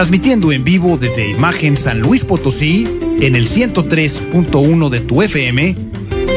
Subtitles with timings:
[0.00, 2.88] Transmitiendo en vivo desde Imagen San Luis Potosí
[3.20, 5.76] en el 103.1 de tu FM,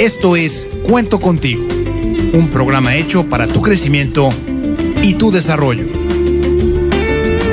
[0.02, 1.64] esto es Cuento contigo,
[2.34, 4.32] un programa hecho para tu crecimiento
[5.02, 5.86] y tu desarrollo.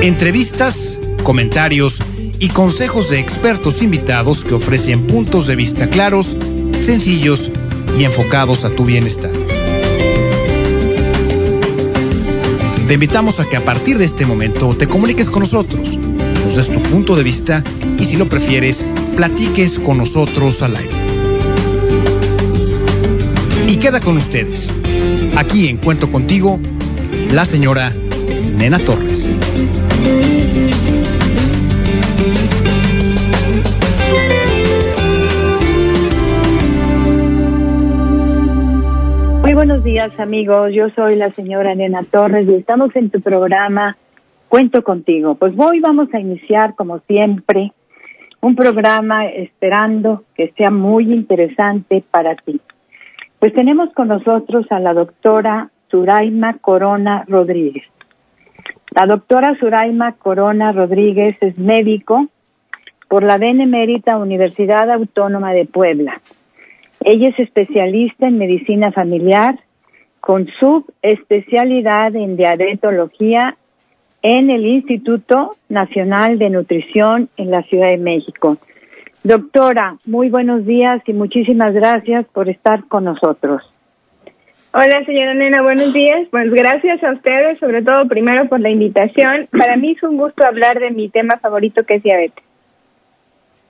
[0.01, 1.97] Entrevistas, comentarios
[2.39, 6.27] y consejos de expertos invitados que ofrecen puntos de vista claros,
[6.81, 7.49] sencillos
[7.97, 9.31] y enfocados a tu bienestar.
[12.91, 16.00] Te invitamos a que a partir de este momento te comuniques con nosotros, nos
[16.61, 17.63] des tu punto de vista
[17.97, 18.83] y si lo prefieres,
[19.15, 20.95] platiques con nosotros al aire.
[23.67, 24.69] Y queda con ustedes,
[25.35, 26.59] aquí en Cuento Contigo,
[27.31, 27.91] la señora
[28.55, 29.31] Nena Torres.
[39.41, 43.97] Muy buenos días amigos, yo soy la señora Nena Torres y estamos en tu programa
[44.51, 45.35] Cuento contigo.
[45.35, 47.71] Pues hoy vamos a iniciar como siempre
[48.41, 52.59] un programa esperando que sea muy interesante para ti.
[53.39, 57.85] Pues tenemos con nosotros a la doctora Suraima Corona Rodríguez.
[58.91, 62.27] La doctora Suraima Corona Rodríguez es médico
[63.07, 66.19] por la Benemérita Universidad Autónoma de Puebla
[67.03, 69.59] ella es especialista en medicina familiar
[70.19, 73.57] con subespecialidad en diabetología
[74.21, 78.57] en el Instituto Nacional de Nutrición en la Ciudad de México.
[79.23, 83.61] Doctora, muy buenos días y muchísimas gracias por estar con nosotros.
[84.73, 86.27] Hola, señora Nena, buenos días.
[86.31, 89.47] Pues gracias a ustedes, sobre todo primero por la invitación.
[89.51, 92.43] Para mí es un gusto hablar de mi tema favorito que es diabetes.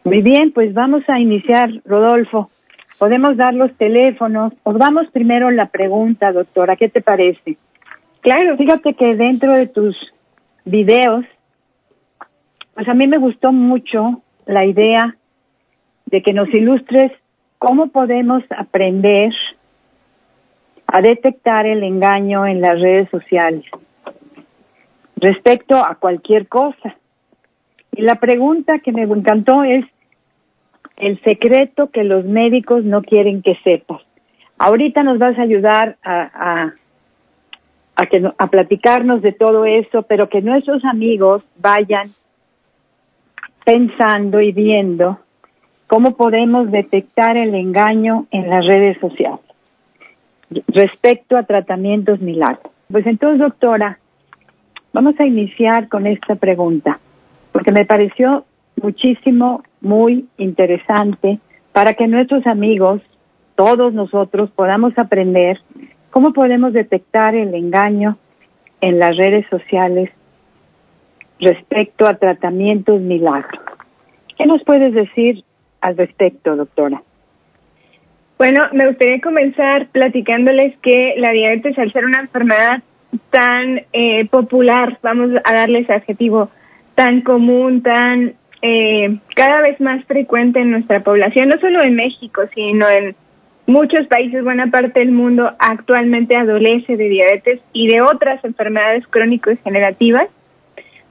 [0.04, 2.50] Muy bien, pues vamos a iniciar, Rodolfo
[3.02, 4.54] podemos dar los teléfonos.
[4.62, 7.58] Os damos primero la pregunta, doctora, ¿qué te parece?
[8.20, 9.96] Claro, fíjate que dentro de tus
[10.66, 11.26] videos,
[12.74, 15.16] pues a mí me gustó mucho la idea
[16.06, 17.12] de que nos ilustres
[17.58, 19.34] cómo podemos aprender
[20.88, 23.64] a detectar el engaño en las redes sociales
[25.16, 26.96] respecto a cualquier cosa.
[27.94, 29.86] Y la pregunta que me encantó es,
[30.98, 34.02] el secreto que los médicos no quieren que sepas.
[34.58, 36.74] Ahorita nos vas a ayudar a, a,
[38.08, 42.10] que, a platicarnos de todo eso, pero que nuestros amigos vayan
[43.66, 45.20] pensando y viendo
[45.88, 49.46] cómo podemos detectar el engaño en las redes sociales
[50.68, 52.72] respecto a tratamientos milagros.
[52.92, 54.00] Pues entonces, doctora,
[54.94, 57.00] vamos a iniciar con esta pregunta,
[57.52, 58.46] porque me pareció
[58.82, 61.40] muchísimo muy interesante
[61.72, 63.02] para que nuestros amigos,
[63.56, 65.60] todos nosotros, podamos aprender
[66.12, 68.18] cómo podemos detectar el engaño
[68.82, 70.12] en las redes sociales
[71.40, 73.62] respecto a tratamientos milagros.
[74.38, 75.44] ¿Qué nos puedes decir
[75.82, 77.02] al respecto, doctora?
[78.38, 82.82] Bueno, me gustaría comenzar platicándoles que la diabetes, al ser una enfermedad
[83.30, 86.50] tan eh, popular, vamos a darles adjetivo,
[86.96, 92.42] tan común, tan eh, cada vez más frecuente en nuestra población, no solo en México,
[92.54, 93.16] sino en
[93.72, 100.28] muchos países, buena parte del mundo actualmente adolece de diabetes y de otras enfermedades crónico-degenerativas,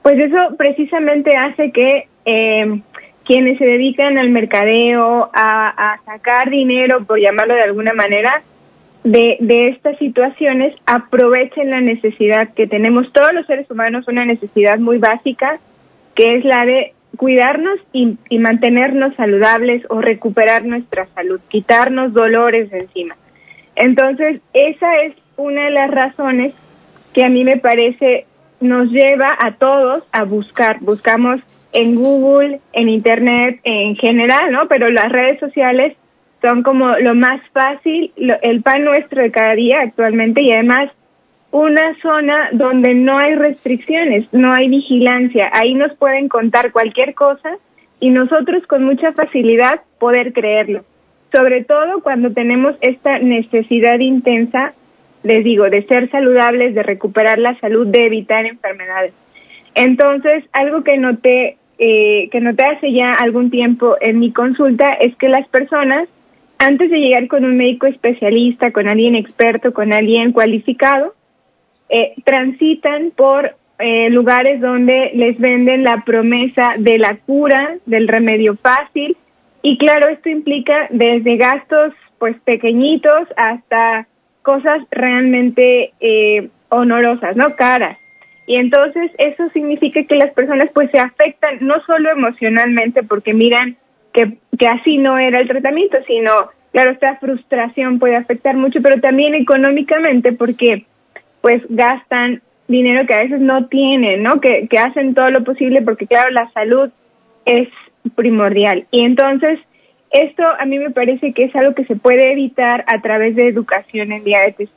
[0.01, 2.81] pues eso precisamente hace que eh,
[3.25, 8.41] quienes se dedican al mercadeo, a, a, sacar dinero, por llamarlo de alguna manera,
[9.03, 13.11] de, de estas situaciones, aprovechen la necesidad que tenemos.
[13.11, 15.59] Todos los seres humanos, una necesidad muy básica,
[16.15, 22.79] que es la de cuidarnos y, mantenernos saludables o recuperar nuestra salud, quitarnos dolores de
[22.79, 23.15] encima.
[23.75, 26.53] Entonces, esa es una de las razones
[27.13, 28.25] que a mí me parece
[28.59, 30.79] nos lleva a todos a buscar.
[30.81, 31.41] Buscamos
[31.73, 34.67] en Google, en Internet, en general, ¿no?
[34.67, 35.95] Pero las redes sociales
[36.41, 40.91] son como lo más fácil, el pan nuestro de cada día actualmente y además
[41.51, 45.49] una zona donde no hay restricciones, no hay vigilancia.
[45.53, 47.57] Ahí nos pueden contar cualquier cosa
[47.99, 50.83] y nosotros con mucha facilidad poder creerlo.
[51.31, 54.73] Sobre todo cuando tenemos esta necesidad intensa,
[55.23, 59.13] les digo, de ser saludables, de recuperar la salud, de evitar enfermedades.
[59.75, 65.15] Entonces, algo que noté, eh, que noté hace ya algún tiempo en mi consulta es
[65.15, 66.09] que las personas,
[66.57, 71.13] antes de llegar con un médico especialista, con alguien experto, con alguien cualificado,
[71.93, 78.55] eh, transitan por eh, lugares donde les venden la promesa de la cura, del remedio
[78.55, 79.17] fácil,
[79.61, 84.07] y claro, esto implica desde gastos pues pequeñitos hasta
[84.41, 87.55] cosas realmente eh, honorosas, ¿no?
[87.57, 87.97] Caras.
[88.47, 93.75] y entonces eso significa que las personas pues se afectan no solo emocionalmente porque miran
[94.13, 96.31] que, que así no era el tratamiento, sino,
[96.71, 100.85] claro, esta frustración puede afectar mucho, pero también económicamente porque
[101.41, 104.39] pues gastan dinero que a veces no tienen, ¿no?
[104.39, 106.89] Que, que hacen todo lo posible porque, claro, la salud
[107.45, 107.67] es
[108.15, 108.85] primordial.
[108.91, 109.59] Y entonces,
[110.11, 113.47] esto a mí me parece que es algo que se puede evitar a través de
[113.47, 114.69] educación en diabetes.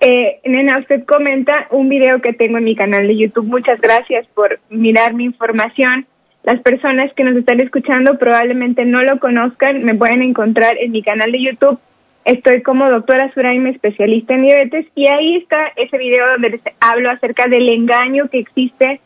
[0.00, 3.46] Eh, nena, usted comenta un video que tengo en mi canal de YouTube.
[3.46, 6.06] Muchas gracias por mirar mi información.
[6.42, 9.84] Las personas que nos están escuchando probablemente no lo conozcan.
[9.84, 11.78] Me pueden encontrar en mi canal de YouTube
[12.24, 17.10] Estoy como doctora Suraime, especialista en diabetes, y ahí está ese video donde les hablo
[17.10, 19.00] acerca del engaño que existe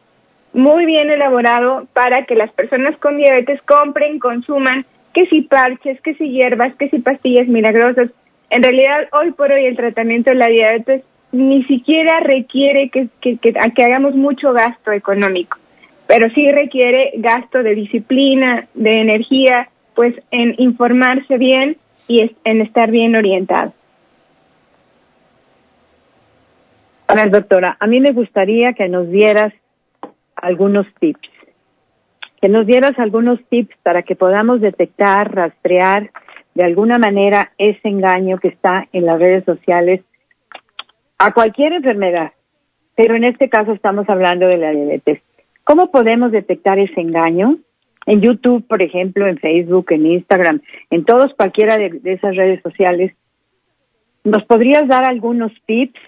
[0.52, 4.84] muy bien elaborado para que las personas con diabetes compren, consuman,
[5.14, 8.10] que si parches, que si hierbas, que si pastillas milagrosas.
[8.50, 11.02] En realidad, hoy por hoy el tratamiento de la diabetes
[11.32, 15.56] ni siquiera requiere que, que, que hagamos mucho gasto económico,
[16.06, 21.76] pero sí requiere gasto de disciplina, de energía, pues en informarse bien
[22.08, 23.72] y en estar bien orientado.
[27.08, 29.52] A ver, doctora, a mí me gustaría que nos dieras
[30.34, 31.28] algunos tips,
[32.40, 36.10] que nos dieras algunos tips para que podamos detectar, rastrear
[36.54, 40.02] de alguna manera ese engaño que está en las redes sociales
[41.18, 42.32] a cualquier enfermedad,
[42.94, 45.20] pero en este caso estamos hablando de la diabetes.
[45.64, 47.58] ¿Cómo podemos detectar ese engaño?
[48.06, 53.12] En YouTube, por ejemplo, en Facebook, en Instagram, en todos cualquiera de, esas redes sociales.
[54.24, 56.00] ¿Nos podrías dar algunos tips?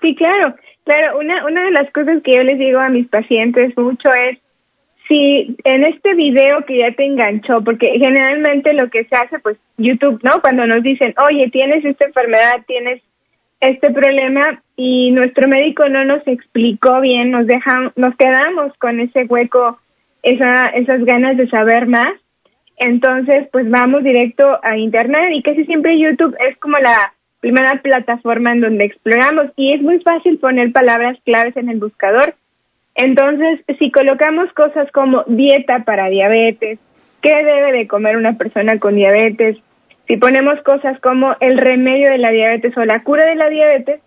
[0.00, 0.54] Sí, claro,
[0.84, 1.18] claro.
[1.18, 4.38] Una, una de las cosas que yo les digo a mis pacientes mucho es,
[5.08, 9.56] si en este video que ya te enganchó, porque generalmente lo que se hace, pues
[9.78, 10.40] YouTube, ¿no?
[10.42, 13.02] Cuando nos dicen, oye, tienes esta enfermedad, tienes
[13.60, 19.24] este problema y nuestro médico no nos explicó bien, nos dejan, nos quedamos con ese
[19.24, 19.78] hueco
[20.22, 22.12] esa, esas ganas de saber más.
[22.76, 28.52] Entonces, pues vamos directo a Internet y casi siempre YouTube es como la primera plataforma
[28.52, 32.34] en donde exploramos y es muy fácil poner palabras claves en el buscador.
[32.94, 36.78] Entonces, si colocamos cosas como dieta para diabetes,
[37.20, 39.56] qué debe de comer una persona con diabetes,
[40.08, 44.00] si ponemos cosas como el remedio de la diabetes o la cura de la diabetes,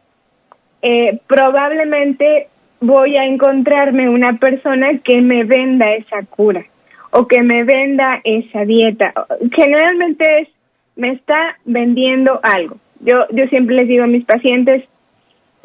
[0.81, 2.47] eh, probablemente
[2.81, 6.65] voy a encontrarme una persona que me venda esa cura
[7.11, 9.13] o que me venda esa dieta.
[9.53, 10.49] Generalmente es,
[10.95, 12.77] me está vendiendo algo.
[12.99, 14.83] Yo, yo siempre les digo a mis pacientes,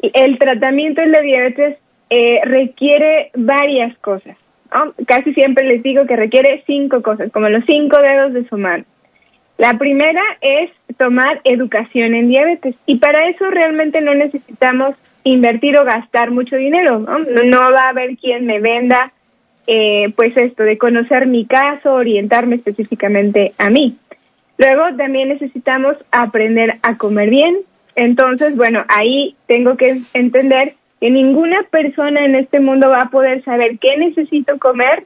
[0.01, 1.77] el tratamiento de la diabetes
[2.09, 4.37] eh, requiere varias cosas.
[5.07, 8.83] Casi siempre les digo que requiere cinco cosas, como los cinco dedos de su mano.
[9.57, 15.85] La primera es tomar educación en diabetes y para eso realmente no necesitamos invertir o
[15.85, 17.19] gastar mucho dinero, ¿no?
[17.19, 19.11] No, va a haber quien me venda,
[19.67, 23.97] eh, pues esto, de conocer mi caso, orientarme específicamente a mí.
[24.57, 27.57] Luego también necesitamos aprender a comer bien.
[27.95, 33.43] Entonces, bueno, ahí tengo que entender que ninguna persona en este mundo va a poder
[33.43, 35.03] saber qué necesito comer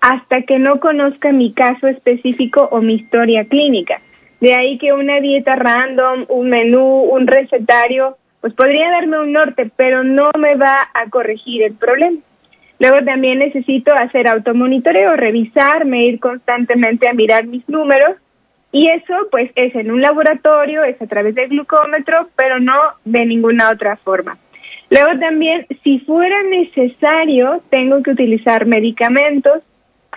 [0.00, 4.00] hasta que no conozca mi caso específico o mi historia clínica.
[4.40, 9.70] De ahí que una dieta random, un menú, un recetario, pues podría darme un norte,
[9.76, 12.18] pero no me va a corregir el problema.
[12.78, 18.16] Luego también necesito hacer automonitoreo, revisarme, ir constantemente a mirar mis números
[18.72, 23.26] y eso pues es en un laboratorio, es a través del glucómetro, pero no de
[23.26, 24.38] ninguna otra forma.
[24.90, 29.62] Luego también, si fuera necesario, tengo que utilizar medicamentos.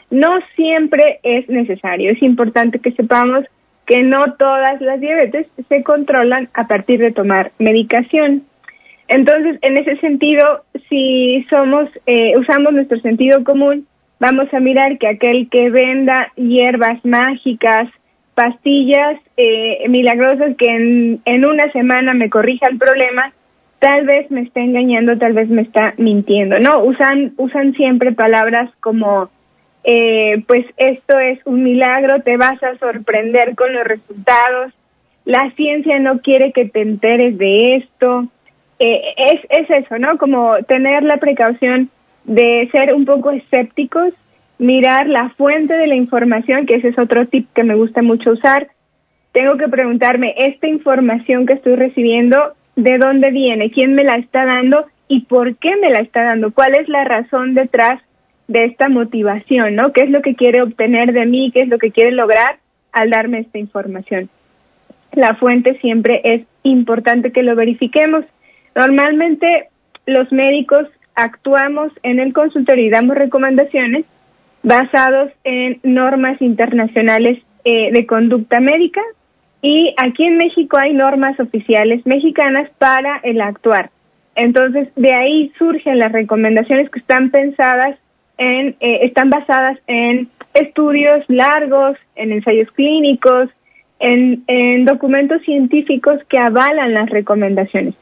[0.09, 2.11] No siempre es necesario.
[2.11, 3.45] Es importante que sepamos
[3.85, 8.43] que no todas las diabetes se controlan a partir de tomar medicación.
[9.07, 13.85] Entonces, en ese sentido, si somos, eh, usamos nuestro sentido común,
[14.19, 17.89] vamos a mirar que aquel que venda hierbas mágicas,
[18.35, 23.31] pastillas eh, milagrosas que en, en una semana me corrija el problema,
[23.79, 26.83] tal vez me está engañando, tal vez me está mintiendo, ¿no?
[26.83, 29.29] Usan, usan siempre palabras como
[29.83, 34.73] eh, pues esto es un milagro, te vas a sorprender con los resultados,
[35.25, 38.27] la ciencia no quiere que te enteres de esto,
[38.79, 40.17] eh, es, es eso, ¿no?
[40.17, 41.89] Como tener la precaución
[42.23, 44.13] de ser un poco escépticos,
[44.57, 48.31] mirar la fuente de la información, que ese es otro tip que me gusta mucho
[48.31, 48.67] usar.
[49.31, 53.71] Tengo que preguntarme, esta información que estoy recibiendo, ¿de dónde viene?
[53.71, 54.85] ¿Quién me la está dando?
[55.07, 56.53] ¿Y por qué me la está dando?
[56.53, 58.01] ¿Cuál es la razón detrás
[58.47, 59.93] de esta motivación, ¿no?
[59.93, 61.51] ¿Qué es lo que quiere obtener de mí?
[61.51, 62.57] ¿Qué es lo que quiere lograr
[62.91, 64.29] al darme esta información?
[65.13, 68.25] La fuente siempre es importante que lo verifiquemos.
[68.75, 69.67] Normalmente
[70.05, 74.05] los médicos actuamos en el consultorio y damos recomendaciones
[74.63, 79.01] basados en normas internacionales eh, de conducta médica
[79.61, 83.91] y aquí en México hay normas oficiales mexicanas para el actuar.
[84.35, 87.97] Entonces, de ahí surgen las recomendaciones que están pensadas
[88.37, 93.49] en, eh, están basadas en estudios largos, en ensayos clínicos,
[93.99, 97.95] en, en documentos científicos que avalan las recomendaciones.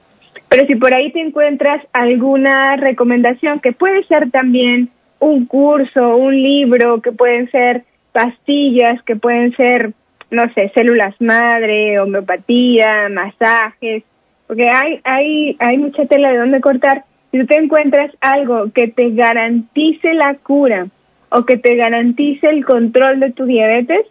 [0.49, 6.35] Pero si por ahí te encuentras alguna recomendación que puede ser también un curso, un
[6.35, 9.93] libro, que pueden ser pastillas, que pueden ser,
[10.29, 14.03] no sé, células madre, homeopatía, masajes,
[14.47, 17.05] porque hay, hay, hay mucha tela de donde cortar.
[17.31, 20.87] Si tú te encuentras algo que te garantice la cura
[21.29, 24.05] o que te garantice el control de tu diabetes,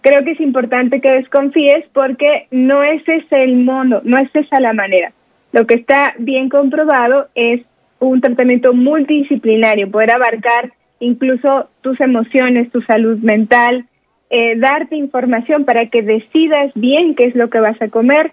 [0.00, 4.60] creo que es importante que desconfíes porque no ese es el modo, no es esa
[4.60, 5.12] la manera.
[5.52, 7.62] Lo que está bien comprobado es
[7.98, 13.86] un tratamiento multidisciplinario, poder abarcar incluso tus emociones, tu salud mental,
[14.30, 18.32] eh, darte información para que decidas bien qué es lo que vas a comer.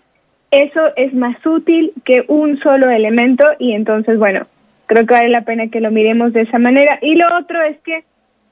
[0.53, 4.45] Eso es más útil que un solo elemento y entonces, bueno,
[4.85, 6.99] creo que vale la pena que lo miremos de esa manera.
[7.01, 8.03] Y lo otro es que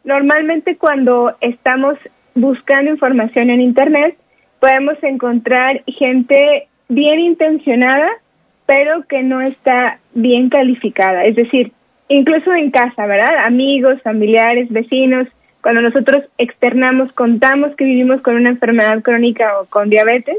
[0.04, 1.98] normalmente cuando estamos
[2.34, 4.18] buscando información en Internet,
[4.60, 8.10] podemos encontrar gente bien intencionada
[8.72, 11.26] pero que no está bien calificada.
[11.26, 11.74] Es decir,
[12.08, 13.46] incluso en casa, ¿verdad?
[13.46, 15.28] Amigos, familiares, vecinos,
[15.62, 20.38] cuando nosotros externamos, contamos que vivimos con una enfermedad crónica o con diabetes,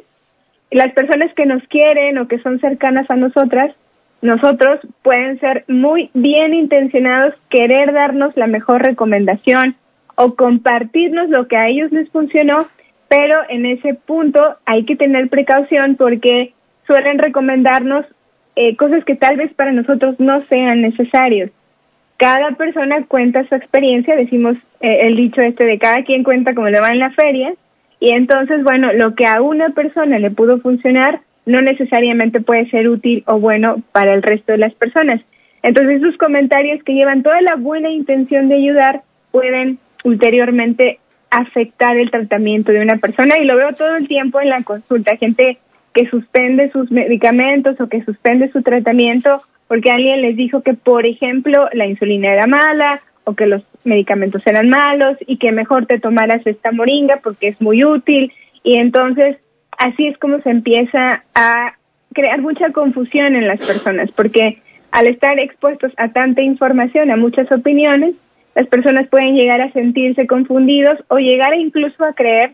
[0.72, 3.74] las personas que nos quieren o que son cercanas a nosotras,
[4.22, 9.76] nosotros pueden ser muy bien intencionados, querer darnos la mejor recomendación
[10.14, 12.66] o compartirnos lo que a ellos les funcionó,
[13.08, 16.54] pero en ese punto hay que tener precaución porque
[16.86, 18.06] suelen recomendarnos
[18.56, 21.50] eh, cosas que tal vez para nosotros no sean necesarios.
[22.16, 26.68] Cada persona cuenta su experiencia, decimos eh, el dicho este de cada quien cuenta como
[26.68, 27.54] le va en la feria,
[28.02, 32.88] y entonces, bueno, lo que a una persona le pudo funcionar no necesariamente puede ser
[32.88, 35.20] útil o bueno para el resto de las personas.
[35.62, 40.98] Entonces, esos comentarios que llevan toda la buena intención de ayudar pueden ulteriormente
[41.30, 45.16] afectar el tratamiento de una persona y lo veo todo el tiempo en la consulta,
[45.16, 45.58] gente
[45.94, 51.06] que suspende sus medicamentos o que suspende su tratamiento porque alguien les dijo que, por
[51.06, 55.98] ejemplo, la insulina era mala o que los medicamentos eran malos y que mejor te
[55.98, 58.32] tomaras esta moringa porque es muy útil.
[58.62, 59.38] Y entonces,
[59.76, 61.74] así es como se empieza a
[62.12, 64.58] crear mucha confusión en las personas porque
[64.90, 68.14] al estar expuestos a tanta información, a muchas opiniones,
[68.54, 72.52] las personas pueden llegar a sentirse confundidos o llegar incluso a creer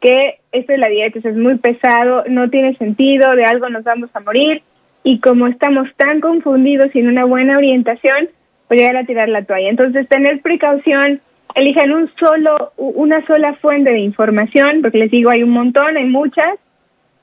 [0.00, 4.10] que esto de la diabetes es muy pesado, no tiene sentido, de algo nos vamos
[4.14, 4.62] a morir
[5.04, 8.28] y como estamos tan confundidos sin una buena orientación,
[8.72, 9.68] pues llegar a tirar la toalla.
[9.68, 11.20] Entonces, tener precaución,
[11.54, 16.06] elijan un solo, una sola fuente de información, porque les digo, hay un montón, hay
[16.06, 16.58] muchas.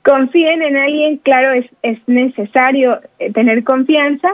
[0.03, 4.29] Confíen en alguien, claro, es, es necesario eh, tener confianza,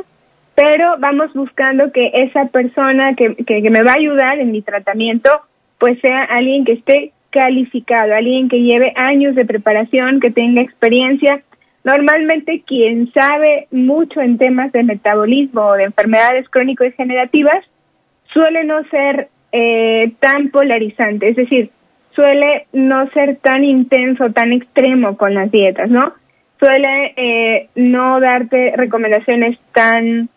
[0.55, 5.29] pero vamos buscando que esa persona que, que me va a ayudar en mi tratamiento,
[5.79, 11.43] pues sea alguien que esté calificado, alguien que lleve años de preparación, que tenga experiencia.
[11.85, 17.63] Normalmente quien sabe mucho en temas de metabolismo o de enfermedades crónico-degenerativas
[18.33, 21.69] suele no ser eh, tan polarizante, es decir,
[22.15, 26.13] suele no ser tan intenso, tan extremo con las dietas, ¿no?
[26.59, 30.29] Suele eh, no darte recomendaciones tan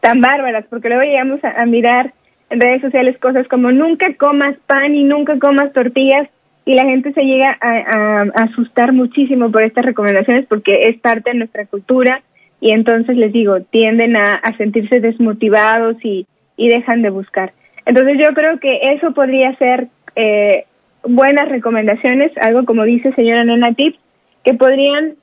[0.00, 2.14] tan bárbaras, porque luego llegamos a mirar
[2.48, 6.28] en redes sociales cosas como nunca comas pan y nunca comas tortillas
[6.68, 11.38] y la gente se llega a, asustar muchísimo por estas recomendaciones porque es parte de
[11.38, 12.20] nuestra cultura
[12.60, 16.26] y entonces les digo, tienden a, sentirse desmotivados y,
[16.58, 17.54] y dejan de buscar.
[17.86, 20.66] Entonces yo creo que eso podría ser eh,
[21.04, 23.98] buenas recomendaciones, algo como dice señora Nena Tips,
[24.44, 25.14] que podrían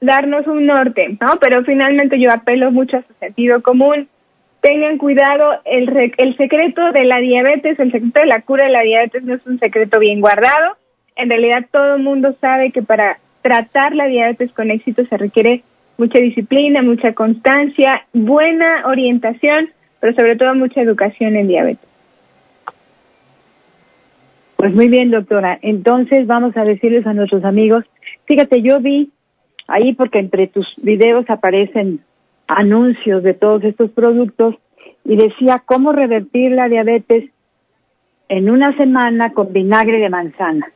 [0.00, 1.38] darnos un norte, ¿no?
[1.40, 4.06] Pero finalmente yo apelo mucho a su sentido común,
[4.60, 8.82] tengan cuidado, el, el secreto de la diabetes, el secreto de la cura de la
[8.82, 10.76] diabetes no es un secreto bien guardado.
[11.16, 15.62] En realidad todo el mundo sabe que para tratar la diabetes con éxito se requiere
[15.98, 21.88] mucha disciplina, mucha constancia, buena orientación, pero sobre todo mucha educación en diabetes.
[24.56, 25.58] Pues muy bien, doctora.
[25.60, 27.84] Entonces vamos a decirles a nuestros amigos,
[28.26, 29.10] fíjate, yo vi
[29.66, 32.00] ahí porque entre tus videos aparecen
[32.46, 34.56] anuncios de todos estos productos
[35.04, 37.30] y decía cómo revertir la diabetes
[38.28, 40.70] en una semana con vinagre de manzana.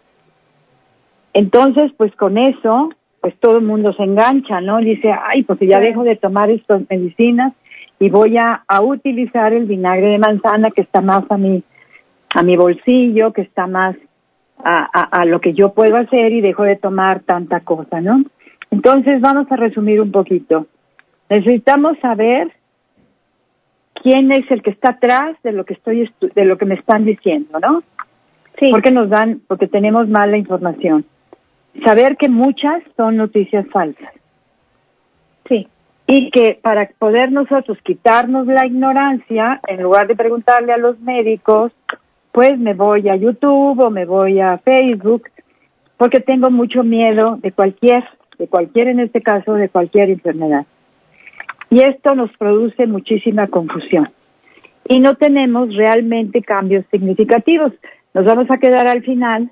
[1.37, 2.89] Entonces, pues con eso,
[3.21, 4.79] pues todo el mundo se engancha, ¿no?
[4.79, 7.53] Dice, ay, pues ya dejo de tomar estas medicinas
[7.99, 11.63] y voy a, a utilizar el vinagre de manzana que está más a mi,
[12.35, 13.97] a mi bolsillo, que está más
[14.65, 18.23] a, a, a lo que yo puedo hacer y dejo de tomar tanta cosa, ¿no?
[18.71, 20.67] Entonces vamos a resumir un poquito.
[21.29, 22.51] Necesitamos saber
[24.03, 27.05] quién es el que está atrás de lo que estoy de lo que me están
[27.05, 27.83] diciendo, ¿no?
[28.59, 28.71] Sí.
[28.71, 31.05] Porque nos dan, porque tenemos mala información.
[31.85, 34.13] Saber que muchas son noticias falsas.
[35.49, 35.69] Sí.
[36.07, 41.73] Y que para poder nosotros quitarnos la ignorancia, en lugar de preguntarle a los médicos,
[42.33, 45.29] pues me voy a YouTube o me voy a Facebook,
[45.97, 48.05] porque tengo mucho miedo de cualquier,
[48.39, 50.67] de cualquier en este caso, de cualquier enfermedad.
[51.71, 54.11] Y esto nos produce muchísima confusión.
[54.89, 57.73] Y no tenemos realmente cambios significativos.
[58.15, 59.51] Nos vamos a quedar al final,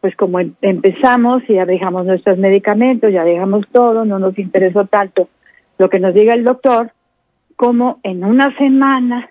[0.00, 4.86] pues como em empezamos y ya dejamos nuestros medicamentos, ya dejamos todo, no nos interesó
[4.86, 5.28] tanto
[5.78, 6.92] lo que nos diga el doctor,
[7.56, 9.30] como en una semana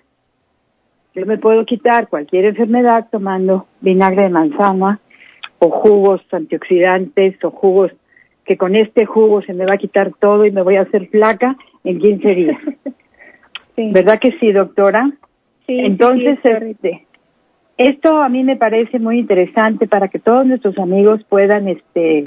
[1.14, 5.00] yo me puedo quitar cualquier enfermedad tomando vinagre de manzana
[5.58, 7.90] o jugos antioxidantes o jugos
[8.44, 11.08] que con este jugo se me va a quitar todo y me voy a hacer
[11.08, 12.58] flaca en 15 días.
[13.76, 13.90] Sí.
[13.92, 15.12] ¿Verdad que sí, doctora?
[15.66, 17.05] Sí, Entonces, sí, este,
[17.78, 22.24] esto a mí me parece muy interesante para que todos nuestros amigos puedan, este,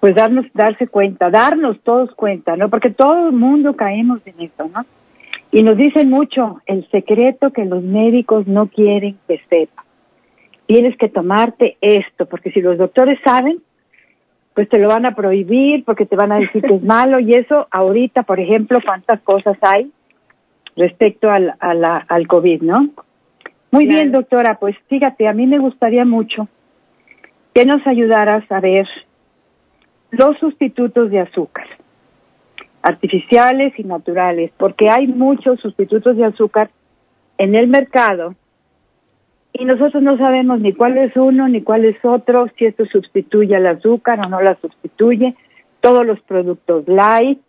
[0.00, 2.70] pues darnos, darse cuenta, darnos todos cuenta, ¿no?
[2.70, 4.84] Porque todo el mundo caemos en eso, ¿no?
[5.50, 9.84] Y nos dicen mucho el secreto que los médicos no quieren que sepa.
[10.66, 13.58] Tienes que tomarte esto, porque si los doctores saben,
[14.54, 17.34] pues te lo van a prohibir, porque te van a decir que es malo, y
[17.34, 19.90] eso ahorita, por ejemplo, cuántas cosas hay
[20.76, 22.90] respecto al, a la, al COVID, ¿no?
[23.70, 23.96] Muy Claro.
[23.96, 26.48] bien, doctora, pues fíjate, a mí me gustaría mucho
[27.54, 28.86] que nos ayudaras a ver
[30.10, 31.66] los sustitutos de azúcar,
[32.82, 36.70] artificiales y naturales, porque hay muchos sustitutos de azúcar
[37.36, 38.34] en el mercado
[39.52, 43.56] y nosotros no sabemos ni cuál es uno ni cuál es otro, si esto sustituye
[43.56, 45.34] al azúcar o no la sustituye,
[45.80, 47.40] todos los productos light,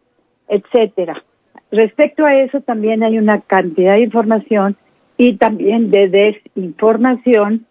[0.48, 1.24] etcétera.
[1.72, 4.76] Respecto a eso también hay una cantidad de información
[5.20, 7.66] y también de desinformación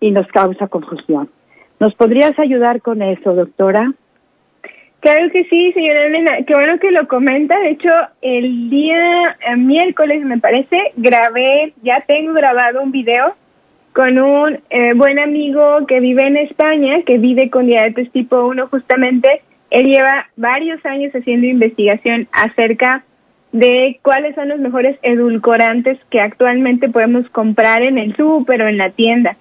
[0.00, 1.28] y nos causa confusión.
[1.80, 3.92] ¿Nos podrías ayudar con eso, doctora?
[5.00, 6.36] Claro que sí, señora Elena.
[6.46, 7.58] Qué bueno que lo comenta.
[7.58, 7.90] De hecho,
[8.22, 13.34] el día miércoles, me parece, grabé, ya tengo grabado un video
[13.92, 18.68] con un eh, buen amigo que vive en España, que vive con diabetes tipo 1
[18.68, 19.42] justamente.
[19.70, 23.04] Él lleva varios años haciendo investigación acerca
[23.54, 28.78] de cuáles son los mejores edulcorantes que actualmente podemos comprar en el súper o en
[28.78, 29.36] la tienda.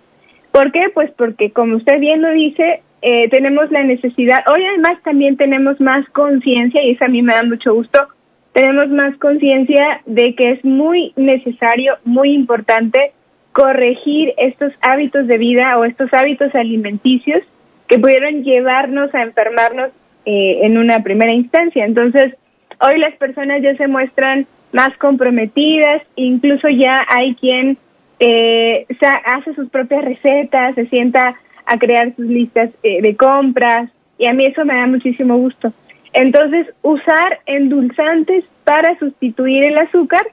[0.51, 0.91] ¿Por qué?
[0.93, 5.81] Pues porque, como usted bien lo dice, eh, tenemos la necesidad, hoy además también tenemos
[5.81, 8.07] más conciencia, y eso a mí me da mucho gusto,
[8.51, 13.13] tenemos más conciencia de que es muy necesario, muy importante
[13.51, 17.41] corregir estos hábitos de vida o estos hábitos alimenticios
[17.87, 19.89] que pudieron llevarnos a enfermarnos
[20.25, 21.83] eh, en una primera instancia.
[21.83, 22.35] Entonces,
[22.83, 27.77] hoy las personas ya se muestran más comprometidas, incluso ya hay quien
[28.19, 28.85] eh,
[29.25, 34.33] hace sus propias recetas, se sienta a crear sus listas eh, de compras y a
[34.33, 35.71] mí eso me da muchísimo gusto.
[36.11, 40.25] Entonces, usar endulzantes para sustituir el azúcar,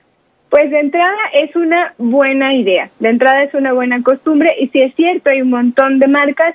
[0.50, 4.80] pues de entrada es una buena idea, de entrada es una buena costumbre y si
[4.80, 6.54] es cierto, hay un montón de marcas.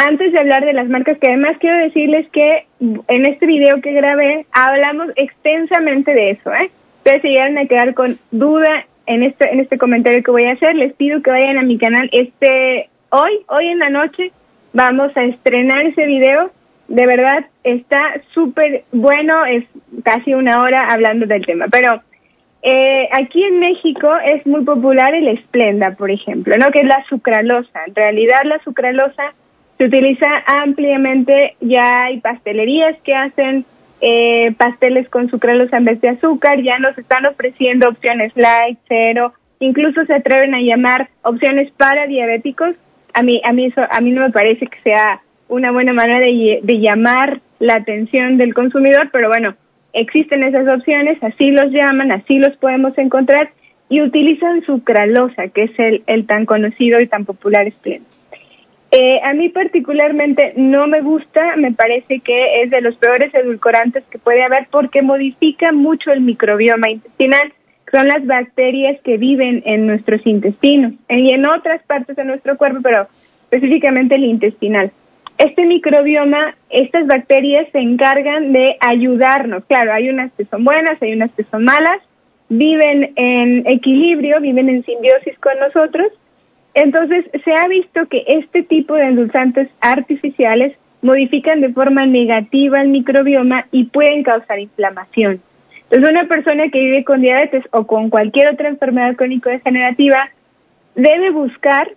[0.00, 3.92] Antes de hablar de las marcas, que además quiero decirles que en este video que
[3.92, 6.70] grabé hablamos extensamente de eso, ¿eh?
[6.98, 10.52] Ustedes se llegaron a quedar con duda en este, en este comentario que voy a
[10.52, 14.30] hacer, les pido que vayan a mi canal este hoy, hoy en la noche,
[14.72, 16.52] vamos a estrenar ese video.
[16.86, 19.64] De verdad, está súper bueno, es
[20.04, 21.66] casi una hora hablando del tema.
[21.72, 22.00] Pero
[22.62, 26.70] eh, aquí en México es muy popular el Splenda, por ejemplo, ¿no?
[26.70, 27.80] Que es la sucralosa.
[27.88, 29.34] En realidad, la sucralosa
[29.78, 33.64] se utiliza ampliamente, ya hay pastelerías que hacen
[34.00, 39.32] eh, pasteles con sucralosa en vez de azúcar, ya nos están ofreciendo opciones light, cero,
[39.60, 42.74] incluso se atreven a llamar opciones para diabéticos.
[43.14, 46.20] A mí, a mí eso, a mí no me parece que sea una buena manera
[46.20, 49.54] de, llamar la atención del consumidor, pero bueno,
[49.92, 53.50] existen esas opciones, así los llaman, así los podemos encontrar
[53.88, 58.17] y utilizan sucralosa, que es el, el tan conocido y tan popular Splenda.
[58.90, 64.02] Eh, a mí particularmente no me gusta, me parece que es de los peores edulcorantes
[64.04, 67.52] que puede haber porque modifica mucho el microbioma intestinal,
[67.90, 72.80] son las bacterias que viven en nuestros intestinos y en otras partes de nuestro cuerpo,
[72.82, 73.08] pero
[73.50, 74.90] específicamente el intestinal.
[75.38, 79.64] Este microbioma, estas bacterias se encargan de ayudarnos.
[79.66, 82.00] Claro, hay unas que son buenas, hay unas que son malas,
[82.48, 86.08] viven en equilibrio, viven en simbiosis con nosotros.
[86.80, 92.90] Entonces, se ha visto que este tipo de endulzantes artificiales modifican de forma negativa el
[92.90, 95.40] microbioma y pueden causar inflamación.
[95.82, 100.30] Entonces, una persona que vive con diabetes o con cualquier otra enfermedad crónico-degenerativa
[100.94, 101.90] debe buscar,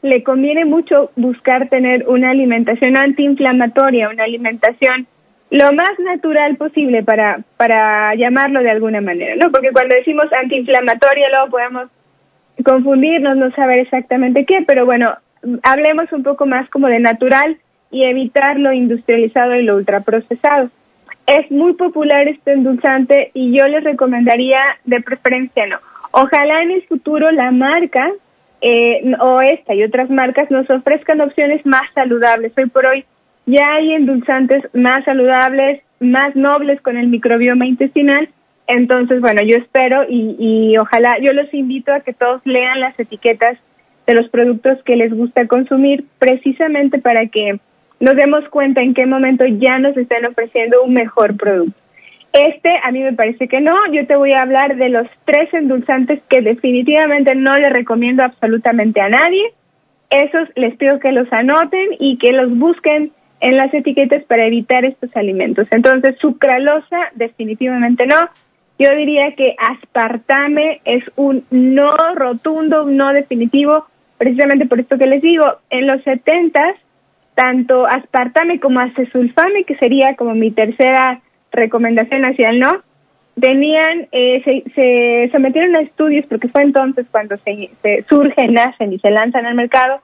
[0.00, 5.06] le conviene mucho buscar tener una alimentación antiinflamatoria, una alimentación
[5.50, 9.50] lo más natural posible para, para llamarlo de alguna manera, ¿no?
[9.50, 11.88] Porque cuando decimos antiinflamatoria luego podemos
[12.64, 15.14] confundirnos, no saber exactamente qué, pero bueno,
[15.62, 17.58] hablemos un poco más como de natural
[17.90, 20.70] y evitar lo industrializado y lo ultraprocesado.
[21.26, 25.78] Es muy popular este endulzante y yo les recomendaría de preferencia no.
[26.10, 28.10] Ojalá en el futuro la marca
[28.60, 32.52] eh, o esta y otras marcas nos ofrezcan opciones más saludables.
[32.56, 33.04] Hoy por hoy
[33.46, 38.28] ya hay endulzantes más saludables, más nobles con el microbioma intestinal.
[38.68, 42.98] Entonces, bueno, yo espero y, y ojalá, yo los invito a que todos lean las
[43.00, 43.58] etiquetas
[44.06, 47.58] de los productos que les gusta consumir precisamente para que
[47.98, 51.78] nos demos cuenta en qué momento ya nos están ofreciendo un mejor producto.
[52.32, 53.74] Este a mí me parece que no.
[53.92, 59.00] Yo te voy a hablar de los tres endulzantes que definitivamente no le recomiendo absolutamente
[59.00, 59.52] a nadie.
[60.10, 64.84] Esos les pido que los anoten y que los busquen en las etiquetas para evitar
[64.84, 65.66] estos alimentos.
[65.70, 68.28] Entonces, sucralosa definitivamente no.
[68.78, 73.86] Yo diría que aspartame es un no rotundo, un no definitivo,
[74.18, 75.44] precisamente por esto que les digo.
[75.70, 76.76] En los setentas
[77.34, 81.20] tanto aspartame como acesulfame, que sería como mi tercera
[81.52, 82.82] recomendación hacia el no,
[83.40, 84.42] tenían, eh,
[84.74, 87.70] se, sometieron a estudios, porque fue entonces cuando se,
[88.08, 90.00] surgen, nacen y se lanzan al mercado,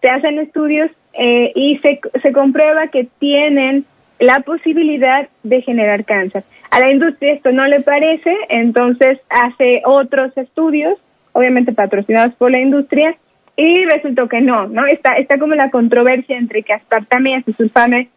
[0.00, 3.84] se hacen estudios eh, y se, se comprueba que tienen
[4.18, 6.44] la posibilidad de generar cáncer.
[6.70, 10.98] A la industria esto no le parece, entonces hace otros estudios,
[11.32, 13.16] obviamente patrocinados por la industria,
[13.56, 14.86] y resultó que no, ¿no?
[14.86, 18.08] Está, está como la controversia entre que aspartame y acesulfame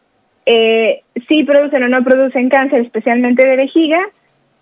[0.46, 4.00] eh, sí producen o no producen cáncer, especialmente de vejiga,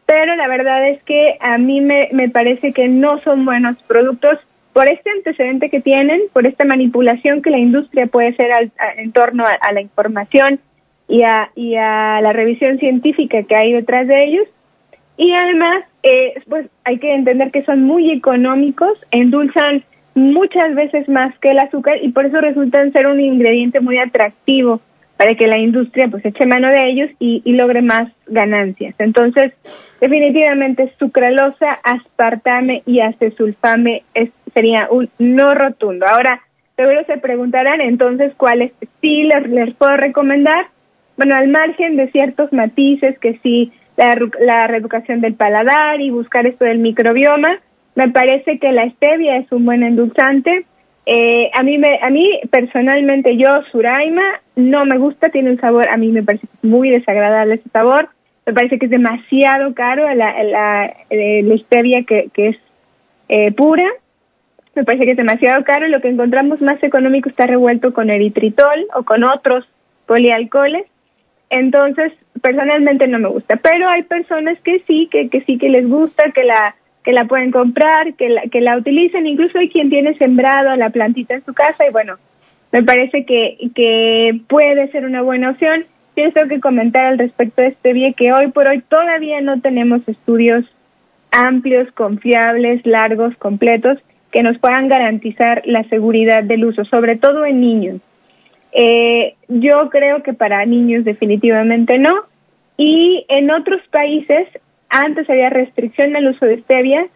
[0.06, 4.39] pero la verdad es que a mí me, me parece que no son buenos productos
[4.78, 9.43] por este antecedente que tienen, por esta manipulación que la industria puede hacer en torno
[9.43, 10.60] a, la información
[11.08, 14.48] y a, y a la revisión científica que hay detrás de ellos.
[15.17, 21.38] Y además, eh, pues hay que entender que son muy económicos, endulzan muchas veces más
[21.39, 24.82] que el azúcar y por eso resultan ser un ingrediente muy atractivo
[25.15, 28.96] para que la industria pues eche mano de ellos y, logre más ganancias.
[29.00, 29.54] Entonces,
[30.00, 36.06] definitivamente sucralosa, aspartame y acesulfame es, sería un no rotundo.
[36.06, 36.41] Ahora,
[36.76, 40.67] seguro se preguntarán entonces cuáles sí les, les puedo recomendar.
[41.18, 46.46] Bueno, al margen de ciertos matices que sí, la, la reeducación del paladar y buscar
[46.46, 47.60] esto del microbioma,
[47.96, 50.66] me parece que la stevia es un buen endulzante.
[51.08, 55.88] Eh, a mí me, a mí personalmente yo Suraima no me gusta, tiene un sabor,
[55.90, 58.10] a mí me parece muy desagradable ese sabor.
[58.46, 62.58] Me parece que es demasiado caro la, la, eh, la stevia que, que es
[63.30, 63.86] eh, pura.
[64.76, 68.12] Me parece que es demasiado caro y lo que encontramos más económico está revuelto con
[68.12, 69.66] eritritol o con otros
[70.06, 70.86] polialcoholes.
[71.50, 75.88] Entonces, personalmente no me gusta, pero hay personas que sí, que, que sí que les
[75.88, 79.90] gusta, que la que la pueden comprar, que la, que la utilicen, incluso hay quien
[79.90, 82.18] tiene sembrado la plantita en su casa y bueno,
[82.74, 85.86] me parece que, que puede ser una buena opción.
[86.16, 90.06] Tienes que comentar al respecto de este bien que hoy por hoy todavía no tenemos
[90.06, 90.66] estudios
[91.32, 94.00] amplios, confiables, largos, completos,
[94.32, 98.02] que nos puedan garantizar la seguridad del uso, sobre todo en niños.
[98.80, 102.26] Eh, yo creo que para niños definitivamente no.
[102.78, 104.48] Y en otros países
[104.88, 107.08] antes había restricción al uso de stevia,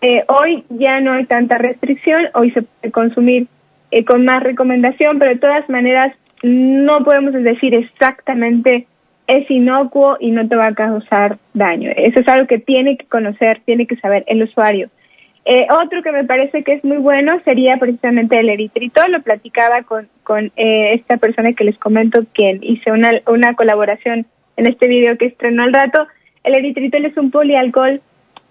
[0.00, 3.48] eh, hoy ya no hay tanta restricción, hoy se puede consumir
[3.90, 8.86] eh, con más recomendación, pero de todas maneras no podemos decir exactamente
[9.26, 11.90] es inocuo y no te va a causar daño.
[11.94, 14.88] Eso es algo que tiene que conocer, tiene que saber el usuario.
[15.46, 19.12] Eh, otro que me parece que es muy bueno sería precisamente el eritritol.
[19.12, 24.26] Lo platicaba con, con esta persona que les comento, quien hice una, una colaboración
[24.56, 26.06] en este video que estrenó al rato.
[26.42, 28.00] El eritritol es un polialcohol.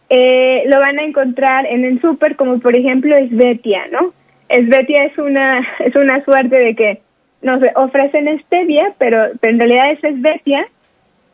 [0.09, 4.13] Eh, lo van a encontrar en el súper como por ejemplo Esvetia, ¿no?
[4.49, 7.01] Esvetia es una, es una suerte de que
[7.41, 10.65] nos ofrecen stevia, pero, en realidad es Esvetia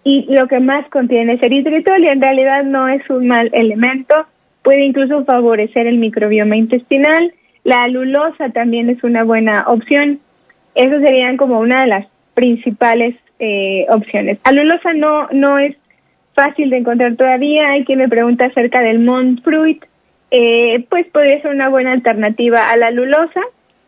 [0.04, 4.15] y lo que más contiene es eritritol y en realidad no es un mal elemento,
[4.69, 7.34] puede incluso favorecer el microbioma intestinal.
[7.63, 10.19] La alulosa también es una buena opción.
[10.75, 12.05] Esas serían como una de las
[12.36, 14.38] principales eh, opciones.
[14.43, 15.75] Alulosa no, no es
[16.36, 17.71] fácil de encontrar todavía.
[17.71, 19.84] Hay quien me pregunta acerca del Mont Fruit.
[20.29, 23.41] Eh, pues podría ser una buena alternativa a la alulosa.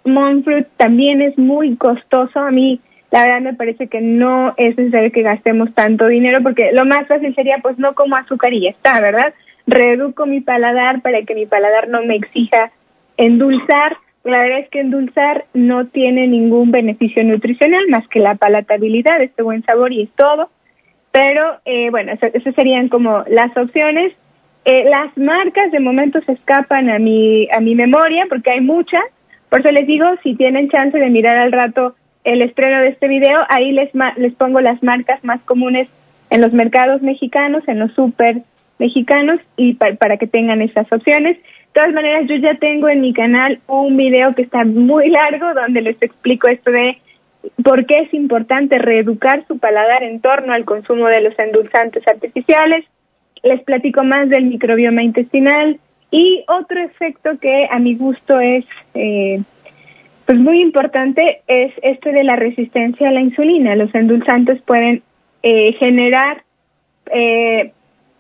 [0.04, 2.40] Mont Fruit también es muy costoso.
[2.40, 2.80] A mí,
[3.12, 7.06] la verdad, me parece que no es necesario que gastemos tanto dinero porque lo más
[7.08, 9.32] fácil sería, pues, no como azúcar y ya está, ¿verdad?
[9.72, 12.72] Reduco mi paladar para que mi paladar no me exija
[13.18, 19.22] endulzar la verdad es que endulzar no tiene ningún beneficio nutricional más que la palatabilidad,
[19.22, 20.50] este buen sabor y es todo.
[21.12, 24.14] Pero eh, bueno, esas serían como las opciones.
[24.64, 29.02] Eh, las marcas de momento se escapan a mi, a mi memoria porque hay muchas.
[29.50, 33.08] Por eso les digo, si tienen chance de mirar al rato el estreno de este
[33.08, 35.90] video, ahí les, les pongo las marcas más comunes
[36.30, 38.44] en los mercados mexicanos, en los super
[38.82, 41.38] mexicanos y para que tengan estas opciones.
[41.38, 45.54] De todas maneras, yo ya tengo en mi canal un video que está muy largo
[45.54, 46.98] donde les explico esto de
[47.64, 52.86] por qué es importante reeducar su paladar en torno al consumo de los endulzantes artificiales.
[53.44, 58.66] Les platico más del microbioma intestinal y otro efecto que a mi gusto es
[58.96, 59.42] eh,
[60.26, 63.76] pues muy importante es este de la resistencia a la insulina.
[63.76, 65.04] Los endulzantes pueden
[65.44, 66.44] eh, generar
[67.12, 67.74] eh,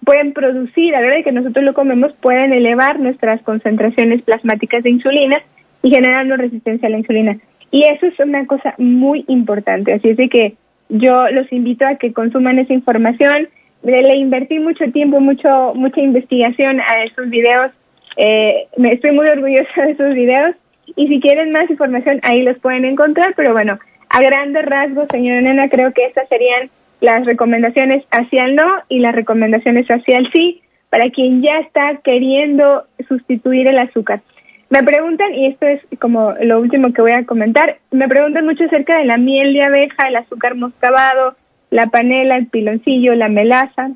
[0.05, 4.83] pueden producir, a la hora de que nosotros lo comemos, pueden elevar nuestras concentraciones plasmáticas
[4.83, 5.41] de insulina
[5.83, 7.37] y generando resistencia a la insulina.
[7.71, 9.93] Y eso es una cosa muy importante.
[9.93, 10.55] Así es de que
[10.89, 13.47] yo los invito a que consuman esa información.
[13.83, 17.71] Le invertí mucho tiempo, mucho, mucha investigación a esos videos.
[18.17, 20.55] Eh, me estoy muy orgullosa de esos videos.
[20.95, 23.33] Y si quieren más información, ahí los pueden encontrar.
[23.37, 26.69] Pero bueno, a grandes rasgos, señora Nena, creo que estas serían
[27.01, 31.97] las recomendaciones hacia el no y las recomendaciones hacia el sí para quien ya está
[32.03, 34.21] queriendo sustituir el azúcar.
[34.69, 38.63] Me preguntan, y esto es como lo último que voy a comentar, me preguntan mucho
[38.63, 41.35] acerca de la miel de abeja, el azúcar moscabado,
[41.71, 43.91] la panela, el piloncillo, la melaza.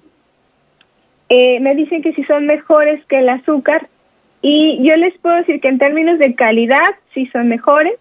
[1.29, 3.87] Eh, me dicen que si son mejores que el azúcar
[4.41, 7.93] y yo les puedo decir que en términos de calidad sí son mejores.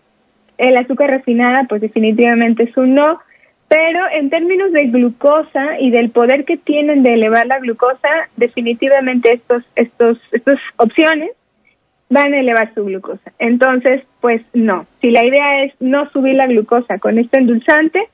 [0.58, 3.18] El azúcar refinada pues definitivamente es un no
[3.74, 9.32] pero en términos de glucosa y del poder que tienen de elevar la glucosa, definitivamente
[9.32, 11.32] estos, estos, estas opciones
[12.08, 13.32] van a elevar su glucosa.
[13.40, 14.86] Entonces, pues no.
[15.00, 18.06] Si la idea es no subir la glucosa con este endulzante,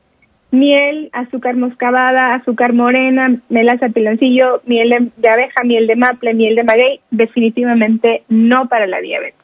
[0.50, 6.64] miel, azúcar moscabada, azúcar morena, melaza piloncillo, miel de, abeja, miel de maple, miel de
[6.64, 9.39] maguey, definitivamente no para la diabetes.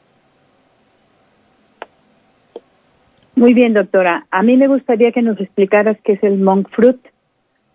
[3.37, 4.25] Muy bien, doctora.
[4.31, 6.97] A mí me gustaría que nos explicaras qué es el monk fruit,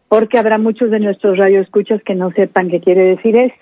[0.08, 3.54] porque habrá muchos de nuestros radioescuchas que no sepan qué quiere decir eso.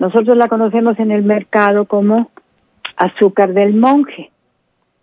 [0.00, 2.32] Nosotros la conocemos en el mercado como
[2.96, 4.32] azúcar del monje.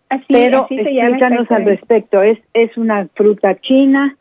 [0.10, 2.22] Así, Pero así explícanos al respecto.
[2.22, 4.18] Es, es una fruta china,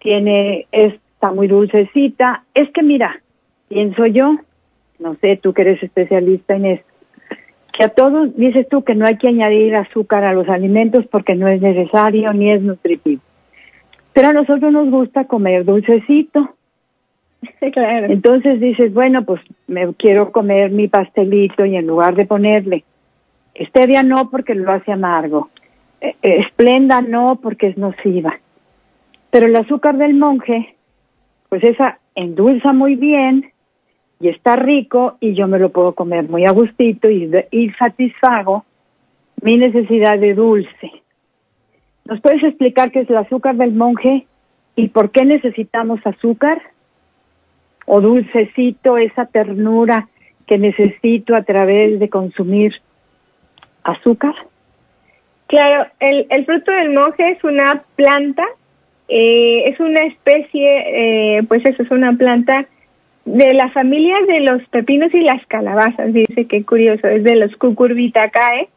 [0.00, 2.42] tiene, está muy dulcecita.
[2.52, 3.22] Es que mira,
[3.68, 4.38] pienso yo,
[4.98, 6.91] no sé, tú que eres especialista en esto,
[7.72, 11.34] que a todos dices tú que no hay que añadir azúcar a los alimentos porque
[11.34, 13.22] no es necesario ni es nutritivo.
[14.12, 16.54] Pero a nosotros nos gusta comer dulcecito.
[17.72, 18.06] claro.
[18.06, 22.84] Entonces dices, bueno, pues me quiero comer mi pastelito y en lugar de ponerle
[23.68, 25.50] stevia no porque lo hace amargo,
[26.00, 28.38] eh, eh, esplenda no porque es nociva.
[29.30, 30.74] Pero el azúcar del monje,
[31.48, 33.51] pues esa endulza muy bien
[34.22, 38.64] y está rico y yo me lo puedo comer muy a gustito y, y satisfago
[39.42, 40.92] mi necesidad de dulce.
[42.04, 44.28] ¿Nos puedes explicar qué es el azúcar del monje
[44.76, 46.62] y por qué necesitamos azúcar?
[47.84, 50.08] O dulcecito, esa ternura
[50.46, 52.74] que necesito a través de consumir
[53.82, 54.34] azúcar.
[55.48, 58.44] Claro, el, el fruto del monje es una planta,
[59.08, 62.68] eh, es una especie, eh, pues eso es una planta
[63.24, 67.54] de la familia de los pepinos y las calabazas, dice que curioso, es de los
[67.56, 68.68] cucurbitaceae.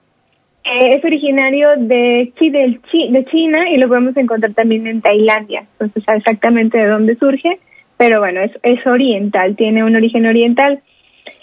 [0.64, 5.66] Eh, es originario de, de China y lo podemos encontrar también en Tailandia.
[5.74, 7.60] Entonces, exactamente de dónde surge,
[7.98, 10.82] pero bueno, es, es oriental, tiene un origen oriental.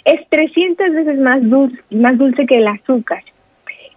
[0.05, 3.23] Es 300 veces más dulce, más dulce que el azúcar.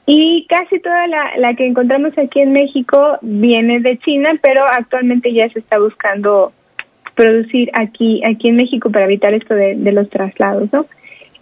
[0.06, 5.34] Y casi toda la, la que encontramos aquí en México viene de China, pero actualmente
[5.34, 6.54] ya se está buscando
[7.16, 10.86] producir aquí, aquí en México para evitar esto de, los traslados, ¿no?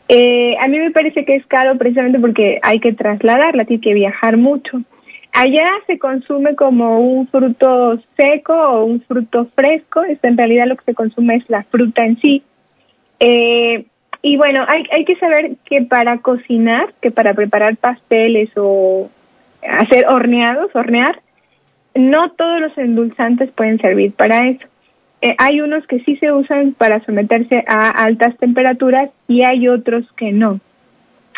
[0.07, 3.93] Eh, a mí me parece que es caro precisamente porque hay que trasladarla, tiene que
[3.93, 4.81] viajar mucho.
[5.31, 10.75] Allá se consume como un fruto seco o un fruto fresco, esto en realidad lo
[10.75, 12.43] que se consume es la fruta en sí.
[13.19, 13.85] Eh,
[14.21, 19.09] y bueno, hay, hay que saber que para cocinar, que para preparar pasteles o,
[19.67, 21.19] hacer horneados, hornear,
[21.95, 24.67] no todos los endulzantes pueden servir para eso.
[25.23, 30.03] Eh, hay unos que sí se usan para someterse a altas temperaturas y hay otros
[30.17, 30.59] que no.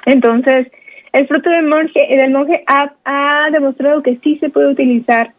[0.08, 0.72] Entonces,
[1.14, 5.34] el fruto del monje, del monje ha, demostrado que sí se puede utilizar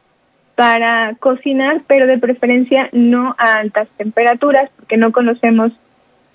[0.55, 5.73] para cocinar, pero de preferencia no a altas temperaturas, porque no conocemos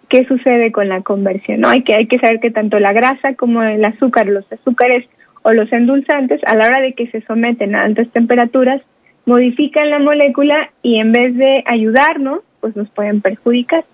[0.10, 1.62] qué sucede con la conversión.
[1.62, 1.70] ¿no?
[1.70, 5.08] Hay, que, hay que saber que tanto la grasa como el azúcar, los azúcares
[5.44, 8.82] o los endulzantes, a la hora de que se someten a altas temperaturas,
[9.26, 13.86] modifican la molécula y en vez de ayudarnos, pues nos pueden perjudicar.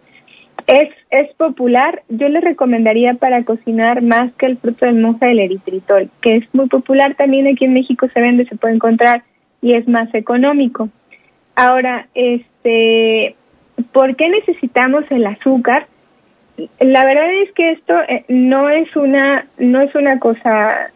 [0.66, 5.40] Es, es popular, yo les recomendaría para cocinar más que el fruto del monje el
[5.40, 9.24] eritritol, que es muy popular también aquí en México se vende, se puede encontrar
[9.62, 10.90] y es más económico.
[11.56, 13.36] Ahora, este,
[13.92, 15.88] ¿por qué necesitamos el azúcar?
[16.80, 20.92] La verdad es que esto eh, no es una no es una cosa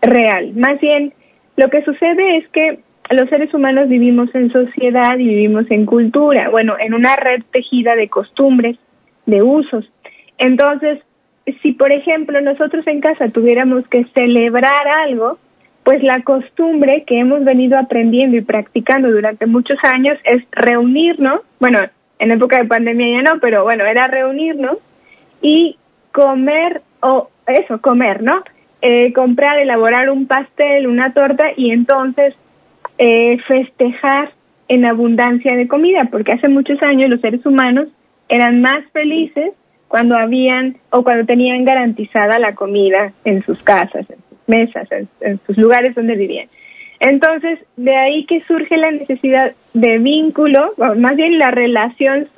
[0.00, 0.52] real.
[0.54, 1.12] Más bien,
[1.56, 2.80] lo que sucede es que
[3.12, 7.94] los seres humanos vivimos en sociedad y vivimos en cultura, bueno, en una red tejida
[7.96, 8.76] de costumbres,
[9.26, 9.90] de usos.
[10.38, 11.00] Entonces,
[11.62, 15.38] si por ejemplo nosotros en casa tuviéramos que celebrar algo,
[15.84, 21.80] pues la costumbre que hemos venido aprendiendo y practicando durante muchos años es reunirnos, bueno,
[22.18, 24.78] en época de pandemia ya no, pero bueno, era reunirnos
[25.40, 25.76] y
[26.12, 28.44] comer, o eso, comer, ¿no?
[28.80, 32.34] Eh, comprar, elaborar un pastel, una torta y entonces
[33.04, 34.30] eh, festejar
[34.68, 37.88] en abundancia de comida, porque hace muchos años los seres humanos
[38.28, 39.54] eran más felices
[39.88, 44.06] cuando habían o cuando tenían garantizada la comida en sus casas,
[44.46, 44.88] mesas,
[45.20, 46.46] en, sus lugares donde vivían.
[47.00, 52.28] Entonces, de ahí que surge la necesidad de vínculo, o más bien la relación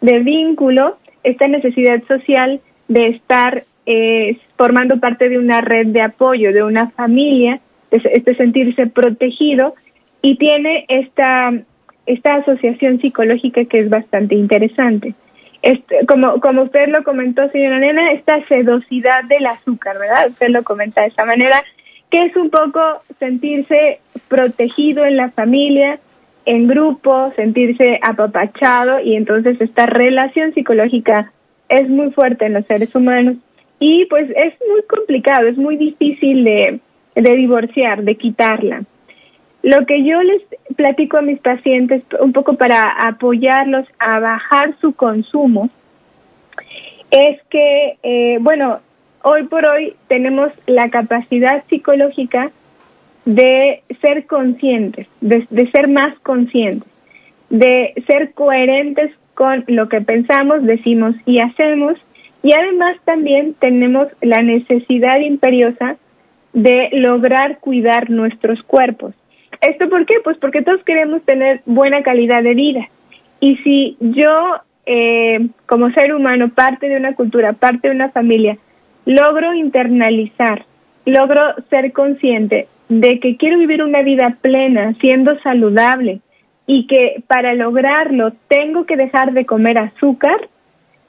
[0.00, 6.52] de vínculo, esta necesidad social de estar eh, formando parte de una red de apoyo,
[6.52, 7.60] de una familia,
[7.92, 9.74] este sentirse protegido
[10.22, 11.52] y tiene esta,
[12.06, 15.14] esta asociación psicológica que es bastante interesante.
[16.06, 20.28] Como, como usted lo comentó, señora Nena, esta sedosidad del azúcar, ¿verdad?
[20.28, 21.64] Usted lo comenta de esa manera,
[22.10, 22.80] que es un poco
[23.18, 25.98] sentirse protegido en la familia,
[26.46, 31.32] en grupo, sentirse apapachado y entonces esta relación psicológica
[31.68, 33.36] es muy fuerte en los seres humanos
[33.80, 36.80] y pues es muy complicado, es muy difícil de
[37.14, 38.84] divorciar, de quitarla.
[39.62, 40.42] Lo que yo les
[40.76, 45.68] platico a mis pacientes, un poco para apoyarlos a bajar su consumo,
[47.10, 48.80] es que, eh, bueno,
[49.22, 52.50] hoy por hoy tenemos la capacidad psicológica
[53.24, 56.88] de ser conscientes, de, de, ser más conscientes,
[57.50, 61.98] de ser coherentes con lo que pensamos, decimos y hacemos,
[62.42, 65.96] y además también tenemos la necesidad imperiosa
[66.52, 69.14] de lograr cuidar nuestros cuerpos.
[69.60, 70.16] ¿Esto por qué?
[70.22, 72.88] Pues porque todos queremos tener buena calidad de vida.
[73.40, 78.56] Y si yo, eh, como ser humano, parte de una cultura, parte de una familia,
[79.04, 80.64] logro internalizar,
[81.04, 86.20] logro ser consciente de que quiero vivir una vida plena, siendo saludable,
[86.66, 90.48] y que para lograrlo tengo que dejar de comer azúcar,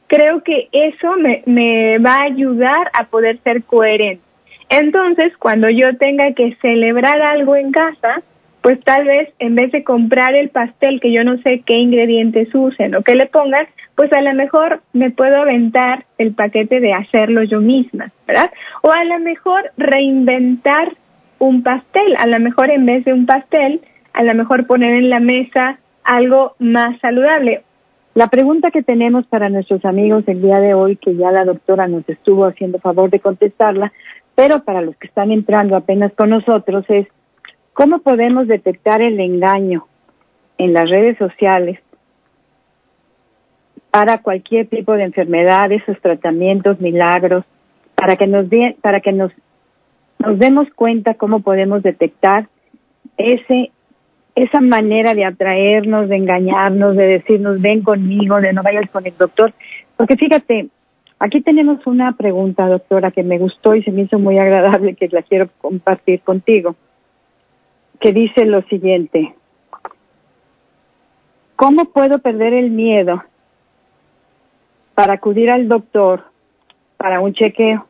[0.08, 4.24] creo que eso me, me va a ayudar a poder ser coherente.
[4.70, 8.22] Entonces, cuando yo tenga que celebrar algo en casa,
[8.62, 12.54] pues tal vez en vez de comprar el pastel que yo no sé qué ingredientes
[12.54, 16.94] usen o qué le pongan, pues a lo mejor me puedo aventar el paquete de
[16.94, 18.52] hacerlo yo misma, ¿verdad?
[18.82, 20.94] O a lo mejor reinventar
[21.40, 23.82] un pastel, a lo mejor en vez de un pastel,
[24.14, 27.64] a lo mejor poner en la mesa algo más saludable.
[28.16, 31.88] La pregunta que tenemos para nuestros amigos el día de hoy, que ya la doctora
[31.88, 33.94] nos estuvo haciendo favor de contestarla,
[34.36, 37.08] pero para los que están entrando apenas con nosotros es,
[37.80, 39.88] ¿Cómo podemos detectar el engaño
[40.58, 41.80] en las redes sociales
[43.90, 47.46] para cualquier tipo de enfermedad, esos tratamientos, milagros,
[47.96, 48.48] para que nos
[48.82, 49.32] para que nos
[50.18, 52.50] nos demos cuenta cómo podemos detectar
[53.16, 53.72] ese
[54.36, 59.16] esa manera de atraernos, de engañarnos, de decirnos ven conmigo, de no vayas con el
[59.18, 59.54] doctor,
[59.96, 60.68] porque fíjate,
[61.18, 65.08] aquí tenemos una pregunta, doctora, que me gustó y se me hizo muy agradable que
[65.08, 66.76] la quiero compartir contigo
[68.00, 69.34] que dice lo siguiente.
[71.56, 73.24] ¿Cómo puedo perder el miedo
[74.96, 76.24] para acudir al doctor
[76.98, 77.86] para un chequeo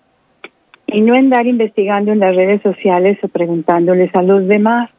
[0.87, 4.89] y no andar investigando en las redes sociales o preguntándoles a los demás?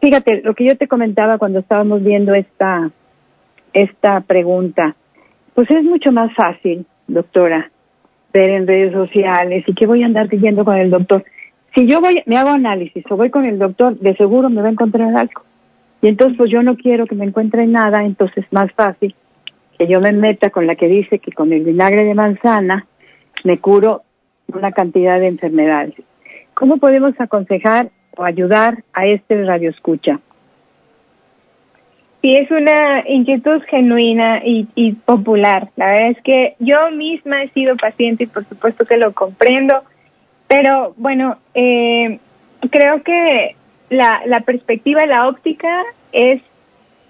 [0.00, 2.90] Fíjate, lo que yo te comentaba cuando estábamos viendo esta,
[3.72, 4.96] esta pregunta,
[5.54, 7.70] pues es mucho más fácil, doctora,
[8.32, 11.24] ver en redes sociales y que voy a andar diciendo con el doctor
[11.76, 14.68] Si yo voy, me hago análisis o voy con el doctor, de seguro me va
[14.68, 15.42] a encontrar algo.
[16.00, 19.14] Y entonces, pues yo no quiero que me encuentre nada, entonces es más fácil
[19.78, 22.86] que yo me meta con la que dice que con el vinagre de manzana
[23.44, 24.04] me curo
[24.48, 25.94] una cantidad de enfermedades.
[26.54, 30.18] ¿Cómo podemos aconsejar o ayudar a este radio escucha?
[32.22, 35.68] Sí, es una inquietud genuina y, y, popular.
[35.76, 39.82] La verdad es que yo misma he sido paciente y por supuesto que lo comprendo,
[40.48, 42.18] pero bueno, eh,
[42.70, 43.56] creo que
[43.90, 45.82] la, la perspectiva, la óptica
[46.12, 46.40] es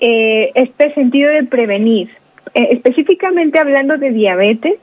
[0.00, 2.10] eh, este sentido de prevenir,
[2.54, 4.78] eh, específicamente hablando de diabetes,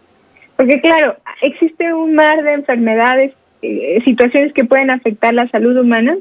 [0.56, 6.18] porque claro, existe un mar de enfermedades, eh, situaciones que pueden afectar la salud humana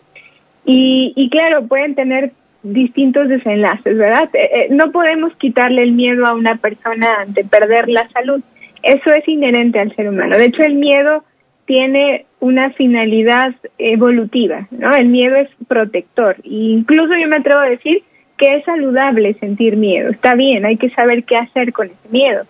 [0.65, 4.31] y, y claro, pueden tener distintos desenlaces, ¿verdad?
[4.35, 8.41] Eh, no podemos quitarle el miedo a una persona de perder la salud.
[8.83, 10.39] Eso es inherente al ser humano.
[10.39, 11.25] De hecho, el miedo
[11.65, 14.95] tiene una finalidad evolutiva, ¿no?
[14.95, 16.37] El miedo es protector.
[16.45, 18.03] E incluso yo me atrevo a decir
[18.37, 20.11] que es saludable sentir miedo.
[20.11, 22.45] Está bien, hay que saber qué hacer con ese miedo.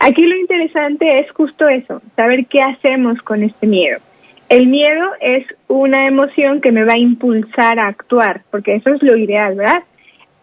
[0.00, 4.00] Aquí lo interesante es justo eso, saber qué hacemos con este miedo.
[4.48, 9.02] El miedo es una emoción que me va a impulsar a actuar, porque eso es
[9.02, 9.84] lo ideal, ¿verdad?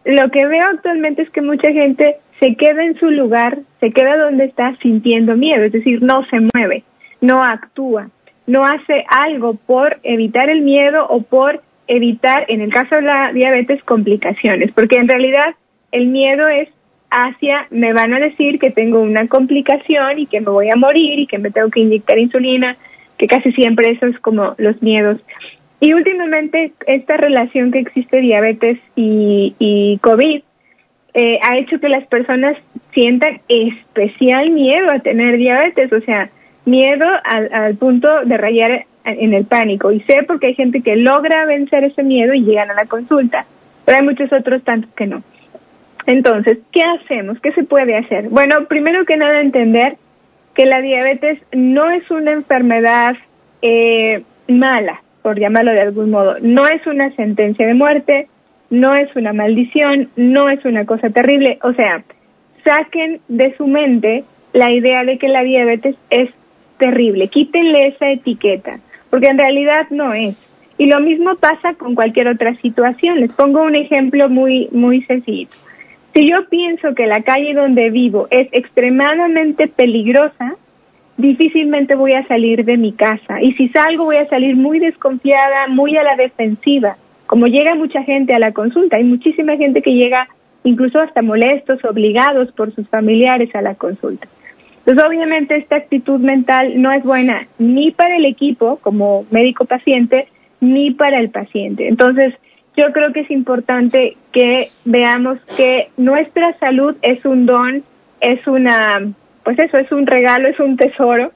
[0.06, 4.18] Lo que veo actualmente es que mucha gente se queda en su lugar, se queda
[4.18, 6.84] donde está sintiendo miedo, es decir, no se mueve,
[7.22, 8.10] no actúa,
[8.48, 13.34] no hace algo por evitar el miedo o por evitar, en el caso de la
[13.34, 15.56] diabetes, complicaciones, porque en realidad
[15.92, 16.70] el miedo es
[17.12, 21.20] hacia, me van a decir que tengo una complicación y que me voy a morir
[21.20, 22.78] y que me tengo que inyectar insulina,
[23.18, 25.20] que casi siempre eso es como los miedos.
[25.80, 30.42] Y últimamente esta relación que existe diabetes y, y COVID
[31.14, 32.56] eh, ha hecho que las personas
[32.94, 36.30] sientan especial miedo a tener diabetes, o sea,
[36.70, 39.92] miedo al, punto de rayar en el pánico.
[39.92, 43.46] Y sé porque hay gente que logra vencer ese miedo y llegan a la consulta,
[43.86, 45.24] pero hay muchos otros tantos que no.
[46.06, 47.40] Entonces, ¿qué hacemos?
[47.40, 48.30] ¿Qué se puede hacer?
[48.30, 49.98] Bueno, primero que nada entender
[50.56, 53.16] que la diabetes no es una enfermedad
[53.62, 56.38] eh, mala, por llamarlo de algún modo.
[56.42, 58.28] No es una sentencia de muerte,
[58.70, 61.60] no es una maldición, no es una cosa terrible.
[61.62, 62.04] O sea,
[62.64, 66.30] saquen de su mente la idea de que la diabetes es
[66.80, 67.28] terrible.
[67.28, 70.36] Quítenle esa etiqueta porque en realidad no es.
[70.78, 73.20] Y lo mismo pasa con cualquier otra situación.
[73.20, 75.50] Les pongo un ejemplo muy, muy sencillo.
[76.14, 80.56] Si yo pienso que la calle donde vivo es extremadamente peligrosa,
[81.18, 83.42] difícilmente voy a salir de mi casa.
[83.42, 86.96] Y si salgo voy a salir muy desconfiada, muy a la defensiva.
[87.28, 90.30] Como llega mucha gente a la consulta, hay muchísima gente que llega
[90.64, 94.28] incluso hasta molestos, obligados por sus familiares a la consulta.
[94.90, 100.28] Entonces, obviamente, esta actitud mental no es buena ni para el equipo como médico paciente,
[100.62, 101.88] ni para el paciente.
[101.88, 102.34] Entonces,
[102.76, 107.84] yo creo que es importante que veamos que nuestra salud es un don,
[108.20, 109.02] es una,
[109.44, 111.34] pues eso, es un regalo, es un tesoro,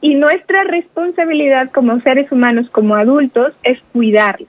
[0.00, 4.48] y nuestra responsabilidad como seres humanos, como adultos, es cuidarla.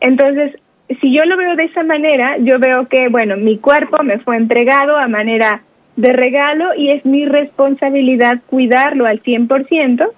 [0.00, 0.58] Entonces,
[0.98, 4.38] si yo lo veo de esa manera, yo veo que, bueno, mi cuerpo me fue
[4.38, 5.60] entregado a manera
[5.96, 10.08] de regalo y es mi responsabilidad cuidarlo al 100%,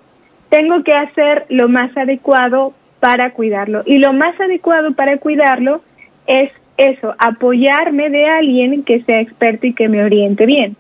[0.49, 3.83] tengo que hacer lo más adecuado para cuidarlo.
[3.85, 5.83] Y lo más adecuado para cuidarlo
[6.27, 10.77] es eso, apoyarme de alguien que sea experto y que me oriente bien.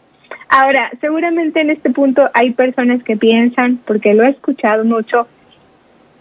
[0.49, 5.27] Ahora, seguramente en este punto hay personas que piensan, porque lo he escuchado mucho,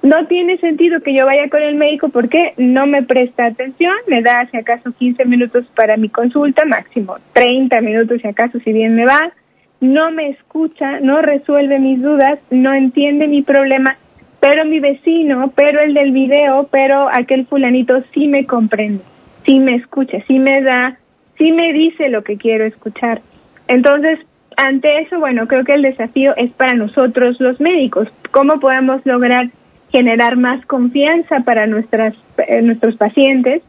[0.04, 4.22] no tiene sentido que yo vaya con el médico porque no me presta atención, me
[4.22, 8.95] da si acaso 15 minutos para mi consulta, máximo 30 minutos si acaso si bien
[8.95, 9.32] me va,
[9.80, 13.95] no me escucha, no resuelve mis dudas, no entiende mi problema,
[14.41, 19.04] pero mi vecino, pero el del video, pero aquel fulanito sí me comprende,
[19.45, 20.97] sí me escucha, sí me da,
[21.38, 23.22] sí me dice lo que quiero escuchar.
[23.70, 24.20] Entonces,
[24.58, 29.47] ante eso, bueno, creo que el desafío es para nosotros los médicos, cómo podemos lograr
[29.93, 32.15] generar más confianza para nuestras,
[32.47, 33.61] eh, nuestros pacientes,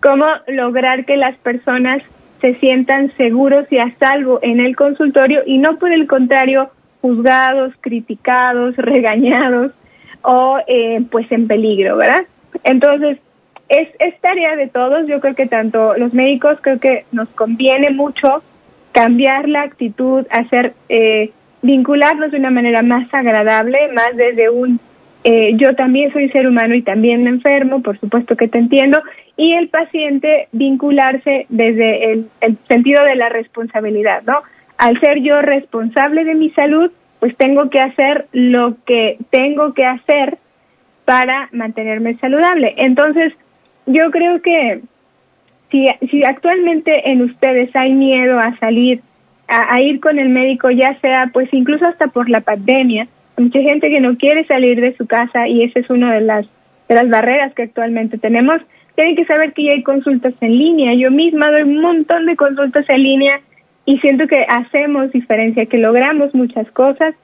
[0.00, 2.02] cómo lograr que las personas
[2.42, 6.70] se sientan seguros y a salvo en el consultorio y no por el contrario
[7.00, 9.72] juzgados, criticados, regañados
[10.20, 12.26] o eh, pues en peligro, ¿verdad?
[12.62, 13.18] Entonces,
[13.70, 17.90] es, es tarea de todos, yo creo que tanto los médicos creo que nos conviene
[17.90, 18.42] mucho
[18.92, 21.30] cambiar la actitud, hacer, eh,
[21.62, 24.78] vincularnos de una manera más agradable, más desde un
[25.22, 29.02] eh, yo también soy ser humano y también me enfermo, por supuesto que te entiendo,
[29.36, 32.26] y el paciente vincularse desde el,
[32.68, 34.42] sentido de la responsabilidad, ¿no?
[34.78, 39.84] Al ser yo responsable de mi salud, pues tengo que hacer lo que tengo que
[39.84, 40.38] hacer
[41.04, 42.74] para mantenerme saludable.
[42.78, 43.34] Entonces,
[43.86, 44.80] yo creo que
[45.70, 49.02] si, si actualmente en ustedes hay miedo a salir,
[49.48, 53.06] a, ir con el médico, ya sea pues incluso hasta por la pandemia,
[53.40, 56.46] mucha gente que no quiere salir de su casa y esa es una de las,
[56.88, 58.60] de las barreras que actualmente tenemos,
[58.94, 60.94] tienen que saber que ya hay consultas en línea.
[60.94, 63.40] Yo misma doy un montón de consultas en línea
[63.86, 67.14] y siento que hacemos diferencia, que logramos muchas cosas.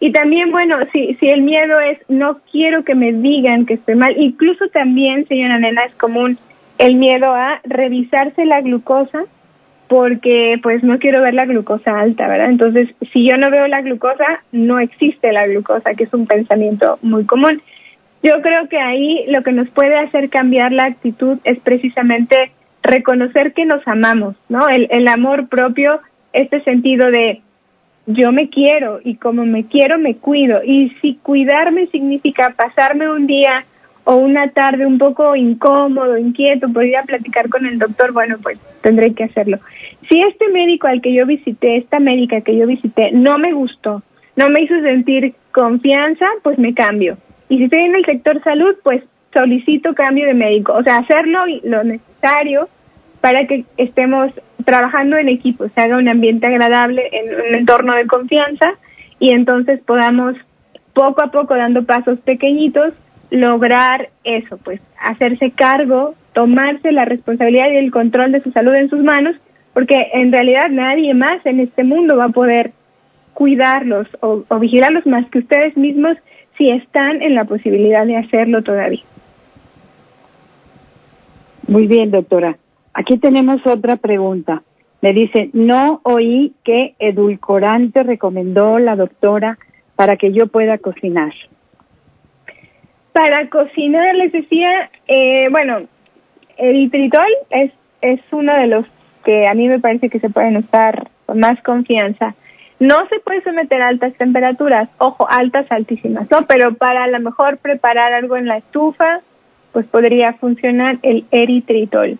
[0.00, 3.94] Y también, bueno, si, si el miedo es no quiero que me digan que estoy
[3.94, 6.36] mal, incluso también, señora Nena, es común
[6.78, 9.24] el miedo a revisarse la glucosa
[9.94, 12.50] porque pues no quiero ver la glucosa alta, ¿verdad?
[12.50, 16.98] Entonces, si yo no veo la glucosa, no existe la glucosa, que es un pensamiento
[17.00, 17.62] muy común.
[18.20, 22.50] Yo creo que ahí lo que nos puede hacer cambiar la actitud es precisamente
[22.82, 24.68] reconocer que nos amamos, ¿no?
[24.68, 26.00] El, el amor propio,
[26.32, 27.42] este sentido de
[28.06, 30.60] yo me quiero y como me quiero me cuido.
[30.64, 33.64] Y si cuidarme significa pasarme un día
[34.04, 38.36] o una tarde un poco incómodo, inquieto, por ir a platicar con el doctor, bueno,
[38.42, 39.58] pues tendré que hacerlo.
[40.08, 44.02] Si este médico al que yo visité, esta médica que yo visité, no me gustó,
[44.36, 47.16] no me hizo sentir confianza, pues me cambio.
[47.48, 49.02] Y si estoy en el sector salud, pues
[49.32, 50.74] solicito cambio de médico.
[50.74, 52.68] O sea, hacerlo lo necesario
[53.20, 54.32] para que estemos
[54.64, 58.74] trabajando en equipo, se haga un ambiente agradable, en un entorno de confianza
[59.18, 60.36] y entonces podamos
[60.92, 62.92] poco a poco dando pasos pequeñitos
[63.34, 68.88] lograr eso, pues hacerse cargo, tomarse la responsabilidad y el control de su salud en
[68.88, 69.34] sus manos,
[69.72, 72.70] porque en realidad nadie más en este mundo va a poder
[73.32, 76.16] cuidarlos o, vigilarlos más que ustedes mismos
[76.56, 79.02] si están en la posibilidad de hacerlo todavía.
[81.66, 82.56] Muy bien, doctora.
[82.92, 84.62] Aquí tenemos otra pregunta.
[85.00, 89.58] Me dice, no oí qué edulcorante recomendó la doctora
[89.96, 91.32] para que yo pueda cocinar.
[93.14, 95.82] Para cocinar, les decía, eh, bueno,
[96.56, 97.70] el tritol es,
[98.02, 98.86] es uno de los
[99.24, 102.34] que a mí me parece que se pueden usar con más confianza.
[102.80, 106.44] No se puede someter a altas temperaturas, ojo, altas, altísimas, ¿no?
[106.48, 109.20] Pero para a lo mejor preparar algo en la estufa,
[109.70, 112.18] pues podría funcionar el eritritol.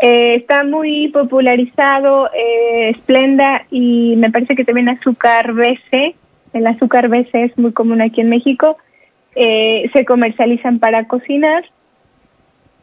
[0.00, 6.14] Eh, está muy popularizado eh, Splenda y me parece que también azúcar BC.
[6.52, 8.76] El azúcar BC es muy común aquí en México.
[9.38, 11.64] Eh, se comercializan para cocinar.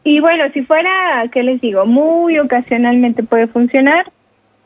[0.04, 1.84] Y bueno, si fuera, ¿qué les digo?
[1.84, 4.06] Muy ocasionalmente puede funcionar,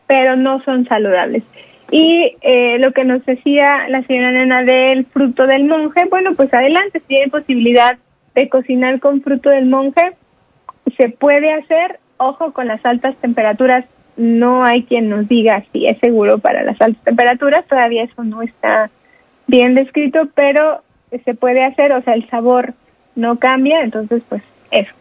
[0.06, 1.44] pero no son saludables.
[1.90, 6.52] Y eh, lo que nos decía la señora Nena del fruto del monje, bueno, pues
[6.52, 7.96] adelante, si hay posibilidad
[8.34, 10.12] de cocinar con fruto del monje,
[10.98, 12.00] se puede hacer.
[12.18, 13.86] Ojo con las altas temperaturas,
[14.16, 18.42] no hay quien nos diga si es seguro para las altas temperaturas, todavía eso no
[18.42, 18.90] está
[19.46, 20.82] bien descrito, pero
[21.24, 22.74] se puede hacer, o sea, el sabor
[23.14, 24.92] no cambia, entonces pues eso.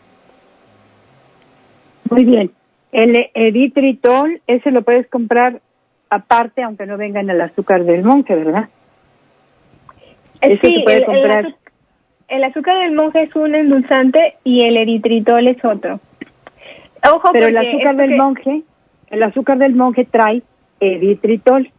[2.09, 2.51] Muy bien.
[2.91, 5.61] El eritritol, ese lo puedes comprar
[6.09, 8.69] aparte, aunque no venga en el azúcar del monje, ¿verdad?
[10.41, 11.55] Sí, se puede el, comprar.
[12.27, 15.99] El, azúcar del monje es un endulzante y el eritritol es otro.
[17.11, 18.61] Ojo, pero el azúcar del monje,
[19.09, 20.41] el azúcar del monje trae
[20.79, 21.71] eritritol.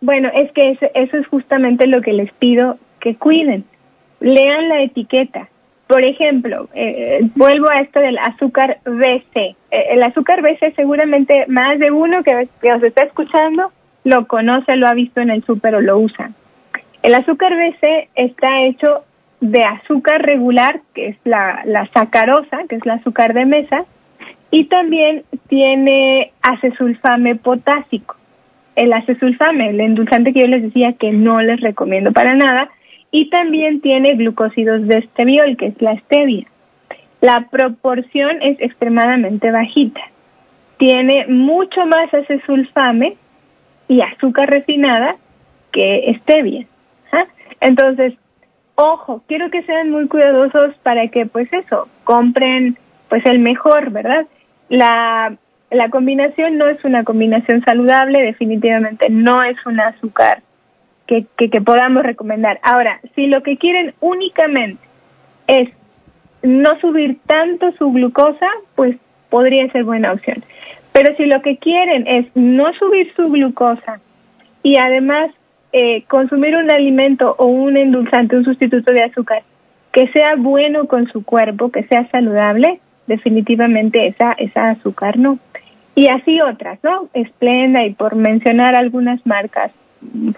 [0.00, 3.64] Bueno, es que eso, eso es justamente lo que les pido que cuiden.
[4.20, 5.48] Lean la etiqueta.
[5.86, 9.36] Por ejemplo, eh, vuelvo a esto del azúcar BC.
[9.36, 13.72] Eh, el azúcar BC seguramente más de uno que, os está escuchando
[14.04, 16.30] lo conoce, lo ha visto en el súper o lo usa.
[17.02, 19.04] El azúcar BC está hecho
[19.40, 23.84] de azúcar regular, que es la, la sacarosa, que es el azúcar de mesa,
[24.50, 28.17] y también tiene acesulfame potásico
[28.78, 32.70] el acesulfame, el endulzante que yo les decía que no les recomiendo para nada,
[33.10, 36.46] y también tiene glucósidos de esteviol, que es la stevia.
[37.20, 40.00] La proporción es extremadamente bajita.
[40.76, 43.16] Tiene mucho más acesulfame
[43.88, 45.16] y azúcar refinada
[45.72, 46.64] que stevia.
[47.10, 47.26] ¿ah?
[47.60, 48.14] Entonces,
[48.76, 52.76] ojo, quiero que sean muy cuidadosos para que, pues eso, compren
[53.08, 54.26] pues el mejor, ¿verdad?
[54.68, 55.36] La
[55.70, 60.42] la combinación no es una combinación saludable, definitivamente no es un azúcar
[61.06, 62.58] que, que, podamos recomendar.
[62.62, 64.82] Ahora, si lo que quieren únicamente
[65.46, 65.70] es
[66.42, 68.96] no subir tanto su glucosa, pues
[69.30, 70.42] podría ser buena opción.
[70.92, 74.00] Pero si lo que quieren es no subir su glucosa
[74.62, 75.30] y además
[75.72, 79.42] eh, consumir un alimento o un endulzante, un sustituto de azúcar
[79.92, 85.38] que sea bueno con su cuerpo, que sea saludable, definitivamente esa, esa azúcar no.
[85.98, 87.08] Y así otras, ¿no?
[87.12, 89.72] Esplenda y por mencionar algunas marcas,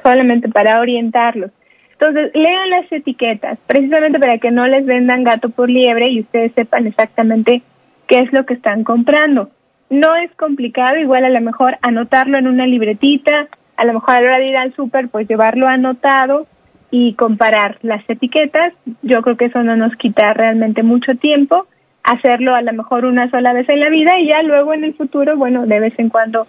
[0.03, 1.51] solamente para orientarlos.
[1.93, 6.53] Entonces, lean las etiquetas, precisamente para que no les vendan gato por liebre y ustedes
[6.53, 7.61] sepan exactamente
[8.07, 9.51] qué es lo que están comprando.
[9.91, 14.21] No es complicado, igual a lo mejor anotarlo en una libretita, a lo mejor a
[14.23, 16.47] la hora de ir al súper, pues llevarlo anotado
[16.91, 18.73] y comparar las etiquetas.
[19.03, 21.67] Yo creo que eso no nos quita realmente mucho tiempo.
[22.03, 24.95] Hacerlo a lo mejor una sola vez en la vida y ya luego en el
[24.95, 26.47] futuro, bueno, de vez en cuando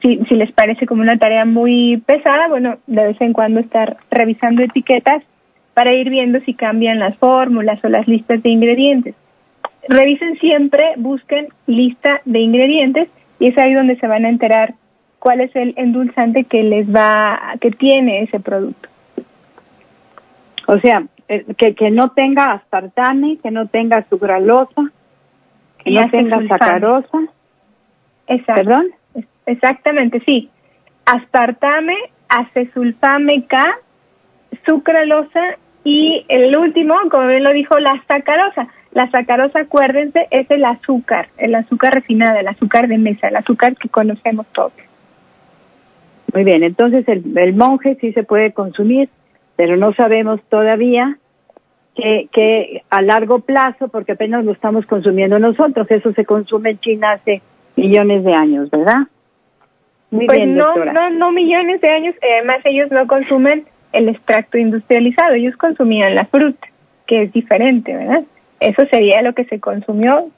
[0.00, 3.96] si, si les parece como una tarea muy pesada, bueno, de vez en cuando estar
[4.10, 5.22] revisando etiquetas
[5.74, 9.14] para ir viendo si cambian las fórmulas o las listas de ingredientes.
[9.88, 14.74] Revisen siempre, busquen lista de ingredientes y es ahí donde se van a enterar
[15.18, 18.88] cuál es el endulzante que les va, que tiene ese producto.
[20.66, 24.90] O sea, eh, que, que no tenga aspartame, que no tenga sucralosa,
[25.78, 27.18] que no tenga sacarosa.
[28.26, 28.62] Exacto.
[28.62, 28.86] ¿Perdón?
[29.46, 30.50] Exactamente, sí.
[31.04, 31.96] Aspartame,
[32.28, 33.78] acesulfame K,
[34.66, 35.40] sucralosa
[35.84, 38.68] y el último, como bien lo dijo, la sacarosa.
[38.92, 43.74] La sacarosa, acuérdense, es el azúcar, el azúcar refinado, el azúcar de mesa, el azúcar
[43.76, 44.72] que conocemos todos.
[46.34, 49.08] Muy bien, entonces el, el monje sí se puede consumir,
[49.56, 51.18] pero no sabemos todavía
[51.94, 56.78] que, que a largo plazo, porque apenas lo estamos consumiendo nosotros, eso se consume en
[56.78, 57.42] China hace
[57.76, 59.00] millones de años, ¿verdad?
[60.10, 64.58] Muy pues bien, no, no, no millones de años, además ellos no consumen el extracto
[64.58, 66.68] industrializado, ellos consumían la fruta,
[67.06, 68.22] que es diferente, ¿verdad?
[68.60, 70.28] Eso sería lo que se consumió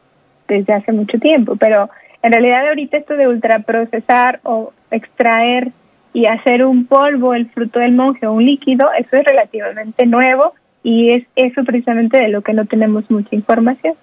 [0.49, 1.91] desde hace mucho tiempo, pero
[2.23, 5.73] en realidad ahorita esto de ultraprocesar o extraer
[6.15, 10.55] y hacer un polvo el fruto del monje o un líquido, eso es relativamente nuevo
[10.83, 13.95] y es eso precisamente de lo que no tenemos mucha información.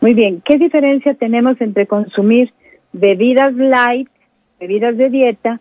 [0.00, 2.52] Muy bien, ¿qué diferencia tenemos entre consumir
[2.92, 4.08] bebidas light
[4.58, 5.60] bebidas de dieta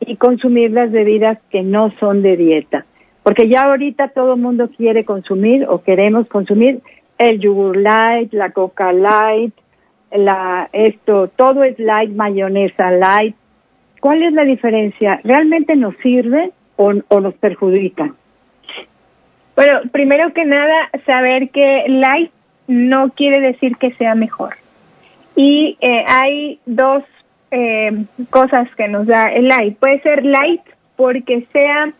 [0.00, 2.86] y consumir las bebidas que no son de dieta.
[3.22, 6.80] Porque ya ahorita todo el mundo quiere consumir o queremos consumir
[7.18, 9.54] el yogur light, la coca light,
[10.10, 13.36] la esto, todo es light, mayonesa light.
[14.02, 15.20] ¿Cuál es la diferencia?
[15.22, 18.12] ¿Realmente nos sirve o, nos perjudica?
[19.54, 22.32] Bueno, primero que nada, saber que light
[22.66, 24.56] no quiere decir que sea mejor.
[25.36, 27.04] Y eh, hay dos
[27.52, 27.92] eh,
[28.30, 29.78] cosas que nos da el light.
[29.78, 30.62] Puede ser light
[30.96, 31.92] porque sea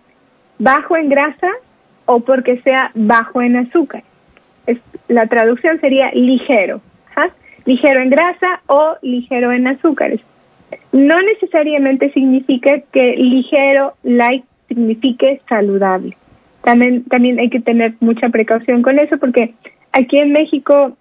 [0.59, 1.51] bajo en grasa
[2.07, 4.03] o porque sea bajo en azúcar.
[4.67, 6.81] Es, la traducción sería ligero,
[7.65, 10.21] ligero en grasa o ligero en azúcares.
[10.93, 16.17] No necesariamente significa que ligero, light, signifique saludable.
[16.63, 19.55] También, también hay que tener mucha precaución con eso porque
[19.93, 20.97] aquí en México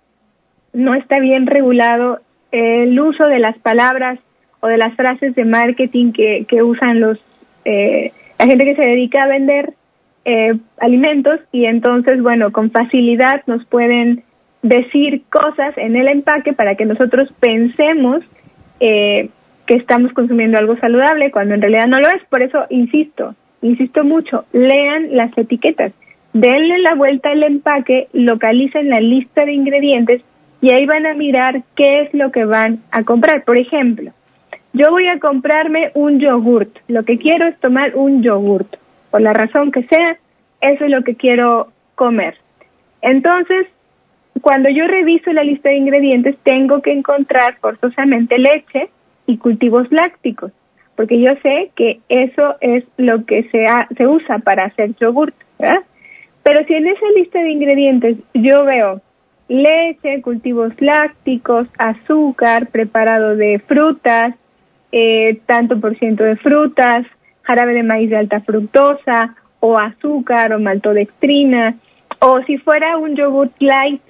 [0.73, 2.19] no está bien regulado
[2.51, 4.19] el uso de las palabras
[4.59, 7.19] o de las frases de marketing que, que usan los
[7.65, 9.73] eh, la gente que se dedica a vender
[10.25, 14.23] eh, alimentos y entonces bueno con facilidad nos pueden
[14.61, 18.23] decir cosas en el empaque para que nosotros pensemos
[18.79, 19.29] eh,
[19.65, 24.03] que estamos consumiendo algo saludable cuando en realidad no lo es por eso insisto insisto
[24.03, 25.91] mucho lean las etiquetas
[26.33, 30.21] denle la vuelta al empaque localicen la lista de ingredientes
[30.61, 34.11] y ahí van a mirar qué es lo que van a comprar por ejemplo
[34.73, 36.77] yo voy a comprarme un yogurt.
[36.87, 38.77] Lo que quiero es tomar un yogurt.
[39.09, 40.17] Por la razón que sea,
[40.61, 42.37] eso es lo que quiero comer.
[43.01, 43.67] Entonces,
[44.41, 48.89] cuando yo reviso la lista de ingredientes, tengo que encontrar forzosamente leche
[49.25, 50.51] y cultivos lácticos,
[50.95, 53.65] porque yo sé que eso es lo que se,
[53.95, 55.83] se usa para hacer yogurt, ¿verdad?
[56.43, 59.01] Pero si en esa lista de ingredientes yo veo
[59.47, 64.35] leche, cultivos lácticos, azúcar, preparado de frutas,
[64.91, 67.05] eh, tanto por ciento de frutas,
[67.43, 71.75] jarabe de maíz de alta fructosa, o azúcar, o maltodextrina,
[72.19, 74.01] o si fuera un yogurt light,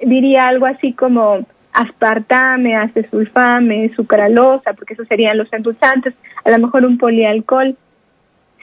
[0.00, 1.46] diría algo así como
[1.78, 6.12] aspartame, acesulfame, sucralosa, porque esos serían los endulzantes,
[6.44, 7.76] a lo mejor un polialcohol.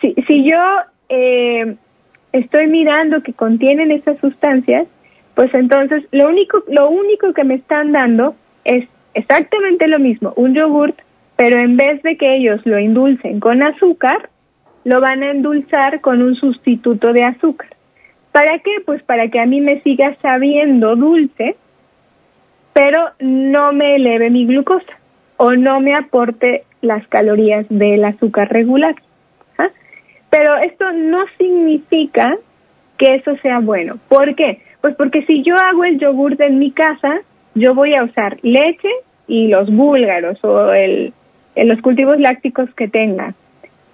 [0.01, 0.59] Si, si yo
[1.07, 1.75] eh,
[2.33, 4.87] estoy mirando que contienen esas sustancias,
[5.33, 8.35] pues entonces lo único, lo único que me están dando
[8.65, 10.99] es exactamente lo mismo, un yogurt
[11.37, 14.29] pero en vez de que ellos lo indulcen con azúcar,
[14.83, 17.69] lo van a endulzar con un sustituto de azúcar.
[18.31, 18.71] ¿Para qué?
[18.85, 21.57] Pues para que a mí me siga sabiendo dulce,
[22.75, 24.99] pero no me eleve mi glucosa
[25.37, 28.95] o no me aporte las calorías del azúcar regular.
[29.57, 29.69] ¿ah?
[30.29, 32.37] Pero esto no significa
[32.97, 33.97] que eso sea bueno.
[34.09, 34.59] ¿Por qué?
[34.81, 37.21] Pues porque si yo hago el yogur en mi casa,
[37.53, 38.89] yo voy a usar leche
[39.25, 41.13] y los búlgaros o el
[41.55, 43.35] los cultivos lácticos que tenga.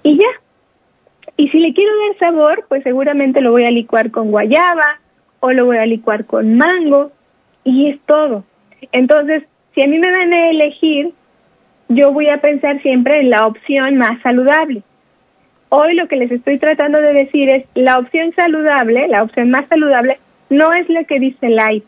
[0.02, 0.42] Y ya.
[1.38, 5.00] Y si le quiero dar sabor, pues seguramente lo voy a licuar con guayaba
[5.40, 7.12] o lo voy a licuar con mango
[7.64, 8.44] y es todo.
[8.92, 11.14] Entonces, si a mí me van a elegir,
[11.90, 14.84] yo voy a pensar siempre en la opción más saludable.
[15.70, 19.68] Hoy lo que les estoy tratando de decir es la opción saludable, la opción más
[19.68, 20.18] saludable,
[20.50, 21.86] no es la que dice light,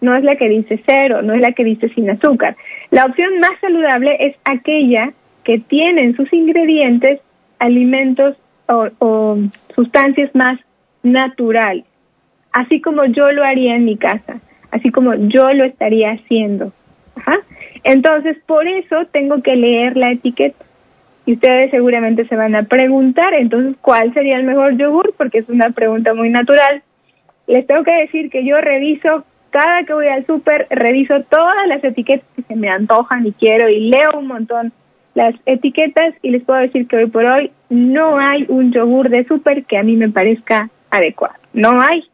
[0.00, 2.56] no es la que dice cero, no es la que dice sin azúcar.
[2.90, 5.12] La opción más saludable es aquella
[5.44, 7.20] que tiene en sus ingredientes
[7.58, 8.36] alimentos
[8.66, 9.38] o,
[9.74, 10.58] sustancias más
[11.02, 11.84] naturales,
[12.52, 16.72] así como yo lo haría en mi casa, así como yo lo estaría haciendo.
[17.84, 20.64] Entonces, por eso tengo que leer la etiqueta.
[21.26, 25.12] Y ustedes seguramente se van a preguntar, entonces, ¿cuál sería el mejor yogur?
[25.16, 26.82] Porque es una pregunta muy natural.
[27.46, 31.84] Les tengo que decir que yo reviso, cada que voy al súper, reviso todas las
[31.84, 34.72] etiquetas que se me antojan y quiero y leo un montón
[35.14, 39.24] las etiquetas y les puedo decir que hoy por hoy no hay un yogur de
[39.24, 41.34] súper que a mí me parezca adecuado.
[41.52, 42.04] No hay.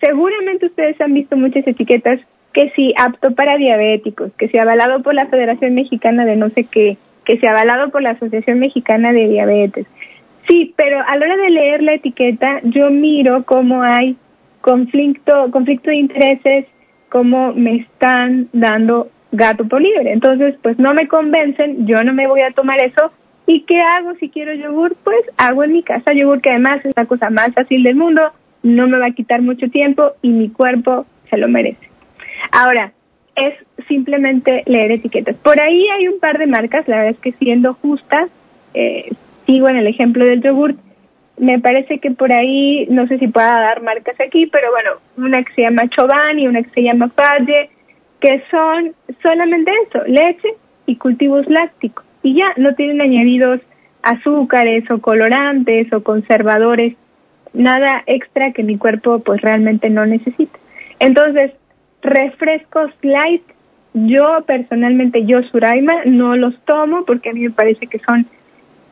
[0.00, 2.20] Seguramente ustedes han visto muchas etiquetas
[2.52, 6.48] que sí apto para diabéticos, que se ha avalado por la Federación Mexicana de no
[6.50, 9.86] sé qué, que se ha avalado por la Asociación Mexicana de Diabetes.
[10.48, 14.16] Sí, pero a la hora de leer la etiqueta yo miro cómo hay
[14.60, 16.66] conflicto, conflicto de intereses,
[17.08, 20.12] cómo me están dando gato por libre.
[20.12, 23.12] Entonces, pues no me convencen, yo no me voy a tomar eso.
[23.46, 24.96] ¿Y qué hago si quiero yogur?
[25.02, 28.32] Pues hago en mi casa yogur, que además es la cosa más fácil del mundo,
[28.62, 31.88] no me va a quitar mucho tiempo y mi cuerpo se lo merece.
[32.50, 32.92] Ahora,
[33.36, 33.54] es
[33.88, 35.36] simplemente leer etiquetas.
[35.36, 38.30] Por ahí hay un par de marcas, la verdad es que siendo justas,
[38.74, 39.12] eh,
[39.46, 40.74] sigo en el ejemplo del yogur,
[41.38, 45.42] me parece que por ahí, no sé si pueda dar marcas aquí, pero bueno, una
[45.42, 47.70] que se llama Chobani, una que se llama Falle,
[48.20, 48.92] que son
[49.22, 50.48] solamente eso, leche
[50.86, 52.04] y cultivos lácticos.
[52.22, 53.60] Y ya no tienen añadidos
[54.02, 56.94] azúcares o colorantes o conservadores,
[57.52, 60.58] nada extra que mi cuerpo pues realmente no necesita.
[60.98, 61.52] Entonces,
[62.02, 63.42] refrescos light,
[63.94, 68.26] yo personalmente, yo Suraima, no los tomo porque a mí me parece que son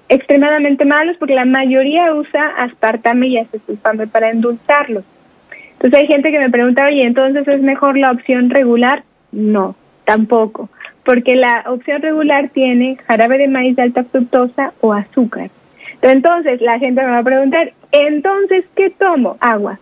[0.08, 5.04] extremadamente malos porque la mayoría usa aspartame y acesulfame para endulzarlos.
[5.72, 9.04] Entonces hay gente que me pregunta, oye, entonces es mejor la opción regular.
[9.30, 10.70] No, tampoco,
[11.04, 15.50] porque la opción regular tiene jarabe de maíz de alta fructosa o azúcar.
[16.02, 19.36] Entonces la gente me va a preguntar, entonces, ¿qué tomo?
[19.40, 19.78] Agua,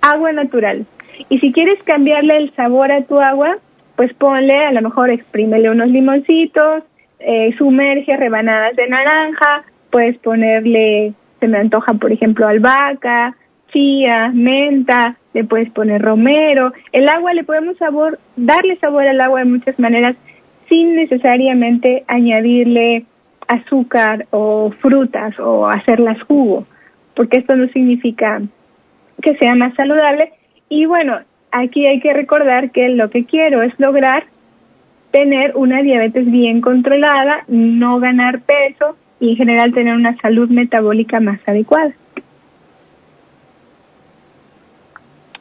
[0.00, 0.86] agua natural.
[1.28, 3.58] Y si quieres cambiarle el sabor a tu agua,
[3.96, 6.84] pues ponle, a lo mejor exprímele unos limoncitos,
[7.18, 13.34] eh, sumerge rebanadas de naranja, puedes ponerle, se me antoja, por ejemplo, albahaca,
[13.72, 16.72] chía, menta, le puedes poner romero.
[16.92, 20.16] El agua le podemos sabor, darle sabor al agua de muchas maneras
[20.68, 23.04] sin necesariamente añadirle
[23.48, 26.66] azúcar o frutas o hacerlas jugo,
[27.14, 28.40] porque esto no significa
[29.22, 30.32] que sea más saludable.
[30.68, 31.18] Y bueno,
[31.50, 34.24] aquí hay que recordar que lo que quiero es lograr
[35.10, 41.18] tener una diabetes bien controlada, no ganar peso y en general tener una salud metabólica
[41.18, 41.92] más adecuada.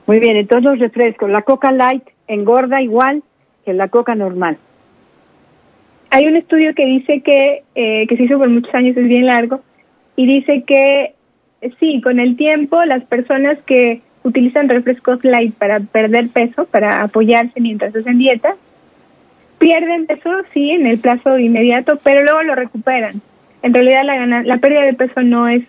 [0.07, 1.29] Muy bien, entonces los refrescos.
[1.29, 3.23] La Coca Light engorda igual
[3.65, 4.57] que la Coca normal.
[6.09, 9.25] Hay un estudio que dice que, eh, que se hizo por muchos años, es bien
[9.25, 9.61] largo,
[10.15, 11.13] y dice que
[11.61, 17.01] eh, sí, con el tiempo las personas que utilizan refrescos light para perder peso, para
[17.03, 18.55] apoyarse mientras hacen dieta,
[19.59, 23.21] pierden peso, sí, en el plazo inmediato, pero luego lo recuperan.
[23.63, 25.63] En realidad la, la pérdida de peso no es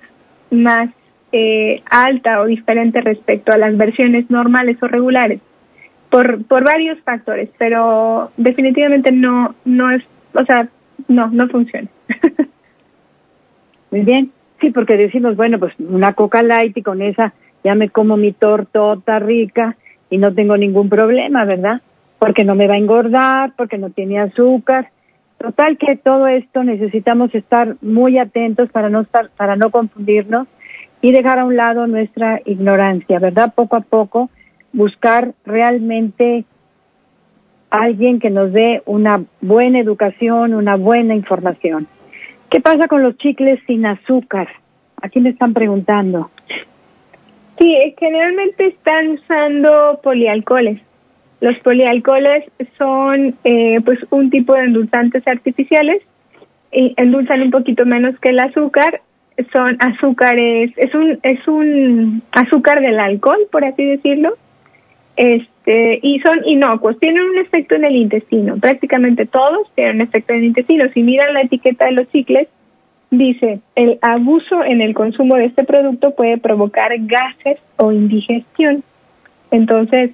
[0.50, 0.90] más
[1.32, 5.40] eh, alta o diferente respecto a las versiones normales o regulares
[6.08, 10.02] por por varios factores pero definitivamente no no es
[10.34, 10.68] o sea
[11.08, 11.88] no no funciona.
[13.90, 14.32] Muy bien.
[14.60, 17.32] Sí porque decimos bueno pues una coca light y con esa
[17.64, 19.76] ya me como mi tortota rica
[20.10, 21.82] y no tengo ningún problema verdad
[22.18, 24.90] porque no me va a engordar porque no tiene azúcar.
[25.38, 30.48] Total que todo esto necesitamos estar muy atentos para no estar para no confundirnos
[31.00, 33.52] y dejar a un lado nuestra ignorancia, ¿verdad?
[33.54, 34.30] Poco a poco
[34.72, 36.44] buscar realmente
[37.70, 41.86] alguien que nos dé una buena educación, una buena información.
[42.50, 44.48] ¿Qué pasa con los chicles sin azúcar?
[45.02, 46.30] Aquí me están preguntando.
[47.58, 50.80] Sí, generalmente están usando polialcoholes.
[51.40, 52.44] Los polialcoholes
[52.76, 56.02] son eh, pues un tipo de endulzantes artificiales
[56.72, 59.00] y endulzan un poquito menos que el azúcar
[59.52, 64.36] son azúcares, es un, es un azúcar del alcohol, por así decirlo,
[65.18, 70.32] este, y son inocuos, tienen un efecto en el intestino, prácticamente todos tienen un efecto
[70.32, 70.84] en el intestino.
[70.94, 72.46] Si miran la etiqueta de los chicles,
[73.10, 78.84] dice, el abuso en el consumo de este producto puede provocar gases o indigestión.
[79.50, 80.12] Entonces,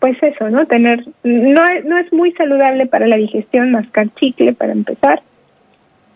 [0.00, 0.66] pues eso, ¿no?
[0.66, 5.22] Tener, no no es muy saludable para la digestión mascar chicle para empezar,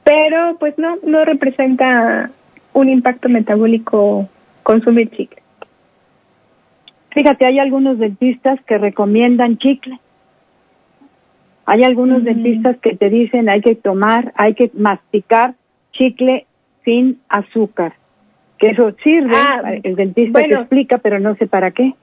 [0.03, 2.33] pero pues no, no representa
[2.73, 4.29] un impacto metabólico
[4.65, 5.44] consumir chicle.
[7.15, 9.99] Fíjate, hay algunos dentistas que recomiendan chicle.
[11.65, 15.55] Hay algunos dentistas que te dicen hay que tomar, hay que masticar
[15.93, 16.47] chicle
[16.85, 17.95] sin azúcar.
[18.59, 21.95] Que eso sirve, ah, el dentista te explica, pero no sé para qué.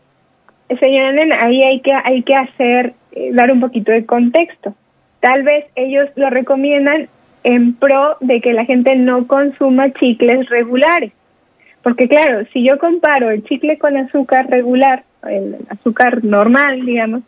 [0.79, 4.73] Señora Nena, ahí hay que, hay que hacer, eh, dar un poquito de contexto.
[5.19, 7.07] Tal vez ellos lo recomiendan
[7.43, 11.11] en pro de que la gente no consuma chicles regulares.
[11.83, 17.23] Porque claro, si yo comparo el chicle con azúcar regular, el azúcar normal, digamos,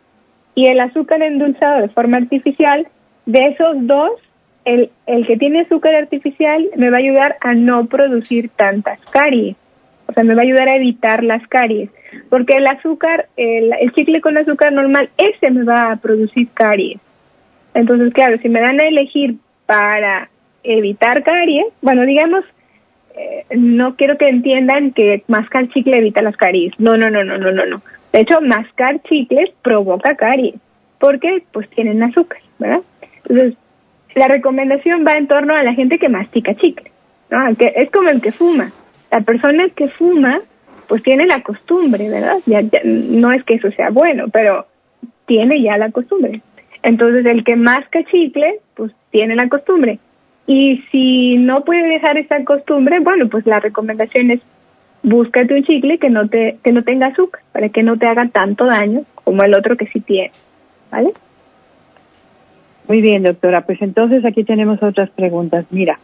[0.54, 2.86] y el azúcar endulzado de forma artificial,
[3.26, 4.12] de esos dos,
[4.64, 9.56] el, el que tiene azúcar artificial me va a ayudar a no producir tantas caries.
[10.06, 11.90] O sea, me va a ayudar a evitar las caries.
[12.28, 17.00] Porque el azúcar, el, el chicle con azúcar normal, ese me va a producir caries.
[17.74, 19.36] Entonces, claro, si me dan a elegir
[19.66, 20.28] para
[20.62, 22.44] evitar caries, bueno, digamos,
[23.16, 26.72] eh, no quiero que entiendan que mascar chicle evita las caries.
[26.78, 27.82] No, no, no, no, no, no, no.
[28.12, 30.54] De hecho, mascar chicles provoca caries,
[30.98, 32.80] porque pues tienen azúcar, ¿verdad?
[33.24, 33.54] Entonces,
[34.14, 36.90] la recomendación va en torno a la gente que mastica chicle,
[37.30, 37.54] ¿no?
[37.56, 38.72] Que es como el que fuma.
[39.10, 40.40] La persona que fuma,
[40.88, 42.38] pues tiene la costumbre, ¿verdad?
[42.46, 44.66] Ya, no es que eso sea bueno, pero
[45.26, 46.40] tiene ya la costumbre.
[46.82, 49.98] Entonces, el que masca chicle, pues tiene la costumbre.
[50.46, 54.40] Y si no puede dejar esa costumbre, bueno, pues la recomendación es
[55.04, 58.26] búscate un chicle que no te que no tenga azúcar para que no te haga
[58.28, 60.32] tanto daño como el otro que sí tiene,
[60.90, 61.12] ¿vale?
[62.88, 63.62] Muy bien, doctora.
[63.62, 65.66] Pues entonces aquí tenemos otras preguntas.
[65.70, 65.98] Mira,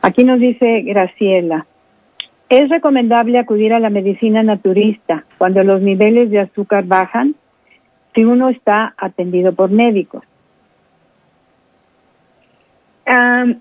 [0.00, 1.66] aquí nos dice Graciela,
[2.48, 7.34] ¿es recomendable acudir a la medicina naturista cuando los niveles de azúcar bajan
[8.14, 10.24] si uno está atendido por médicos?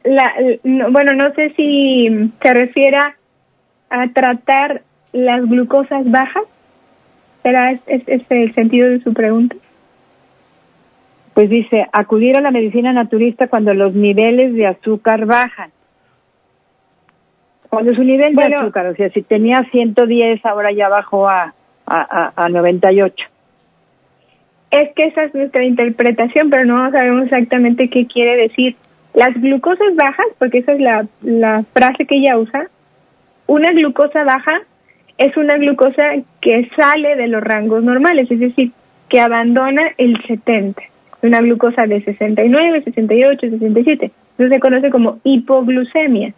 [0.03, 0.33] La,
[0.63, 2.97] bueno, no sé si se refiere
[3.89, 4.81] a tratar
[5.11, 6.43] las glucosas bajas.
[7.41, 9.55] ¿Será ese el sentido de su pregunta?
[11.33, 15.71] Pues dice, acudir a la medicina naturista cuando los niveles de azúcar bajan.
[17.69, 21.53] Cuando su nivel de azúcar, o sea, si tenía 110, ahora ya bajó a,
[21.85, 23.15] a, a, a 98.
[24.71, 28.75] Es que esa es nuestra interpretación, pero no sabemos exactamente qué quiere decir.
[29.19, 32.69] Las glucosas bajas, porque esa es la, la frase que ella usa,
[33.47, 34.61] una glucosa baja
[35.17, 36.03] es una glucosa
[36.39, 38.71] que sale de los rangos normales, es decir,
[39.09, 40.81] que abandona el 70.
[41.21, 44.11] Una glucosa de 69, 68, 67.
[44.37, 46.31] Eso se conoce como hipoglucemia.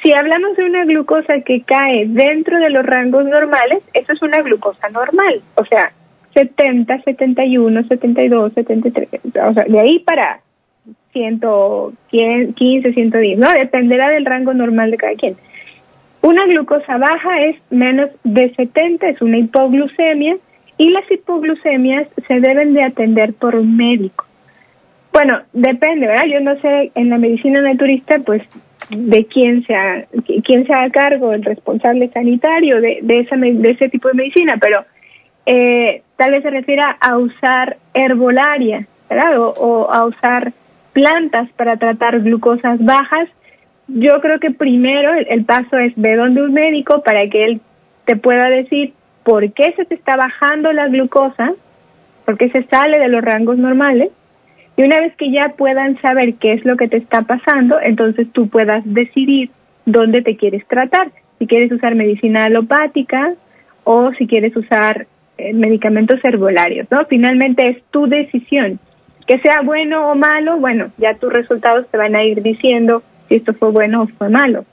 [0.00, 4.40] Si hablamos de una glucosa que cae dentro de los rangos normales, eso es una
[4.40, 5.42] glucosa normal.
[5.56, 5.90] O sea,
[6.32, 9.08] 70, 71, 72, 73.
[9.48, 10.38] O sea, de ahí para
[11.12, 13.50] 115, 110, ¿no?
[13.52, 15.36] Dependerá del rango normal de cada quien.
[16.20, 20.36] Una glucosa baja es menos de 70, es una hipoglucemia,
[20.76, 24.24] y las hipoglucemias se deben de atender por un médico.
[25.12, 26.26] Bueno, depende, ¿verdad?
[26.26, 28.42] Yo no sé en la medicina naturista, pues,
[28.90, 30.06] de quién sea,
[30.44, 34.84] quién sea a cargo, el responsable sanitario de, esa, de ese tipo de medicina, pero
[35.46, 39.38] eh, tal vez se refiera a usar herbolaria, ¿verdad?
[39.38, 40.52] o a usar
[40.94, 43.28] plantas para tratar glucosas bajas,
[43.88, 47.60] yo creo que primero el, paso es ve donde un médico para que él
[48.06, 51.52] te pueda decir por qué se te está bajando la glucosa,
[52.24, 54.10] por qué se sale de los rangos normales,
[54.76, 58.26] y una vez que ya puedan saber qué es lo que te está pasando, entonces
[58.32, 59.50] tú puedas decidir
[59.84, 63.34] dónde te quieres tratar, si quieres usar medicina alopática
[63.84, 67.04] o si quieres usar eh, medicamentos herbolarios, ¿no?
[67.06, 68.78] Finalmente es tu decisión.
[69.26, 73.36] Que sea bueno o malo, bueno, ya tus resultados te van a ir diciendo si
[73.36, 74.64] esto fue bueno o fue malo.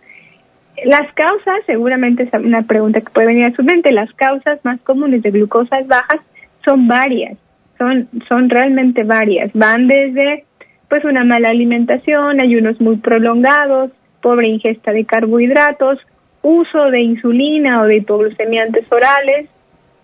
[0.83, 4.79] Las causas, seguramente es una pregunta que puede venir a su mente, las causas más
[4.81, 6.19] comunes de glucosas bajas
[6.65, 7.37] son varias,
[7.77, 9.51] son, son realmente varias.
[9.53, 10.45] Van desde
[10.89, 13.91] pues una mala alimentación, ayunos muy prolongados,
[14.21, 15.99] pobre ingesta de carbohidratos,
[16.41, 19.47] uso de insulina o de hipoglucemiantes orales,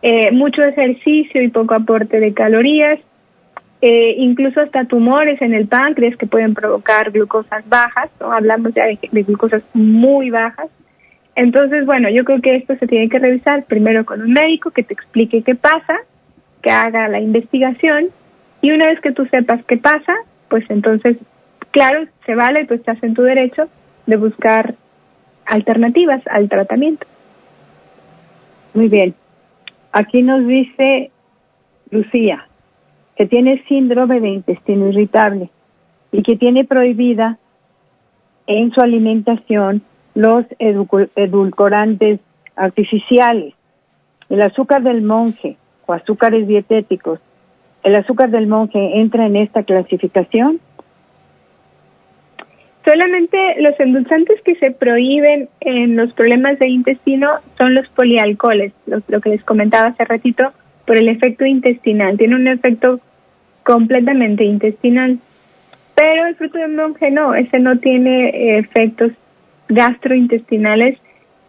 [0.02, 3.00] eh, mucho ejercicio y poco aporte de calorías,
[3.82, 8.32] eh, incluso hasta tumores en el páncreas que pueden provocar glucosas bajas, ¿no?
[8.32, 10.70] hablamos ya de, glucosas muy bajas.
[11.36, 14.82] Entonces, bueno, yo creo que esto se tiene que revisar primero con un médico que
[14.82, 15.98] te explique qué pasa,
[16.64, 18.08] que haga la investigación
[18.62, 20.16] y una vez que tú sepas qué pasa,
[20.50, 21.18] pues entonces,
[21.70, 23.70] claro, se vale, tú estás en tu derecho
[24.08, 24.74] de buscar
[25.46, 27.06] alternativas al tratamiento.
[28.74, 29.14] Muy bien.
[29.92, 31.12] Aquí nos dice
[31.92, 32.47] Lucía
[33.18, 35.50] que tiene síndrome de intestino irritable
[36.12, 37.38] y que tiene prohibida
[38.46, 39.82] en su alimentación
[40.14, 42.20] los edulcorantes
[42.56, 43.54] artificiales,
[44.30, 47.20] el azúcar del monje o azúcares dietéticos.
[47.84, 50.60] ¿El azúcar del monje entra en esta clasificación?
[52.84, 59.22] Solamente los endulzantes que se prohíben en los problemas del intestino son los polialcoholes, lo,
[59.22, 60.54] que les comentaba hace ratito,
[60.88, 62.18] por el efecto intestinal.
[62.18, 63.02] Tiene un efecto
[63.64, 65.20] completamente intestinal.
[65.94, 69.12] Pero el fruto de monje no, ese no tiene eh, efectos
[69.68, 70.98] gastrointestinales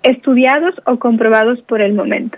[0.02, 2.36] estudiados o comprobados por el momento.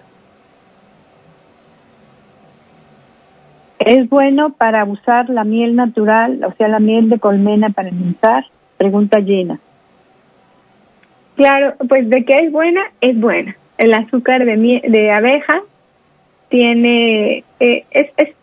[3.79, 8.45] ¿Es bueno para usar la miel natural, o sea, la miel de colmena para endulzar?
[8.77, 9.59] Pregunta Gina.
[11.37, 13.57] Claro, pues de qué es buena, es buena.
[13.79, 15.63] El azúcar de, de abeja
[16.51, 18.35] tiene, eh, es, es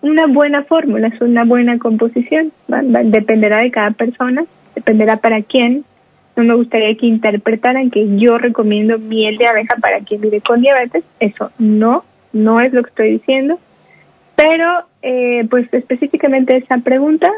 [0.00, 2.52] una buena fórmula, es una buena composición.
[2.66, 4.44] dependerá de cada persona,
[4.74, 5.84] dependerá para quién.
[6.36, 10.60] No me gustaría que interpretaran que yo recomiendo miel de abeja para quien vive con
[10.60, 11.04] diabetes.
[11.18, 13.58] Eso no, no es lo que estoy diciendo.
[14.36, 17.28] Pero, eh, pues específicamente esa pregunta,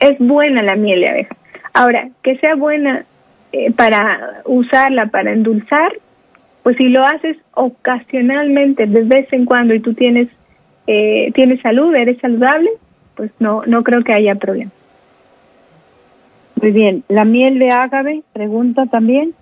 [0.00, 1.36] es buena la miel de abeja.
[1.74, 3.04] Ahora, que sea buena
[3.52, 5.92] eh, para usarla, para endulzar,
[6.66, 10.26] pues si lo haces ocasionalmente, de vez en cuando, y tú tienes,
[10.88, 12.68] eh, tienes salud, eres saludable,
[13.14, 14.72] pues no, no creo que haya problema.
[16.60, 17.04] Muy bien.
[17.06, 18.22] ¿La miel de ágave?
[18.32, 19.32] Pregunta también.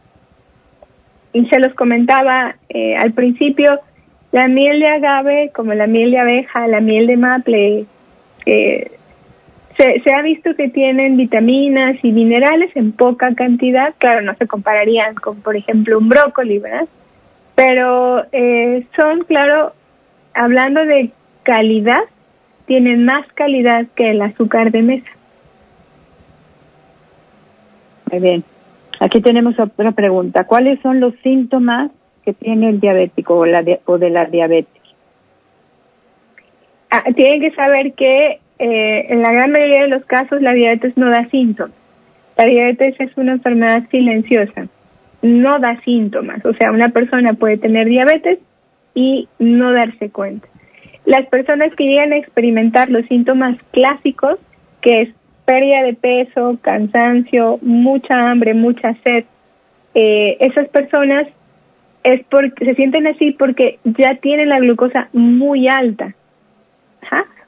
[1.32, 3.80] Y se los comentaba eh, al principio,
[4.30, 7.86] la miel de agave, como la miel de abeja, la miel de maple,
[8.44, 8.90] eh,
[9.78, 15.14] se, ha visto que tienen vitaminas y minerales en poca cantidad, claro, no se compararían
[15.14, 16.86] con, por ejemplo, un brócoli, ¿verdad?
[17.54, 19.72] Pero eh, son, claro,
[20.34, 21.10] hablando de
[21.42, 22.02] calidad,
[22.66, 25.10] tienen más calidad que el azúcar de mesa.
[28.10, 28.44] Muy bien.
[29.00, 30.44] Aquí tenemos otra pregunta.
[30.44, 31.90] ¿Cuáles son los síntomas
[32.24, 34.82] que tiene el diabético o, la o de la diabetes?
[36.90, 40.96] Ah, tienen que saber que eh, en la gran mayoría de los casos la diabetes
[40.96, 41.74] no da síntomas.
[42.36, 44.66] La diabetes es una enfermedad silenciosa,
[45.24, 46.44] no da síntomas.
[46.44, 48.38] O sea, una persona puede tener diabetes
[48.94, 50.46] y no darse cuenta.
[51.06, 54.38] Las personas que llegan a experimentar los síntomas clásicos,
[54.82, 55.08] que es
[55.46, 59.24] pérdida de peso, cansancio, mucha hambre, mucha sed,
[59.94, 61.26] eh, esas personas
[62.02, 66.14] es porque se sienten así porque ya tienen la glucosa muy alta.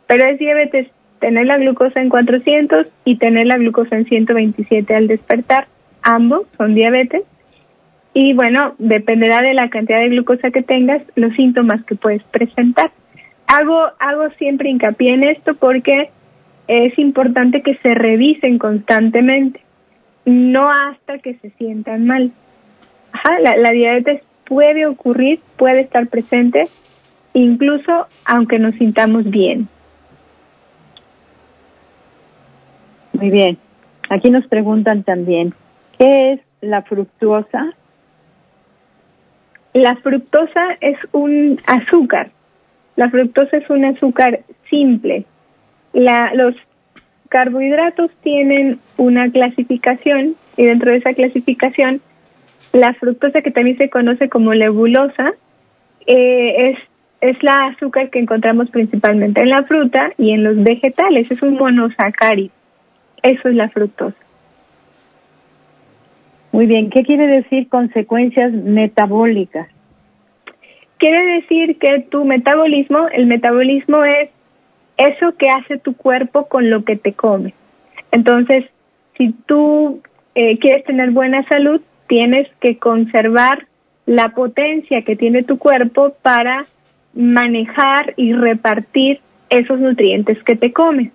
[0.07, 5.09] Pero es diabetes tener la glucosa en 400 y tener la glucosa en 127 al
[5.09, 5.67] despertar.
[6.01, 7.23] Ambos son diabetes.
[8.19, 12.91] Y bueno, dependerá de la cantidad de glucosa que tengas, los síntomas que puedes presentar.
[13.47, 16.09] Hago, hago siempre hincapié en esto porque
[16.67, 19.61] es importante que se revisen constantemente,
[20.25, 22.33] no hasta que se sientan mal.
[23.13, 26.69] Ajá, la, la diabetes puede ocurrir, puede estar presente,
[27.35, 29.69] incluso aunque nos sintamos bien.
[33.13, 33.59] Muy bien.
[34.09, 35.53] Aquí nos preguntan también,
[35.99, 37.75] ¿qué es la fructuosa?
[39.77, 42.31] La fructosa es un azúcar.
[42.97, 45.27] La fructosa es un azúcar simple.
[45.93, 46.55] La, los
[47.29, 52.01] carbohidratos tienen una clasificación y dentro de esa clasificación
[52.73, 55.33] la fructosa que también se conoce como lebulosa
[56.07, 56.79] eh, es
[57.21, 61.31] es la azúcar que encontramos principalmente en la fruta y en los vegetales.
[61.31, 62.55] Es un monosacárido.
[63.23, 64.17] Eso es la fructosa.
[66.57, 69.69] Muy bien, ¿qué quiere decir consecuencias metabólicas?
[70.97, 74.31] Quiere decir que tu metabolismo, el metabolismo es
[74.97, 77.53] eso que hace tu cuerpo con lo que te come.
[78.11, 78.65] Entonces,
[79.19, 80.01] si tú
[80.35, 83.67] eh, quieres tener buena salud, tienes que conservar
[84.07, 86.65] la potencia que tiene tu cuerpo para
[87.13, 91.13] manejar y repartir esos nutrientes que te comes.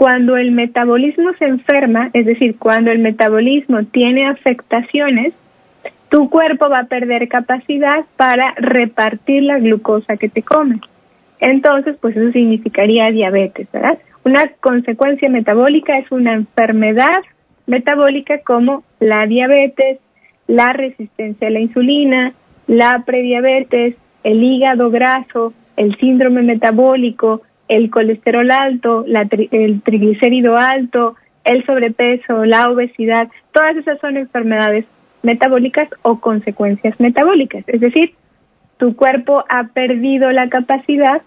[0.00, 5.34] Cuando el metabolismo se enferma, es decir, cuando el metabolismo tiene afectaciones,
[6.08, 10.80] tu cuerpo va a perder capacidad para repartir la glucosa que te comes.
[11.38, 13.98] Entonces, pues eso significaría diabetes, ¿verdad?
[14.24, 17.20] Una consecuencia metabólica es una enfermedad
[17.66, 19.98] metabólica como la diabetes,
[20.46, 22.32] la resistencia a la insulina,
[22.66, 31.14] la prediabetes, el hígado graso, el síndrome metabólico, el colesterol alto, el triglicérido alto,
[31.44, 34.86] el sobrepeso, la obesidad, todas esas son enfermedades
[35.22, 37.62] metabólicas o consecuencias metabólicas.
[37.68, 38.14] Es decir,
[38.76, 41.22] tu cuerpo ha perdido la capacidad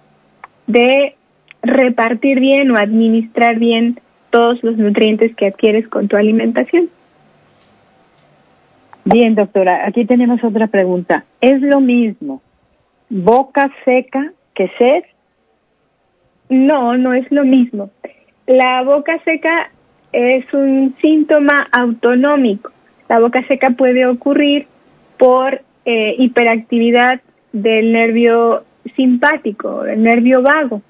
[0.68, 1.16] de
[1.62, 6.90] repartir bien o administrar bien todos los nutrientes que adquieres con tu alimentación.
[9.06, 11.24] Bien, doctora, aquí tenemos otra pregunta.
[11.40, 12.42] ¿Es lo mismo
[13.10, 15.04] boca seca que sed?
[16.50, 17.90] No, no es lo mismo.
[18.46, 19.72] La boca seca
[20.12, 22.72] es un síntoma autonómico.
[23.10, 24.68] La boca seca puede ocurrir
[25.18, 27.22] por eh, hiperactividad
[27.52, 28.64] del nervio
[28.96, 30.82] simpático, del nervio vago.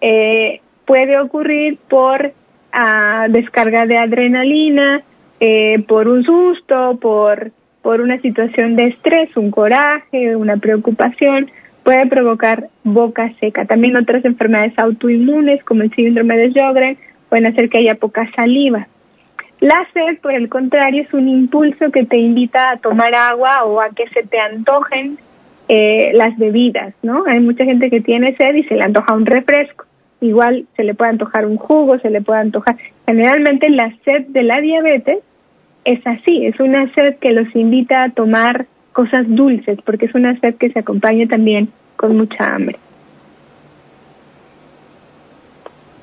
[0.00, 2.32] Eh, puede ocurrir por
[2.72, 5.02] ah, descarga de adrenalina,
[5.40, 7.50] eh, por un susto, por,
[7.82, 11.50] por una situación de estrés, un coraje, una preocupación,
[11.86, 13.64] puede provocar boca seca.
[13.64, 18.88] También otras enfermedades autoinmunes como el síndrome de Sjögren pueden hacer que haya poca saliva.
[19.60, 23.80] La sed, por el contrario, es un impulso que te invita a tomar agua o
[23.80, 25.16] a que se te antojen
[25.68, 27.22] eh, las bebidas, ¿no?
[27.24, 29.84] Hay mucha gente que tiene sed y se le antoja un refresco.
[30.20, 32.76] Igual se le puede antojar un jugo, se le puede antojar.
[33.06, 35.18] Generalmente la sed de la diabetes
[35.84, 38.66] es así, es una sed que los invita a tomar
[38.96, 42.78] cosas dulces, porque es una sed que se acompaña también con mucha hambre.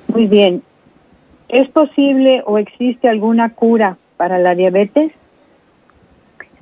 [0.10, 0.62] Muy bien.
[1.50, 5.12] ¿Es posible o existe alguna cura para la diabetes?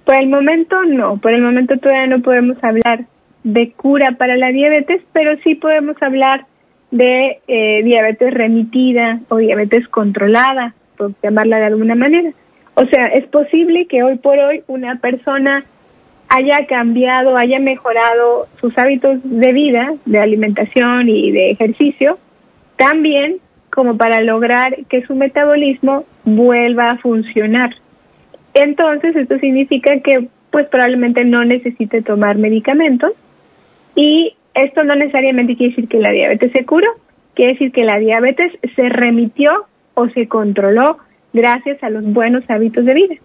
[0.05, 3.07] Por el momento no, por el momento todavía no podemos hablar
[3.43, 6.45] de cura para la diabetes, pero sí podemos hablar
[6.91, 12.31] de eh, diabetes remitida o diabetes controlada, por llamarla de alguna manera.
[12.75, 15.65] O sea, es posible que hoy por hoy una persona
[16.33, 22.19] haya cambiado, haya mejorado sus hábitos de vida, de alimentación y de ejercicio,
[22.77, 27.75] también como para lograr que su metabolismo vuelva a funcionar.
[28.53, 33.11] Entonces, esto significa que pues probablemente no necesite tomar medicamentos
[33.95, 36.87] y esto no necesariamente quiere decir que la diabetes se curó,
[37.33, 39.65] quiere decir que la diabetes se remitió
[39.95, 40.97] o se controló
[41.33, 43.15] gracias a los buenos hábitos de vida.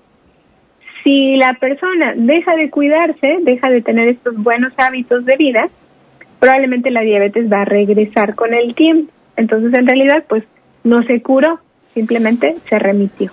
[1.07, 5.69] Si la persona deja de cuidarse, deja de tener estos buenos hábitos de vida,
[6.41, 9.13] probablemente la diabetes va a regresar con el tiempo.
[9.37, 10.43] Entonces, en realidad, pues
[10.83, 11.61] no se curó,
[11.95, 13.31] simplemente se remitió.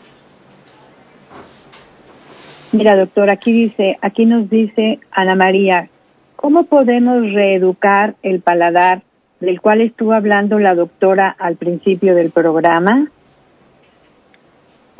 [2.74, 5.90] Mira, doctor, aquí dice, aquí nos dice Ana María,
[6.36, 9.02] ¿cómo podemos reeducar el paladar
[9.40, 13.08] del cual estuvo hablando la doctora al principio del programa?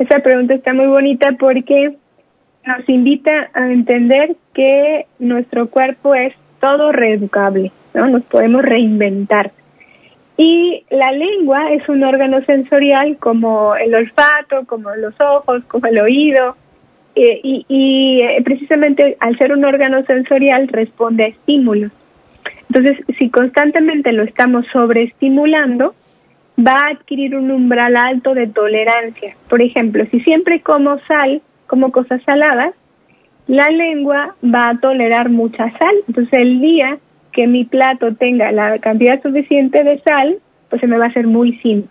[0.00, 1.98] Esa pregunta está muy bonita porque
[2.66, 8.06] nos invita a entender que nuestro cuerpo es todo reeducable, ¿no?
[8.08, 9.52] Nos podemos reinventar.
[10.36, 15.98] Y la lengua es un órgano sensorial como el olfato, como los ojos, como el
[16.00, 16.56] oído.
[17.14, 21.92] Eh, y, y eh, precisamente al ser un órgano sensorial responde a estímulos.
[22.68, 25.94] Entonces, si constantemente lo estamos sobreestimulando,
[26.58, 29.36] va a adquirir un umbral alto de tolerancia.
[29.48, 31.42] Por ejemplo, si siempre como sal,
[31.74, 32.72] como cosas saladas,
[33.48, 35.96] la lengua va a tolerar mucha sal.
[36.06, 36.98] Entonces, el día
[37.32, 40.38] que mi plato tenga la cantidad suficiente de sal,
[40.70, 41.90] pues se me va a hacer muy simple.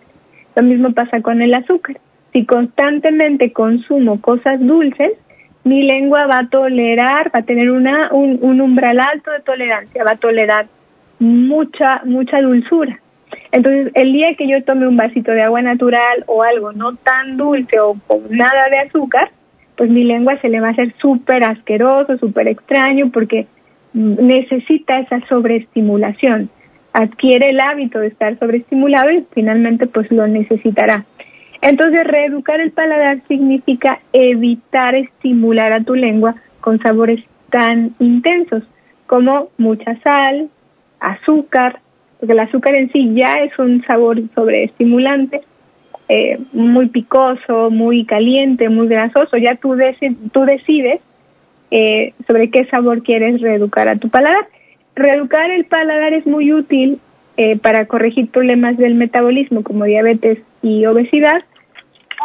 [0.56, 1.98] Lo mismo pasa con el azúcar.
[2.32, 5.12] Si constantemente consumo cosas dulces,
[5.64, 10.02] mi lengua va a tolerar, va a tener una, un, un umbral alto de tolerancia,
[10.02, 10.66] va a tolerar
[11.18, 12.98] mucha, mucha dulzura.
[13.52, 17.36] Entonces, el día que yo tome un vasito de agua natural o algo no tan
[17.36, 19.30] dulce o con nada de azúcar,
[19.76, 23.46] pues mi lengua se le va a hacer súper asqueroso, súper extraño, porque
[23.92, 26.50] necesita esa sobreestimulación,
[26.92, 31.04] adquiere el hábito de estar sobreestimulado y finalmente pues lo necesitará.
[31.62, 38.64] Entonces, reeducar el paladar significa evitar estimular a tu lengua con sabores tan intensos
[39.06, 40.50] como mucha sal,
[41.00, 41.80] azúcar,
[42.18, 45.40] porque el azúcar en sí ya es un sabor sobreestimulante,
[46.08, 49.76] eh, muy picoso, muy caliente, muy grasoso, ya tú,
[50.32, 51.00] tú decides
[51.70, 54.46] eh, sobre qué sabor quieres reeducar a tu paladar.
[54.94, 57.00] Reeducar el paladar es muy útil
[57.36, 61.42] eh, para corregir problemas del metabolismo como diabetes y obesidad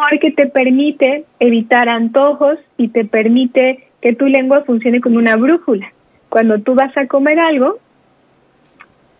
[0.10, 5.92] porque te permite evitar antojos y te permite que tu lengua funcione como una brújula.
[6.30, 7.80] Cuando tú vas a comer algo,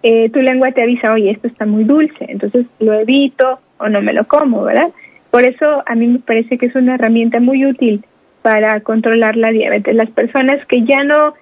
[0.04, 4.02] eh, tu lengua te avisa, oye, esto está muy dulce, entonces lo evito o no
[4.02, 4.90] me lo como, ¿verdad?
[5.32, 8.04] Por eso a mí me parece que es una herramienta muy útil
[8.42, 9.96] para controlar la diabetes.
[9.96, 11.34] Las personas que ya no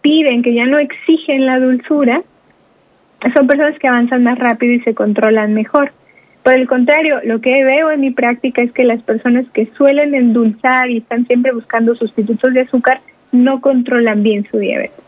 [0.00, 2.22] piden, que ya no exigen la dulzura,
[3.34, 5.92] son personas que avanzan más rápido y se controlan mejor.
[6.42, 10.14] Por el contrario, lo que veo en mi práctica es que las personas que suelen
[10.14, 13.00] endulzar y están siempre buscando sustitutos de azúcar
[13.32, 15.04] no controlan bien su diabetes.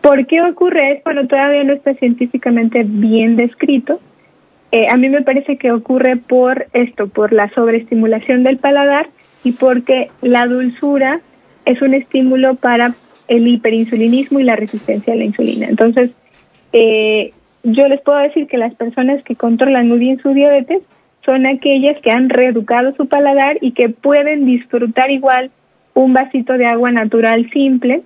[0.00, 1.02] ¿Por qué ocurre esto?
[1.12, 4.00] Bueno, todavía no está científicamente bien descrito.
[4.72, 9.08] Eh, a mí me parece que ocurre por esto, por la sobreestimulación del paladar
[9.42, 11.20] y porque la dulzura
[11.64, 12.94] es un estímulo para
[13.28, 15.66] el hiperinsulinismo y la resistencia a la insulina.
[15.68, 16.10] Entonces,
[16.72, 17.32] eh,
[17.62, 20.82] yo les puedo decir que las personas que controlan muy bien su diabetes
[21.24, 25.50] son aquellas que han reeducado su paladar y que pueden disfrutar igual
[25.94, 28.02] un vasito de agua natural simple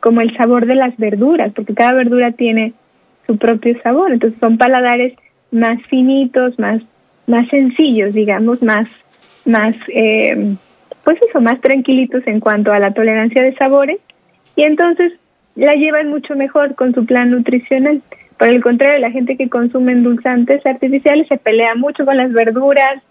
[0.00, 2.72] como el sabor de las verduras, porque cada verdura tiene
[3.26, 5.14] su propio sabor, entonces son paladares
[5.50, 6.82] más finitos, más,
[7.26, 8.88] más sencillos, digamos, más,
[9.44, 10.56] más, eh,
[11.04, 13.98] pues eso, más tranquilitos en cuanto a la tolerancia de sabores,
[14.54, 15.12] y entonces
[15.54, 18.02] la llevan mucho mejor con su plan nutricional.
[18.38, 23.02] Por el contrario, la gente que consume endulzantes artificiales se pelea mucho con las verduras,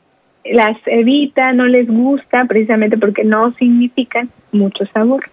[0.44, 5.24] las evita, no les gusta, precisamente porque no significan mucho sabor.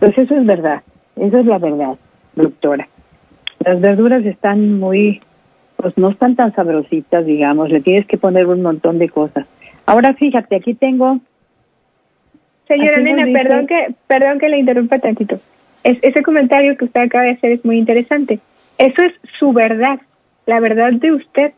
[0.00, 0.82] Pues eso es verdad,
[1.16, 1.96] eso es la verdad,
[2.34, 2.88] doctora.
[3.64, 5.20] Las verduras están muy,
[5.76, 9.46] pues no están tan sabrositas, digamos, le tienes que poner un montón de cosas.
[9.86, 11.20] Ahora fíjate, aquí tengo...
[12.66, 15.38] Señora Nena, perdón que, perdón que le interrumpa tantito.
[15.82, 18.40] Es, ese comentario que usted acaba de hacer es muy interesante.
[18.78, 20.00] Eso es su verdad,
[20.46, 21.52] la verdad de usted.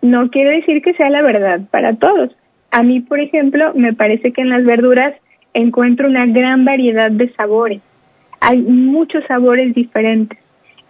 [0.00, 2.34] No quiere decir que sea la verdad para todos.
[2.70, 5.14] A mí, por ejemplo, me parece que en las verduras
[5.52, 7.82] encuentro una gran variedad de sabores.
[8.40, 10.38] Hay muchos sabores diferentes.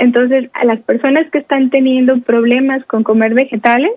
[0.03, 3.93] Entonces, a las personas que están teniendo problemas con comer vegetales,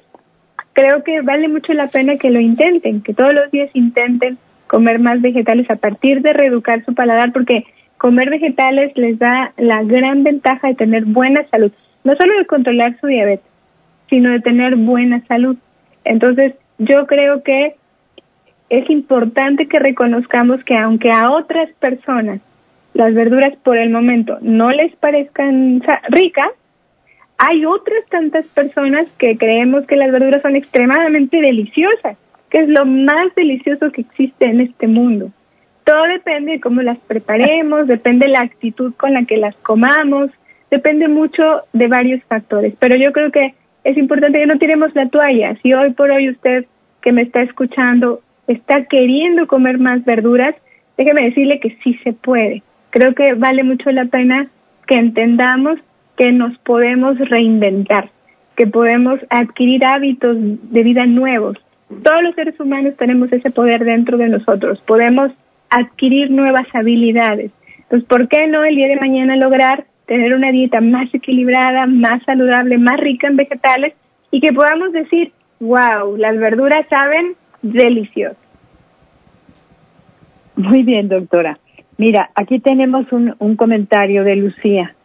[0.73, 4.37] creo que vale mucho la pena que lo intenten, que todos los días intenten
[4.67, 7.63] comer más vegetales a partir de reeducar su paladar, porque
[7.97, 11.71] comer vegetales les da la gran ventaja de tener buena salud,
[12.03, 13.49] no solo de controlar su diabetes,
[14.07, 15.57] sino de tener buena salud.
[16.03, 17.77] Entonces, yo creo que
[18.69, 22.41] es importante que reconozcamos que aunque a otras personas
[22.95, 26.49] las verduras por el momento no les parezcan ricas,
[27.37, 32.17] hay otras tantas personas que creemos que las verduras son extremadamente deliciosas,
[32.49, 35.31] que es lo más delicioso que existe en este mundo.
[35.83, 40.31] Todo depende de cómo las preparemos, depende de la actitud con la que las comamos,
[40.71, 42.75] depende mucho de varios factores.
[42.79, 45.57] Pero yo creo que es importante que no tiremos la toalla.
[45.61, 46.65] Si hoy por hoy usted
[47.01, 50.55] que me está escuchando está queriendo comer más verduras,
[50.97, 52.63] déjeme decirle que sí se puede.
[52.95, 54.47] Creo que vale mucho la pena
[54.87, 55.79] que entendamos
[56.15, 58.09] que nos podemos reinventar,
[58.55, 61.57] que podemos adquirir hábitos de vida nuevos.
[62.03, 65.29] Todos los seres humanos tenemos ese poder dentro de nosotros, podemos
[65.69, 67.51] adquirir nuevas habilidades.
[67.79, 72.23] Entonces, ¿por qué no el día de mañana lograr tener una dieta más equilibrada, más
[72.23, 73.93] saludable, más rica en vegetales
[74.31, 78.37] y que podamos decir, wow, las verduras saben delicioso.
[80.55, 81.59] Muy bien, doctora.
[81.97, 84.95] Mira, aquí tenemos un, un comentario de Lucía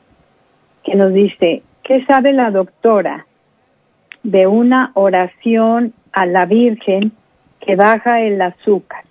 [0.84, 3.26] que nos dice, ¿qué sabe la doctora
[4.22, 7.12] de una oración a la Virgen
[7.60, 9.04] que baja el azúcar?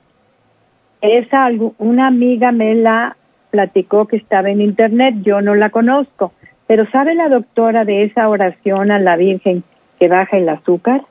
[1.02, 3.16] Es algo, una amiga me la
[3.52, 6.34] platicó que estaba en internet, yo no la conozco,
[6.68, 9.64] pero ¿sabe la doctora de esa oración a la Virgen
[10.00, 11.02] que baja el azúcar?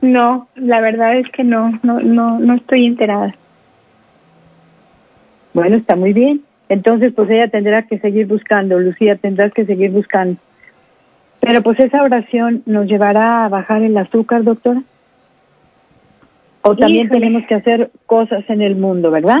[0.00, 3.34] No, la verdad es que no, no, no, no estoy enterada.
[5.60, 6.42] Bueno, está muy bien.
[6.68, 10.38] Entonces, pues ella tendrá que seguir buscando, Lucía tendrá que seguir buscando.
[11.40, 14.82] Pero pues esa oración nos llevará a bajar el azúcar, doctora.
[16.62, 19.40] O también tenemos que hacer cosas en el mundo, ¿verdad?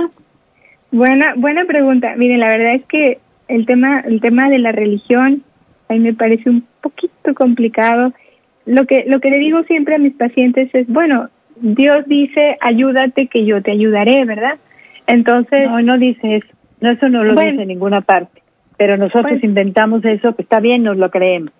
[0.90, 2.14] Buena, buena pregunta.
[2.16, 3.18] Miren, la verdad es que
[3.48, 5.42] el tema, el tema de la religión,
[5.88, 8.12] a mí me parece un poquito complicado
[8.68, 13.26] lo que, lo que le digo siempre a mis pacientes es, bueno, Dios dice, ayúdate
[13.26, 14.58] que yo te ayudaré, ¿verdad?
[15.08, 15.68] Entonces...
[15.68, 16.48] No, no dice eso.
[16.80, 18.42] No, eso no lo dice en ninguna parte.
[18.76, 21.52] Pero nosotros pues inventamos eso, que está bien, nos lo creemos.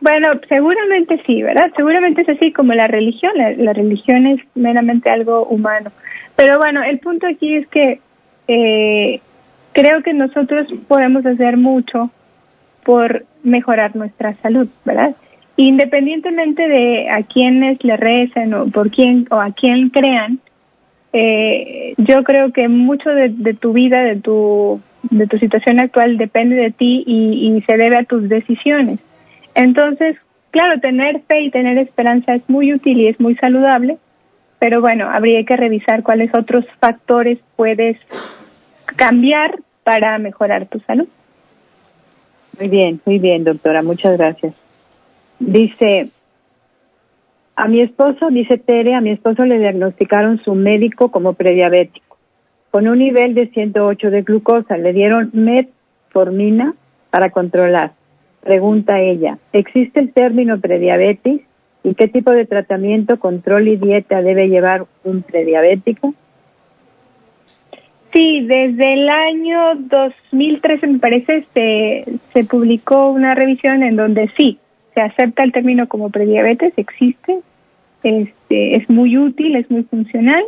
[0.00, 1.72] Bueno, seguramente sí, ¿verdad?
[1.76, 3.32] Seguramente es así como la religión.
[3.36, 5.90] La, religión es meramente algo humano.
[6.36, 8.00] Pero bueno, el punto aquí es que
[8.46, 9.20] eh,
[9.72, 12.10] creo que nosotros podemos hacer mucho
[12.84, 15.16] por mejorar nuestra salud, ¿verdad?
[15.56, 20.38] Independientemente de a quiénes le recen o por quién o a quién crean,
[21.12, 24.80] eh, yo creo que mucho de, tu vida, de tu
[25.10, 28.98] de tu situación actual depende de ti y, y se debe a tus decisiones.
[29.54, 30.16] Entonces,
[30.50, 33.98] claro, tener fe y tener esperanza es muy útil y es muy saludable,
[34.58, 37.96] pero bueno, habría que revisar cuáles otros factores puedes
[38.96, 41.08] cambiar para mejorar tu salud.
[42.58, 44.54] Muy bien, muy bien, doctora, muchas gracias.
[45.38, 46.10] Dice,
[47.60, 52.16] a mi esposo, dice Tere, a mi esposo le diagnosticaron su médico como prediabético,
[52.70, 54.78] con un nivel de 108 de glucosa.
[54.78, 56.74] Le dieron metformina
[57.10, 57.92] para controlar.
[58.42, 61.42] Pregunta ella, ¿existe el término prediabetes?
[61.84, 66.14] ¿Y qué tipo de tratamiento, control y dieta debe llevar un prediabético?
[68.12, 74.58] Sí, desde el año 2013 me parece se, se publicó una revisión en donde sí,
[74.94, 77.40] se acepta el término como prediabetes, existe,
[78.02, 80.44] este, es muy útil, es muy funcional.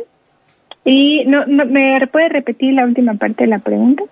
[0.85, 4.03] Y no, no, ¿me puede repetir la última parte de la pregunta?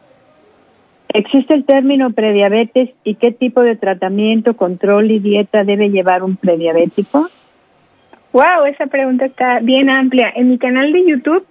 [1.13, 6.37] ¿Existe el término prediabetes y qué tipo de tratamiento, control y dieta debe llevar un
[6.37, 7.29] prediabético?
[8.31, 10.31] Wow, esa pregunta está bien amplia.
[10.33, 11.45] En mi canal de YouTube,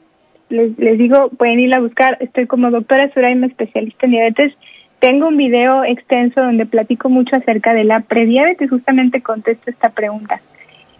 [0.48, 4.54] les, les digo, pueden ir a buscar, estoy como doctora Suraima, especialista en diabetes.
[4.98, 10.40] Tengo un video extenso donde platico mucho acerca de la prediabetes, justamente contesto esta pregunta.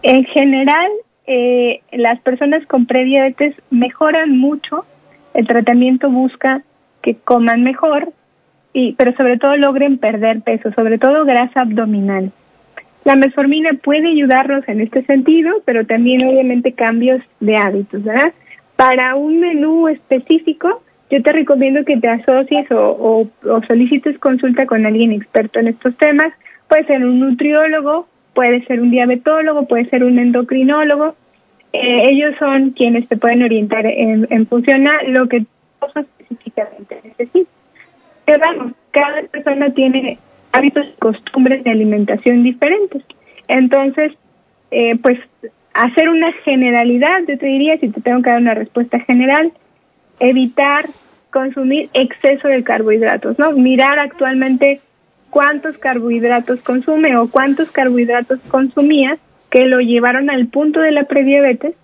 [0.03, 0.91] En general,
[1.27, 4.85] eh, las personas con prediabetes mejoran mucho,
[5.35, 6.63] el tratamiento busca
[7.03, 8.13] que coman mejor,
[8.73, 12.33] y, pero sobre todo logren perder peso, sobre todo grasa abdominal.
[13.05, 18.33] La metformina puede ayudarnos en este sentido, pero también obviamente cambios de hábitos, ¿verdad?
[18.77, 24.87] Para un menú específico, yo te recomiendo que te asocies o, o, solicites consulta con
[24.87, 26.33] alguien experto en estos temas.
[26.69, 31.15] Puede ser un nutriólogo, puede ser un diabetólogo, puede ser un endocrinólogo.
[31.73, 35.45] Eh, ellos son quienes te pueden orientar en, en función a lo que
[35.97, 37.61] específicamente necesitas
[38.39, 40.19] vamos, cada persona tiene
[40.53, 43.03] hábitos y costumbres de alimentación diferentes.
[43.49, 44.13] Entonces,
[44.71, 45.19] eh, pues
[45.73, 49.53] hacer una generalidad, yo te diría, si te tengo que dar una respuesta general,
[50.19, 50.87] evitar
[51.31, 53.53] consumir exceso de carbohidratos, ¿no?
[53.53, 54.81] Mirar actualmente
[55.31, 59.19] cuántos carbohidratos consume o cuántos carbohidratos consumías
[59.51, 61.75] que lo llevaron al punto de la prediabetes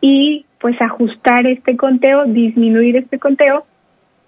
[0.00, 3.64] y pues ajustar este conteo, disminuir este conteo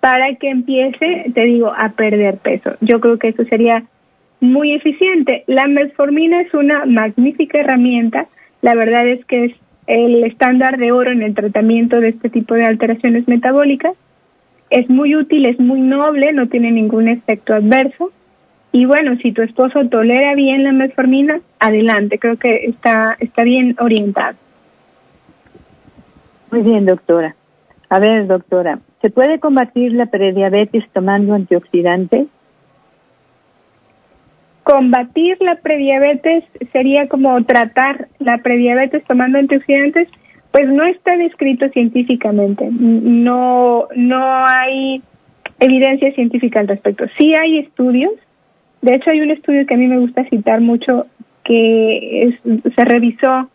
[0.01, 2.77] para que empiece, te digo, a perder peso.
[2.81, 3.85] Yo creo que eso sería
[4.41, 5.45] muy eficiente.
[5.47, 8.27] La metformina es una magnífica herramienta.
[8.63, 9.53] La verdad es que es
[9.87, 13.95] el estándar de oro en el tratamiento de este tipo de alteraciones metabólicas.
[14.71, 18.13] Es muy útil, es muy noble, no tiene ningún efecto adverso.
[18.73, 23.77] Y bueno, si tu esposo tolera bien la metformina, adelante, creo que está, está bien
[23.81, 24.37] orientado.
[26.51, 27.35] Muy bien, doctora.
[27.89, 32.27] A ver, doctora, ¿Se puede combatir la prediabetes tomando antioxidantes?
[34.63, 40.09] Combatir la prediabetes sería como tratar la prediabetes tomando antioxidantes,
[40.53, 42.69] pues no está descrito científicamente.
[42.71, 45.03] No, no hay
[45.61, 47.07] evidencia científica al respecto.
[47.17, 48.13] Sí hay estudios.
[48.83, 51.07] De hecho, hay un estudio que a mí me gusta citar mucho
[51.45, 52.39] que
[52.75, 53.51] se revisó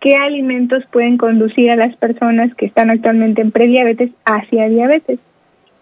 [0.00, 5.18] qué alimentos pueden conducir a las personas que están actualmente en prediabetes hacia diabetes.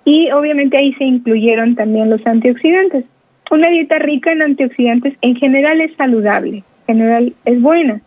[0.05, 3.05] Y obviamente ahí se incluyeron también los antioxidantes.
[3.51, 8.01] Una dieta rica en antioxidantes en general es saludable, en general es buena,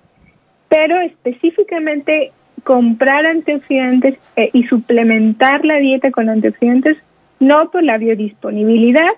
[0.69, 2.31] pero específicamente
[2.64, 6.97] comprar antioxidantes eh, y suplementar la dieta con antioxidantes
[7.39, 9.11] no por la biodisponibilidad,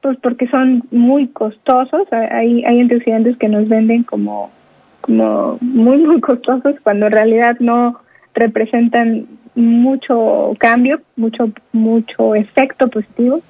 [0.00, 2.06] pues porque son muy costosos.
[2.12, 4.50] Hay, hay antioxidantes que nos venden como
[5.06, 8.00] como muy, muy costosos cuando en realidad no
[8.34, 13.40] representan mucho cambio, mucho, mucho efecto positivo.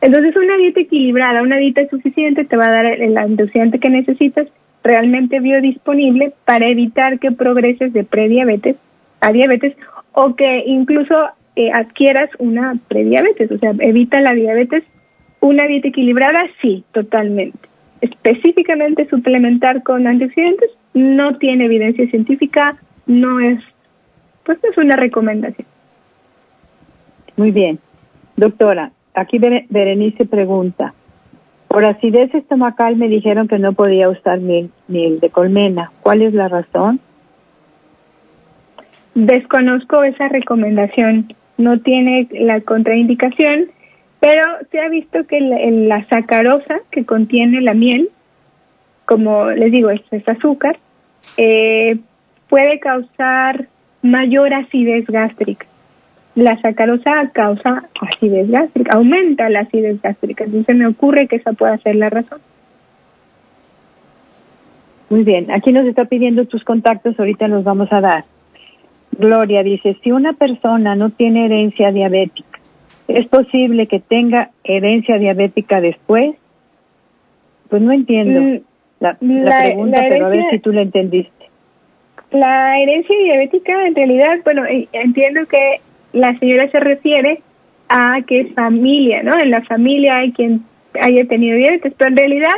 [0.00, 4.48] Entonces una dieta equilibrada, una dieta suficiente te va a dar el, antioxidante que necesitas,
[4.84, 8.76] realmente biodisponible para evitar que progreses de prediabetes
[9.20, 9.76] a diabetes
[10.10, 14.82] o que incluso eh, adquieras una prediabetes, o sea, evita la diabetes.
[15.42, 17.58] Una dieta equilibrada, sí, totalmente.
[18.00, 23.58] Específicamente suplementar con antioxidantes, no tiene evidencia científica, no es,
[24.44, 25.66] pues es una recomendación.
[27.36, 27.80] Muy bien.
[28.36, 30.94] Doctora, aquí Berenice pregunta,
[31.66, 35.90] por acidez estomacal me dijeron que no podía usar miel, miel de colmena.
[36.02, 37.00] ¿Cuál es la razón?
[39.16, 41.34] Desconozco esa recomendación.
[41.58, 43.70] No tiene la contraindicación,
[44.22, 48.08] pero se ha visto que la, sacarosa que contiene la miel
[49.04, 50.78] como les digo, es, azúcar,
[51.36, 51.98] eh,
[52.48, 53.66] puede causar
[54.00, 55.66] mayor acidez gástrica.
[56.34, 60.44] La sacarosa causa acidez gástrica, aumenta la acidez gástrica.
[60.44, 62.40] Entonces me ocurre que esa pueda ser la razón.
[65.10, 68.24] Muy bien, aquí nos está pidiendo tus contactos, ahorita los vamos a dar.
[69.18, 72.60] Gloria dice, si una persona no tiene herencia diabética,
[73.18, 76.34] ¿es posible que tenga herencia diabética después?
[77.68, 78.40] Pues no entiendo.
[78.40, 78.60] Mm,
[79.00, 81.32] la, pregunta, pero a ver si tú la entendiste.
[82.30, 85.80] La herencia diabética, en realidad, bueno, eh, entiendo que
[86.12, 87.42] la señora se refiere
[87.88, 89.38] a que es familia, ¿no?
[89.38, 90.62] En la familia hay quien
[91.00, 92.54] haya tenido diabetes, pero en realidad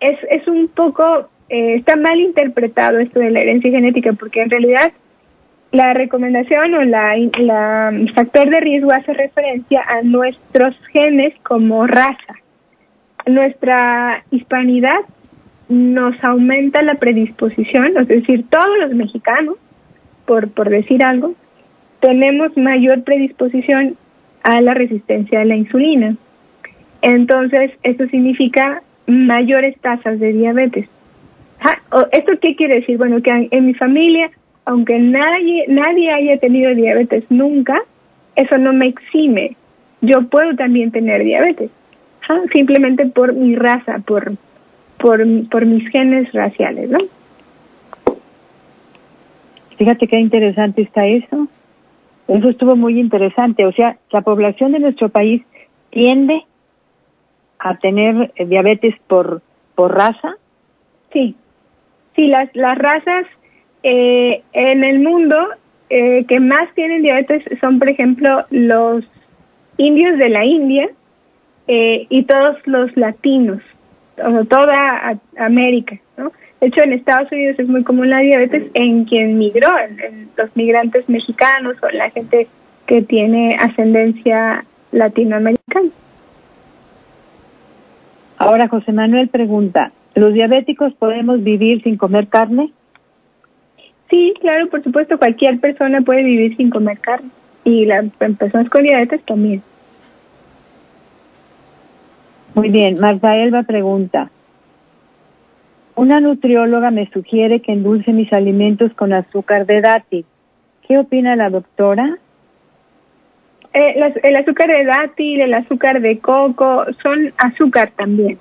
[0.00, 4.50] es, es un poco, eh, está mal interpretado esto de la herencia genética, porque en
[4.50, 4.92] realidad
[5.72, 12.34] la recomendación o la, la factor de riesgo hace referencia a nuestros genes como raza.
[13.26, 15.00] Nuestra hispanidad
[15.68, 19.56] nos aumenta la predisposición, es decir, todos los mexicanos,
[20.24, 21.34] por, por decir algo,
[22.00, 23.96] tenemos mayor predisposición
[24.42, 26.14] a la resistencia a la insulina.
[27.02, 30.88] Entonces, esto significa mayores tasas de diabetes.
[32.12, 32.98] ¿Esto qué quiere decir?
[32.98, 34.30] Bueno, que en mi familia,
[34.68, 37.80] aunque nadie, nadie haya tenido diabetes nunca,
[38.36, 39.56] eso no me exime.
[40.02, 41.70] Yo puedo también tener diabetes,
[42.52, 44.32] simplemente por mi raza, por,
[44.98, 46.98] por, por mis genes raciales, ¿no?
[49.78, 51.48] Fíjate qué interesante está eso.
[52.26, 53.64] Eso estuvo muy interesante.
[53.64, 55.42] O sea, la población de nuestro país
[55.88, 56.44] tiende
[57.58, 59.40] a tener eh, diabetes por,
[59.74, 60.34] por raza.
[61.10, 61.36] Sí,
[62.14, 63.24] sí, las, las razas
[63.90, 65.34] eh, en el mundo
[65.88, 69.02] eh, que más tienen diabetes son, por ejemplo, los
[69.78, 70.90] indios de la India
[71.68, 73.62] eh, y todos los latinos,
[74.22, 76.32] o toda América, ¿no?
[76.60, 80.54] De hecho, en Estados Unidos es muy común la diabetes en quien migró, en, los
[80.54, 82.46] migrantes mexicanos o la gente
[82.84, 85.88] que tiene ascendencia latinoamericana.
[88.36, 92.70] Ahora, José Manuel pregunta, ¿los diabéticos podemos vivir sin comer carne?
[94.10, 97.30] Sí, claro, por supuesto, cualquier persona puede vivir sin comer carne
[97.64, 98.06] y las
[98.38, 99.62] personas con diabetes también.
[102.54, 104.30] Muy bien, Marta Elba pregunta,
[105.94, 110.24] una nutrióloga me sugiere que endulce mis alimentos con azúcar de dátil.
[110.86, 112.16] ¿Qué opina la doctora?
[113.74, 118.38] Eh, el azúcar de dátil, el azúcar de coco, son azúcar también.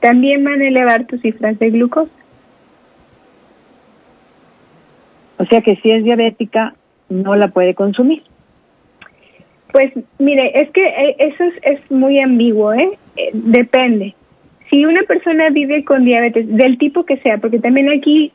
[0.00, 2.19] También van a elevar tus cifras de glucosa.
[5.40, 6.74] O sea que si es diabética,
[7.08, 8.22] no la puede consumir.
[9.72, 12.98] Pues mire, es que eh, eso es, muy ambiguo, ¿eh?
[13.16, 13.30] ¿eh?
[13.32, 14.14] Depende
[14.68, 18.32] si una persona vive con diabetes, del tipo que sea, porque también aquí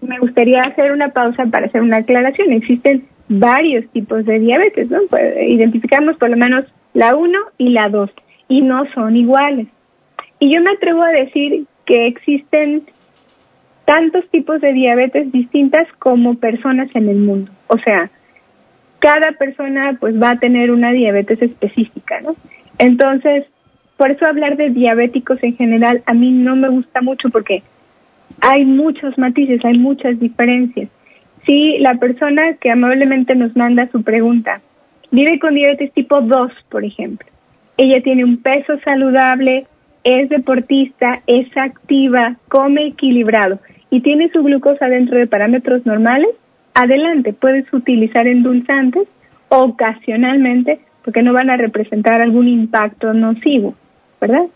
[0.00, 2.52] me gustaría hacer una pausa para hacer una aclaración.
[2.52, 5.00] Existen varios tipos de diabetes, ¿no?
[5.10, 6.64] Pues, identificamos por lo menos
[6.94, 8.10] la 1 y la 2
[8.48, 9.66] y no son iguales.
[10.38, 12.84] Y yo me atrevo a decir que existen
[13.84, 17.50] tantos tipos de diabetes distintas como personas en el mundo.
[17.66, 18.10] O sea,
[18.98, 22.34] cada persona pues va a tener una diabetes específica, ¿no?
[22.78, 23.44] Entonces,
[23.96, 27.62] por eso hablar de diabéticos en general a mí no me gusta mucho porque
[28.40, 30.88] hay muchos matices, hay muchas diferencias.
[31.46, 34.60] Si la persona que amablemente nos manda su pregunta
[35.10, 37.28] vive con diabetes tipo 2, por ejemplo,
[37.76, 39.66] ella tiene un peso saludable,
[40.04, 43.58] es deportista, es activa, come equilibrado
[43.90, 46.30] y tiene su glucosa dentro de parámetros normales,
[46.74, 49.08] adelante, puedes utilizar endulzantes
[49.48, 53.74] ocasionalmente porque no van a representar algún impacto nocivo.
[54.20, 54.46] ¿verdad?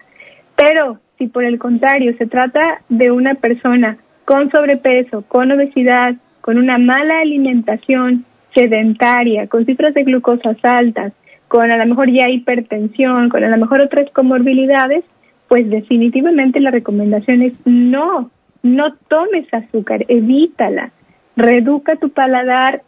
[0.57, 6.57] Pero si por el contrario se trata de una persona con sobrepeso, con obesidad, con
[6.59, 11.13] una mala alimentación sedentaria, con cifras de glucosa altas,
[11.49, 15.05] con a lo mejor ya hipertensión, con a lo mejor otras comorbilidades,
[15.49, 18.31] pues definitivamente la recomendación es no,
[18.63, 20.91] no tomes azúcar, evítala,
[21.37, 22.83] reduca tu paladar,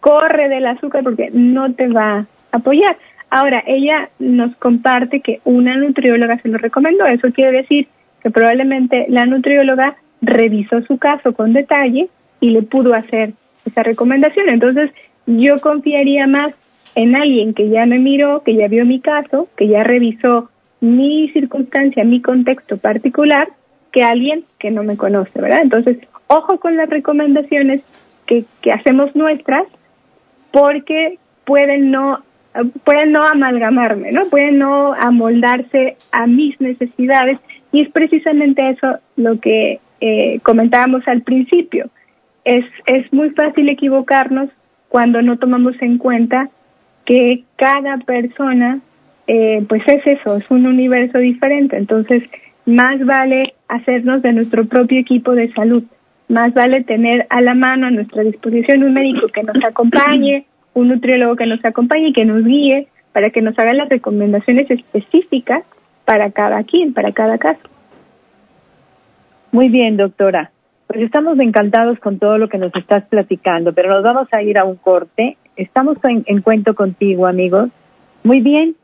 [0.00, 2.96] corre del azúcar porque no te va a apoyar.
[3.30, 7.06] Ahora, ella nos comparte que una nutrióloga se lo recomendó.
[7.06, 7.88] Eso quiere decir
[8.22, 12.08] que probablemente la nutrióloga revisó su caso con detalle
[12.40, 13.32] y le pudo hacer
[13.64, 14.48] esa recomendación.
[14.48, 14.90] Entonces,
[15.26, 16.54] yo confiaría más
[16.94, 20.50] en alguien que ya me miró, que ya vio mi caso, que ya revisó
[20.80, 23.48] mi circunstancia, mi contexto particular,
[23.92, 25.62] que alguien que no me conoce, ¿verdad?
[25.62, 27.82] Entonces, ojo con las recomendaciones
[28.26, 29.64] que, que hacemos nuestras,
[30.50, 32.22] porque pueden no
[32.84, 34.26] pueden no amalgamarme, ¿no?
[34.26, 37.38] Pueden no amoldarse a mis necesidades
[37.72, 41.90] y es precisamente eso lo que eh, comentábamos al principio.
[42.44, 44.50] Es, es muy fácil equivocarnos
[44.88, 46.50] cuando no tomamos en cuenta
[47.04, 48.80] que cada persona,
[49.26, 51.76] eh, pues es eso, es un universo diferente.
[51.76, 52.22] Entonces,
[52.66, 55.84] más vale hacernos de nuestro propio equipo de salud,
[56.28, 60.88] más vale tener a la mano, a nuestra disposición, un médico que nos acompañe, un
[60.88, 65.62] nutriólogo que nos acompañe y que nos guíe para que nos haga las recomendaciones específicas
[66.04, 67.62] para cada quien, para cada caso.
[69.52, 70.50] Muy bien, doctora.
[70.88, 74.58] Pues estamos encantados con todo lo que nos estás platicando, pero nos vamos a ir
[74.58, 75.36] a un corte.
[75.56, 77.70] Estamos en, cuento contigo, amigos.
[78.24, 78.74] Muy bien.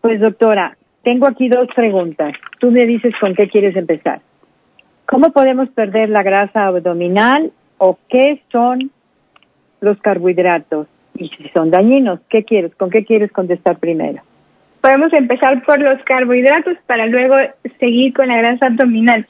[0.00, 2.34] Pues doctora, tengo aquí dos preguntas.
[2.60, 4.20] Tú me dices con qué quieres empezar.
[5.06, 8.90] ¿Cómo podemos perder la grasa abdominal o qué son
[9.80, 10.86] los carbohidratos?
[11.16, 12.74] Y si son dañinos, ¿qué quieres?
[12.74, 14.22] ¿Con qué quieres contestar primero?
[14.80, 17.34] Podemos empezar por los carbohidratos para luego
[17.80, 19.26] seguir con la grasa abdominal.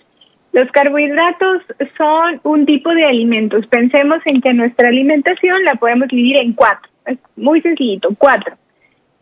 [0.53, 1.62] Los carbohidratos
[1.97, 3.66] son un tipo de alimentos.
[3.66, 6.90] Pensemos en que nuestra alimentación la podemos dividir en cuatro.
[7.07, 8.55] Es muy sencillito, cuatro.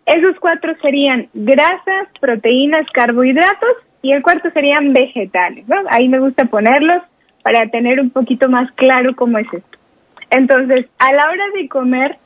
[0.07, 5.67] Esos cuatro serían grasas, proteínas, carbohidratos y el cuarto serían vegetales.
[5.69, 5.77] ¿no?
[5.89, 7.03] Ahí me gusta ponerlos
[7.43, 9.79] para tener un poquito más claro cómo es esto.
[10.31, 12.17] Entonces, a la hora de comer,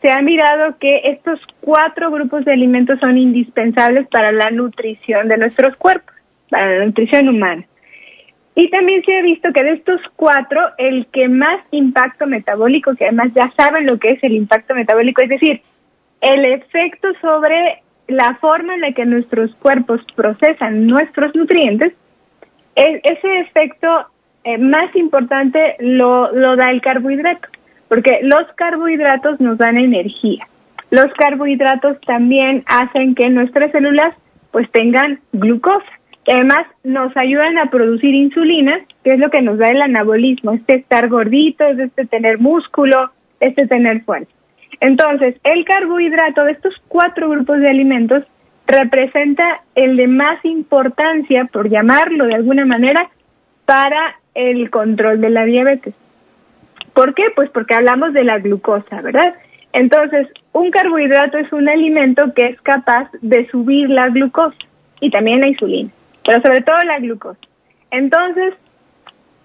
[0.00, 5.38] se ha mirado que estos cuatro grupos de alimentos son indispensables para la nutrición de
[5.38, 6.14] nuestros cuerpos,
[6.50, 7.64] para la nutrición humana.
[8.54, 13.06] Y también se ha visto que de estos cuatro, el que más impacto metabólico, que
[13.06, 15.62] además ya saben lo que es el impacto metabólico, es decir,
[16.20, 21.92] el efecto sobre la forma en la que nuestros cuerpos procesan nuestros nutrientes,
[22.76, 23.88] e, ese efecto
[24.44, 27.48] eh, más importante lo, da el carbohidrato,
[27.88, 30.46] porque los carbohidratos nos dan energía.
[30.90, 34.14] Los carbohidratos también hacen que nuestras células
[34.50, 35.84] pues tengan glucosa
[36.32, 40.76] además nos ayudan a producir insulina, que es lo que nos da el anabolismo, este
[40.76, 43.10] estar gordito, este tener músculo,
[43.40, 44.30] este tener fuerza.
[44.80, 48.24] Entonces, el carbohidrato de estos cuatro grupos de alimentos
[48.66, 53.08] representa el de más importancia, por llamarlo de alguna manera,
[53.66, 55.94] para el control de la diabetes.
[56.92, 57.24] ¿Por qué?
[57.34, 59.34] Pues porque hablamos de la glucosa, ¿verdad?
[59.72, 64.56] Entonces, un carbohidrato es un alimento que es capaz de subir la glucosa
[65.00, 65.90] y también la insulina
[66.24, 67.40] pero sobre todo la glucosa.
[67.90, 68.54] Entonces,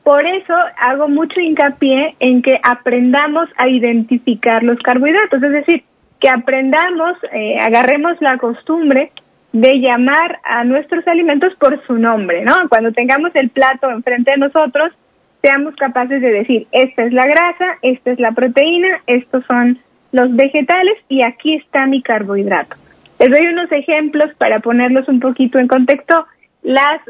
[0.09, 5.83] por eso hago mucho hincapié en que aprendamos a identificar los carbohidratos, es decir,
[6.19, 9.11] que aprendamos, eh, agarremos la costumbre
[9.51, 12.55] de llamar a nuestros alimentos por su nombre, ¿no?
[12.69, 14.91] Cuando tengamos el plato enfrente de nosotros,
[15.43, 19.77] seamos capaces de decir, esta es la grasa, esta es la proteína, estos son
[20.11, 22.75] los vegetales y aquí está mi carbohidrato.
[23.19, 26.25] Les doy unos ejemplos para ponerlos un poquito en contexto
[26.61, 27.01] las,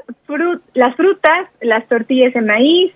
[0.73, 2.93] las frutas, las tortillas de maíz,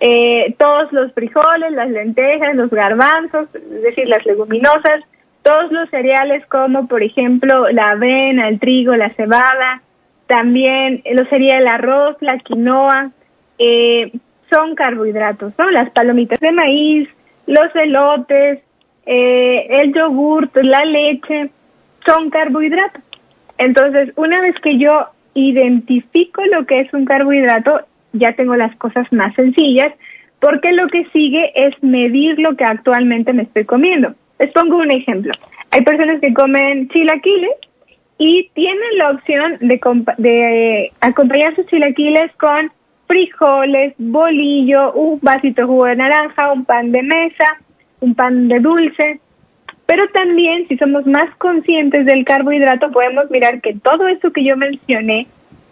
[0.00, 5.00] eh, todos los frijoles, las lentejas, los garbanzos, es decir, las leguminosas,
[5.42, 9.82] todos los cereales como por ejemplo la avena, el trigo, la cebada,
[10.26, 13.10] también lo sería el arroz, la quinoa,
[13.58, 14.12] eh,
[14.50, 15.70] son carbohidratos, ¿no?
[15.70, 17.08] Las palomitas de maíz,
[17.46, 18.60] los elotes,
[19.06, 21.50] eh, el yogurt, la leche,
[22.06, 23.02] son carbohidratos.
[23.56, 25.08] Entonces, una vez que yo
[25.38, 27.80] identifico lo que es un carbohidrato,
[28.12, 29.92] ya tengo las cosas más sencillas,
[30.40, 34.14] porque lo que sigue es medir lo que actualmente me estoy comiendo.
[34.38, 35.32] Les pongo un ejemplo.
[35.70, 37.50] Hay personas que comen chilaquiles
[38.18, 39.80] y tienen la opción de,
[40.18, 42.70] de acompañar sus chilaquiles con
[43.06, 47.58] frijoles, bolillo, un vasito jugo de naranja, un pan de mesa,
[48.00, 49.20] un pan de dulce.
[49.88, 54.54] Pero también, si somos más conscientes del carbohidrato, podemos mirar que todo eso que yo
[54.54, 55.26] mencioné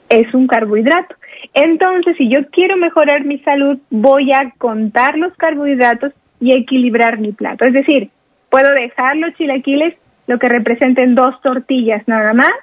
[0.08, 1.14] es un carbohidrato.
[1.52, 7.32] Entonces, si yo quiero mejorar mi salud, voy a contar los carbohidratos y equilibrar mi
[7.32, 7.66] plato.
[7.66, 8.08] Es decir,
[8.48, 9.92] puedo dejar los chilaquiles,
[10.26, 12.54] lo que representen dos tortillas nada más.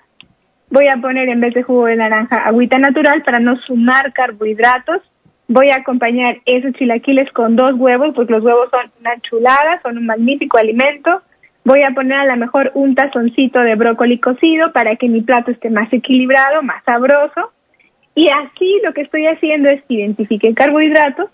[0.71, 5.03] Voy a poner en vez de jugo de naranja agüita natural para no sumar carbohidratos.
[5.47, 9.99] Voy a acompañar esos chilaquiles con dos huevos, porque los huevos son una chulada, son
[9.99, 11.21] un magnífico alimento
[11.65, 15.51] Voy a poner a lo mejor un tazoncito de brócoli cocido para que mi plato
[15.51, 17.51] esté más equilibrado, más sabroso.
[18.15, 21.29] Y así lo que estoy haciendo es identifique el carbohidrato,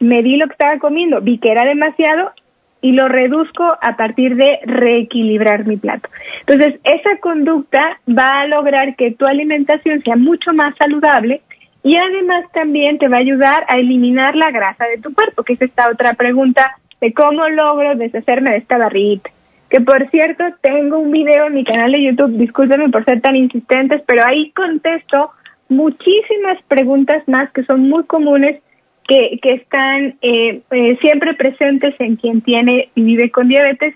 [0.00, 2.32] medí lo que estaba comiendo, vi que era demasiado
[2.80, 6.08] y lo reduzco a partir de reequilibrar mi plato.
[6.40, 11.42] Entonces, esa conducta va a lograr que tu alimentación sea mucho más saludable
[11.82, 15.52] y además también te va a ayudar a eliminar la grasa de tu cuerpo, que
[15.52, 19.30] es esta otra pregunta de cómo logro deshacerme de esta barrita
[19.68, 23.36] que por cierto tengo un video en mi canal de YouTube, discúlpenme por ser tan
[23.36, 25.30] insistentes, pero ahí contesto
[25.68, 28.60] muchísimas preguntas más que son muy comunes
[29.08, 33.94] que, que están eh, eh, siempre presentes en quien tiene y vive con diabetes.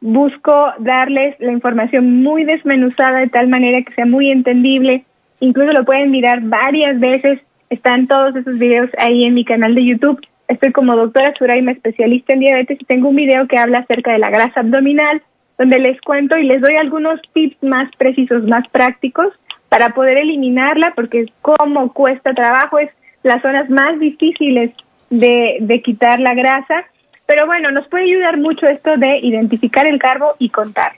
[0.00, 5.04] Busco darles la información muy desmenuzada de tal manera que sea muy entendible.
[5.40, 7.40] Incluso lo pueden mirar varias veces.
[7.70, 10.20] Están todos esos videos ahí en mi canal de YouTube.
[10.46, 14.18] Estoy como doctora Suraima, especialista en diabetes, y tengo un video que habla acerca de
[14.18, 15.22] la grasa abdominal,
[15.56, 19.28] donde les cuento y les doy algunos tips más precisos, más prácticos
[19.68, 22.90] para poder eliminarla, porque como cuesta trabajo, es
[23.22, 24.72] las zonas más difíciles
[25.08, 26.84] de, de quitar la grasa.
[27.26, 30.92] Pero bueno, nos puede ayudar mucho esto de identificar el carbo y contar.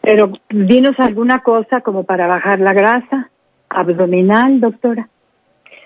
[0.00, 3.30] Pero dinos alguna cosa como para bajar la grasa
[3.68, 5.08] abdominal, doctora.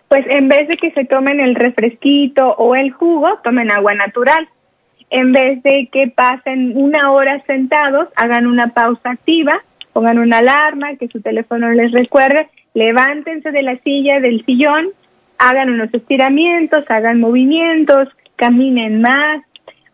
[0.09, 4.49] Pues en vez de que se tomen el refresquito o el jugo, tomen agua natural.
[5.09, 10.97] En vez de que pasen una hora sentados, hagan una pausa activa, pongan una alarma,
[10.97, 14.89] que su teléfono les recuerde, levántense de la silla, del sillón,
[15.39, 19.43] hagan unos estiramientos, hagan movimientos, caminen más.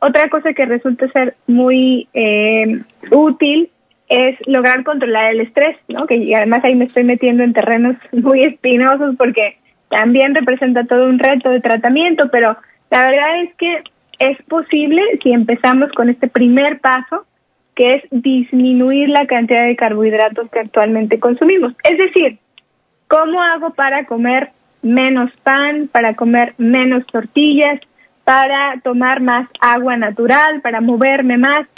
[0.01, 3.70] Otra cosa que resulta ser muy eh, útil
[4.09, 6.06] es lograr controlar el estrés, ¿no?
[6.06, 9.59] Que además ahí me estoy metiendo en terrenos muy espinosos porque
[9.89, 12.56] también representa todo un reto de tratamiento, pero
[12.90, 13.82] la verdad es que
[14.18, 17.24] es posible si empezamos con este primer paso,
[17.74, 21.74] que es disminuir la cantidad de carbohidratos que actualmente consumimos.
[21.85, 22.39] Es decir,
[23.06, 24.51] ¿cómo hago para comer
[24.82, 27.80] menos pan, para comer menos tortillas,
[28.24, 31.68] para tomar más agua natural, para moverme más?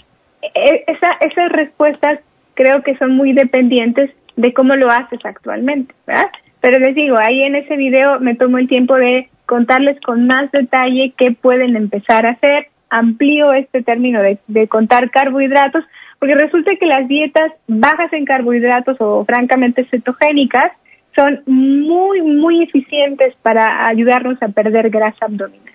[0.43, 2.21] E, esa, esas respuestas
[2.55, 6.31] creo que son muy dependientes de cómo lo haces actualmente, ¿verdad?
[6.61, 10.51] Pero les digo, ahí en ese video me tomo el tiempo de contarles con más
[10.53, 15.85] detalle qué pueden empezar a hacer, amplío este término de, de contar carbohidratos,
[16.19, 20.71] porque resulta que las dietas bajas en carbohidratos o francamente cetogénicas
[21.17, 25.75] son muy, muy eficientes para ayudarnos a perder grasa abdominal.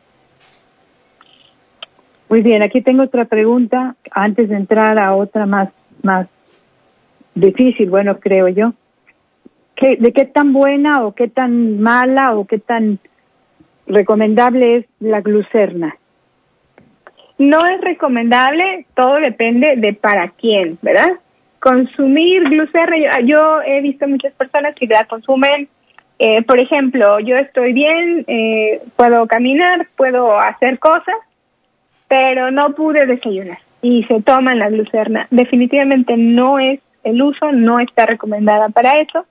[2.36, 5.70] Muy bien, aquí tengo otra pregunta antes de entrar a otra más,
[6.04, 6.28] más
[7.34, 8.74] difícil, bueno, creo yo.
[9.74, 13.00] ¿Qué, ¿De qué tan buena o qué tan mala o qué tan
[13.88, 15.96] recomendable es la glucerna?
[17.38, 21.14] No es recomendable, todo depende de para quién, ¿verdad?
[21.62, 25.70] Consumir glucerna, yo, he visto muchas personas que la consumen,
[26.20, 31.16] eh, por ejemplo, yo estoy bien, eh, puedo caminar, puedo hacer cosas,
[32.08, 35.28] pero no pude desayunar y se toman la glucerna.
[35.32, 39.26] Definitivamente no es el uso, no está recomendada para eso.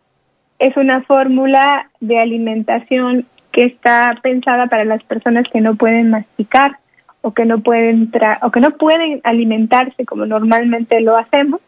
[0.59, 6.79] Es una fórmula de alimentación que está pensada para las personas que no pueden masticar
[7.23, 11.61] o que no pueden o que no pueden alimentarse como normalmente lo hacemos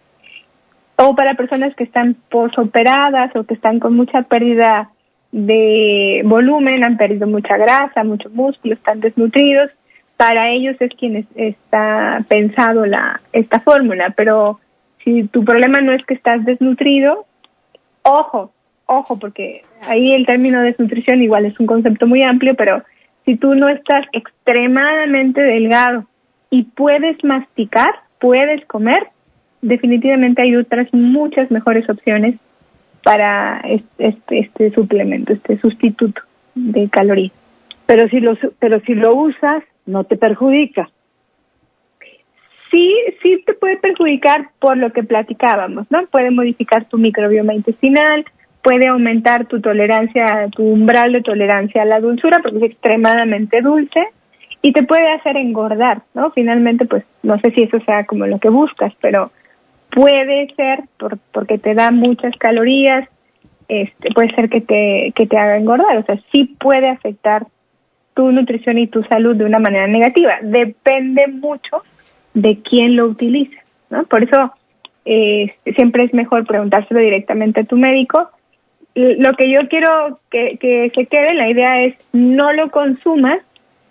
[0.96, 4.90] o para personas que están posoperadas o que están con mucha pérdida
[5.32, 9.70] de volumen, han perdido mucha grasa, mucho músculo, están desnutridos
[10.16, 14.60] para ellos es quien está pensado la esta fórmula, pero
[15.05, 17.26] si tu problema no es que estás desnutrido,
[18.02, 18.52] ojo,
[18.86, 22.82] ojo, porque ahí el término desnutrición igual es un concepto muy amplio, pero
[23.24, 26.06] si tú no estás extremadamente delgado
[26.51, 29.09] y puedes masticar, puedes comer,
[29.60, 32.36] definitivamente hay otras muchas mejores opciones
[33.02, 36.22] para este, este suplemento, este sustituto
[36.55, 37.32] de calorías.
[37.86, 40.90] Pero si lo, pero si lo usas no te perjudica.
[42.70, 42.92] Sí,
[43.22, 46.06] sí te puede perjudicar por lo que platicábamos, ¿no?
[46.06, 48.24] Puede modificar tu microbioma intestinal,
[48.62, 54.04] puede aumentar tu tolerancia, tu umbral de tolerancia a la dulzura, porque es extremadamente dulce,
[54.62, 56.32] y te puede hacer engordar, ¿no?
[56.32, 59.30] Finalmente, pues no sé si eso sea como lo que buscas, pero
[59.90, 63.08] puede ser por, porque te da muchas calorías,
[63.68, 67.46] este, puede ser que te, que te haga engordar, o sea, sí puede afectar
[68.16, 70.38] tu nutrición y tu salud de una manera negativa.
[70.40, 71.82] Depende mucho
[72.32, 73.59] de quién lo utiliza,
[73.90, 74.05] ¿no?
[74.05, 74.52] Por eso
[75.05, 78.30] eh, siempre es mejor preguntárselo directamente a tu médico.
[78.94, 83.40] Lo que yo quiero que, que se quede, la idea es no lo consumas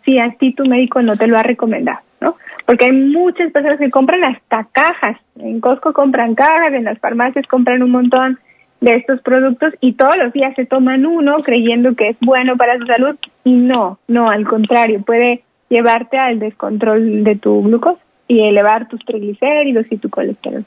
[0.04, 2.36] si a ti tu médico no te lo ha recomendado, ¿no?
[2.66, 5.18] Porque hay muchas personas que compran hasta cajas.
[5.40, 8.40] En Costco compran cajas, en las farmacias compran un montón
[8.86, 12.78] de estos productos y todos los días se toman uno creyendo que es bueno para
[12.78, 18.42] su salud y no, no, al contrario, puede llevarte al descontrol de tu glucosa y
[18.42, 20.64] elevar tus triglicéridos y tu colesterol.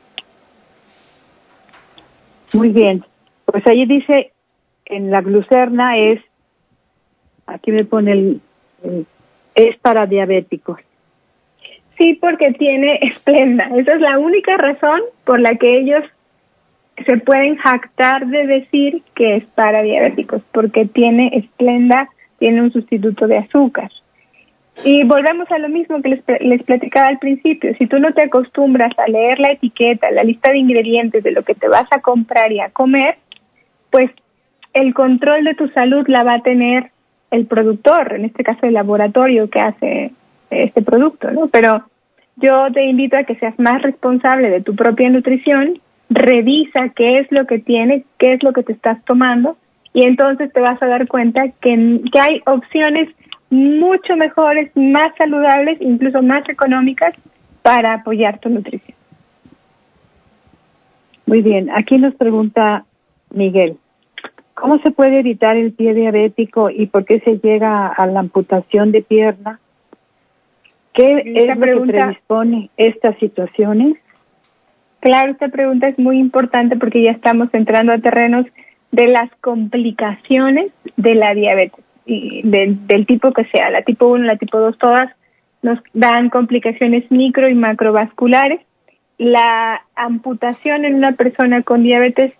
[2.54, 3.04] Muy bien,
[3.44, 4.32] pues ahí dice
[4.86, 6.20] en la glucerna es,
[7.46, 8.40] aquí me pone el,
[9.54, 10.80] es para diabéticos.
[11.96, 13.70] Sí, porque tiene esplenda.
[13.76, 16.02] Esa es la única razón por la que ellos
[17.04, 22.08] se pueden jactar de decir que es para diabéticos, porque tiene esplenda,
[22.38, 23.90] tiene un sustituto de azúcar.
[24.84, 27.74] Y volvemos a lo mismo que les, les platicaba al principio.
[27.76, 31.42] Si tú no te acostumbras a leer la etiqueta, la lista de ingredientes de lo
[31.42, 33.16] que te vas a comprar y a comer,
[33.90, 34.10] pues
[34.74, 36.90] el control de tu salud la va a tener
[37.30, 40.12] el productor, en este caso el laboratorio que hace
[40.50, 41.48] este producto, ¿no?
[41.48, 41.84] Pero
[42.36, 45.80] yo te invito a que seas más responsable de tu propia nutrición
[46.10, 49.56] revisa qué es lo que tienes, qué es lo que te estás tomando
[49.92, 53.08] y entonces te vas a dar cuenta que, que hay opciones
[53.50, 57.14] mucho mejores, más saludables, incluso más económicas
[57.62, 58.96] para apoyar tu nutrición.
[61.26, 62.84] Muy bien, aquí nos pregunta
[63.30, 63.76] Miguel,
[64.54, 68.92] ¿cómo se puede evitar el pie diabético y por qué se llega a la amputación
[68.92, 69.60] de pierna?
[70.94, 73.96] ¿Qué es lo que predispone estas situaciones?
[75.00, 78.46] Claro, esta pregunta es muy importante porque ya estamos entrando a terrenos
[78.90, 84.36] de las complicaciones de la diabetes, y del tipo que sea, la tipo 1, la
[84.36, 85.10] tipo 2, todas
[85.62, 88.60] nos dan complicaciones micro y macrovasculares.
[89.18, 92.32] La amputación en una persona con diabetes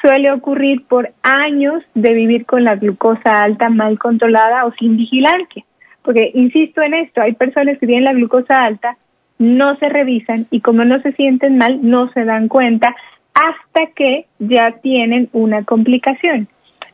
[0.00, 5.64] suele ocurrir por años de vivir con la glucosa alta mal controlada o sin vigilancia.
[6.02, 8.96] Porque, insisto en esto, hay personas que tienen la glucosa alta,
[9.38, 12.94] no se revisan y como no se sienten mal, no se dan cuenta
[13.34, 16.48] hasta que ya tienen una complicación.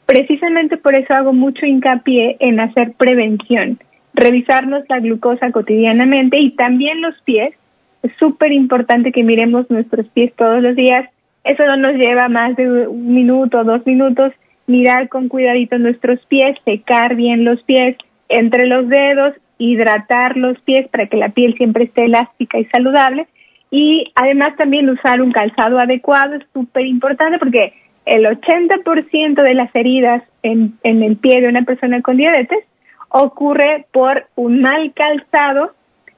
[0.07, 3.79] Precisamente por eso hago mucho hincapié en hacer prevención,
[4.13, 7.55] revisarnos la glucosa cotidianamente y también los pies.
[8.03, 11.09] Es súper importante que miremos nuestros pies todos los días.
[11.43, 14.33] Eso no nos lleva más de un minuto dos minutos.
[14.67, 17.97] Mirar con cuidadito nuestros pies, secar bien los pies
[18.29, 23.27] entre los dedos, hidratar los pies para que la piel siempre esté elástica y saludable
[23.71, 27.75] y además también usar un calzado adecuado es súper importante porque
[28.07, 32.65] el 80% de las heridas en, en el pie de una persona con diabetes
[33.09, 35.73] ocurre por un mal calzado,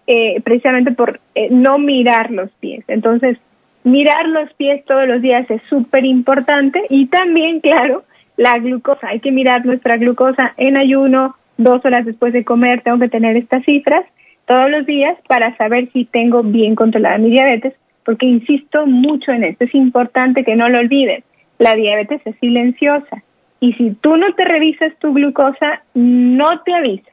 [0.07, 2.85] eh, precisamente por eh, no mirar los pies.
[2.89, 3.39] Entonces,
[3.85, 8.05] mirar los pies todos los días es súper importante y también, claro,
[8.37, 9.09] la glucosa.
[9.09, 13.37] Hay que mirar nuestra glucosa en ayuno, dos horas después de comer, tengo que tener
[13.37, 14.05] estas cifras
[14.47, 17.75] todos los días para saber si tengo bien controlada mi diabetes,
[18.05, 21.25] porque insisto mucho en esto, es importante que no lo olviden,
[21.59, 23.23] la diabetes es silenciosa
[23.61, 27.11] y si tú no te revisas tu glucosa, no te avisa,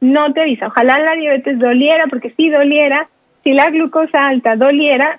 [0.00, 0.68] no te avisa.
[0.68, 3.08] Ojalá la diabetes doliera, porque si doliera,
[3.42, 5.18] si la glucosa alta doliera,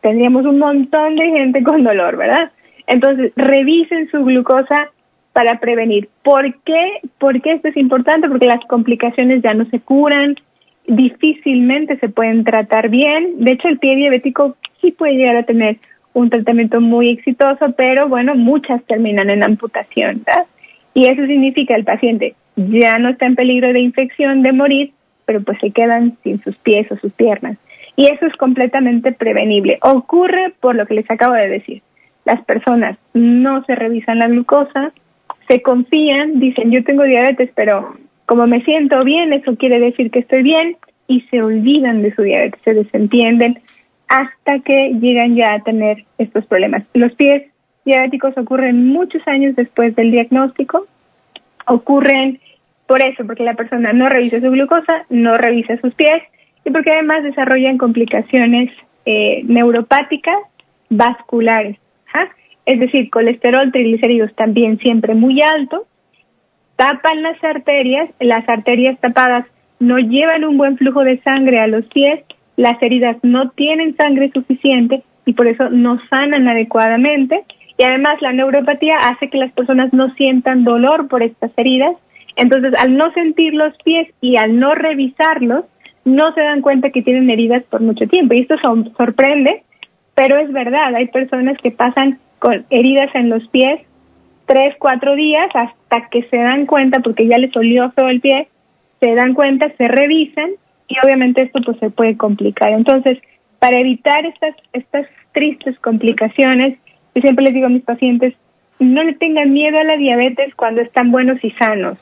[0.00, 2.50] tendríamos un montón de gente con dolor, ¿verdad?
[2.86, 4.90] Entonces, revisen su glucosa
[5.34, 6.08] para prevenir.
[6.22, 7.00] ¿Por qué?
[7.18, 8.28] ¿Por qué esto es importante?
[8.28, 10.36] Porque las complicaciones ya no se curan,
[10.86, 13.44] difícilmente se pueden tratar bien.
[13.44, 15.76] De hecho, el pie diabético sí puede llegar a tener
[16.14, 20.46] un tratamiento muy exitoso, pero bueno, muchas terminan en amputación, ¿verdad?
[20.94, 24.92] Y eso significa el paciente ya no está en peligro de infección, de morir,
[25.24, 27.56] pero pues se quedan sin sus pies o sus piernas.
[27.96, 29.78] Y eso es completamente prevenible.
[29.82, 31.82] Ocurre por lo que les acabo de decir.
[32.24, 34.92] Las personas no se revisan la glucosa,
[35.48, 37.96] se confían, dicen yo tengo diabetes, pero
[38.26, 40.76] como me siento bien, eso quiere decir que estoy bien
[41.06, 43.58] y se olvidan de su diabetes, se desentienden
[44.08, 46.84] hasta que llegan ya a tener estos problemas.
[46.94, 47.44] Los pies
[47.84, 50.86] diabéticos ocurren muchos años después del diagnóstico,
[51.66, 52.40] ocurren
[52.86, 56.22] por eso, porque la persona no revisa su glucosa, no revisa sus pies
[56.64, 58.70] y porque además desarrollan complicaciones
[59.06, 60.38] eh, neuropáticas
[60.90, 61.78] vasculares.
[62.66, 65.86] Es decir, colesterol, triglicéridos también siempre muy alto,
[66.76, 69.46] tapan las arterias, las arterias tapadas
[69.80, 72.20] no llevan un buen flujo de sangre a los pies,
[72.56, 77.44] las heridas no tienen sangre suficiente y por eso no sanan adecuadamente.
[77.76, 81.96] Y además la neuropatía hace que las personas no sientan dolor por estas heridas.
[82.36, 85.64] Entonces, al no sentir los pies y al no revisarlos,
[86.04, 88.34] no se dan cuenta que tienen heridas por mucho tiempo.
[88.34, 88.56] Y esto
[88.96, 89.62] sorprende,
[90.14, 90.94] pero es verdad.
[90.94, 93.80] Hay personas que pasan con heridas en los pies
[94.44, 98.48] tres, cuatro días hasta que se dan cuenta, porque ya les olió feo el pie,
[99.00, 100.50] se dan cuenta, se revisan
[100.86, 102.72] y obviamente esto pues se puede complicar.
[102.72, 103.18] Entonces,
[103.60, 106.78] para evitar estas, estas tristes complicaciones,
[107.14, 108.34] yo siempre les digo a mis pacientes,
[108.78, 111.96] no le tengan miedo a la diabetes cuando están buenos y sanos.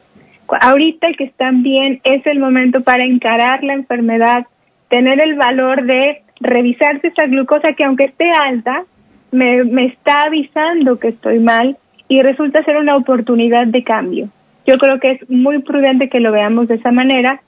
[0.60, 4.48] Ahorita que están bien es el momento para encarar la enfermedad,
[4.89, 8.85] tener el valor de revisarse esa glucosa que aunque esté alta,
[9.32, 11.76] me, me está avisando que estoy mal
[12.09, 14.28] y resulta ser una oportunidad de cambio.
[14.66, 17.40] Yo creo que es muy prudente que lo veamos de esa manera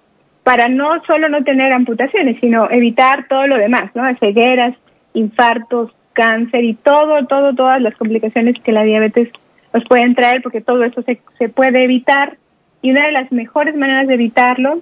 [0.43, 4.03] para no solo no tener amputaciones, sino evitar todo lo demás, ¿no?
[4.17, 4.75] Cegueras,
[5.15, 9.29] infartos, cáncer y todo, todo, todas las complicaciones que la diabetes
[9.73, 12.37] nos pueden traer, porque todo eso se, se puede evitar.
[12.83, 14.81] Y una de las mejores maneras de evitarlo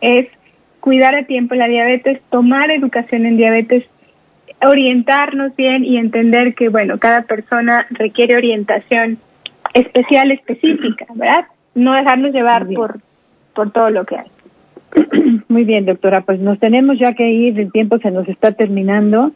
[0.00, 0.28] es
[0.80, 3.84] cuidar a tiempo la diabetes, tomar educación en diabetes
[4.62, 9.18] orientarnos bien y entender que, bueno, cada persona requiere orientación
[9.74, 11.46] especial, específica, ¿verdad?
[11.74, 13.00] No dejarnos llevar por,
[13.54, 14.26] por todo lo que hay.
[15.48, 19.32] Muy bien, doctora, pues nos tenemos ya que ir, el tiempo se nos está terminando.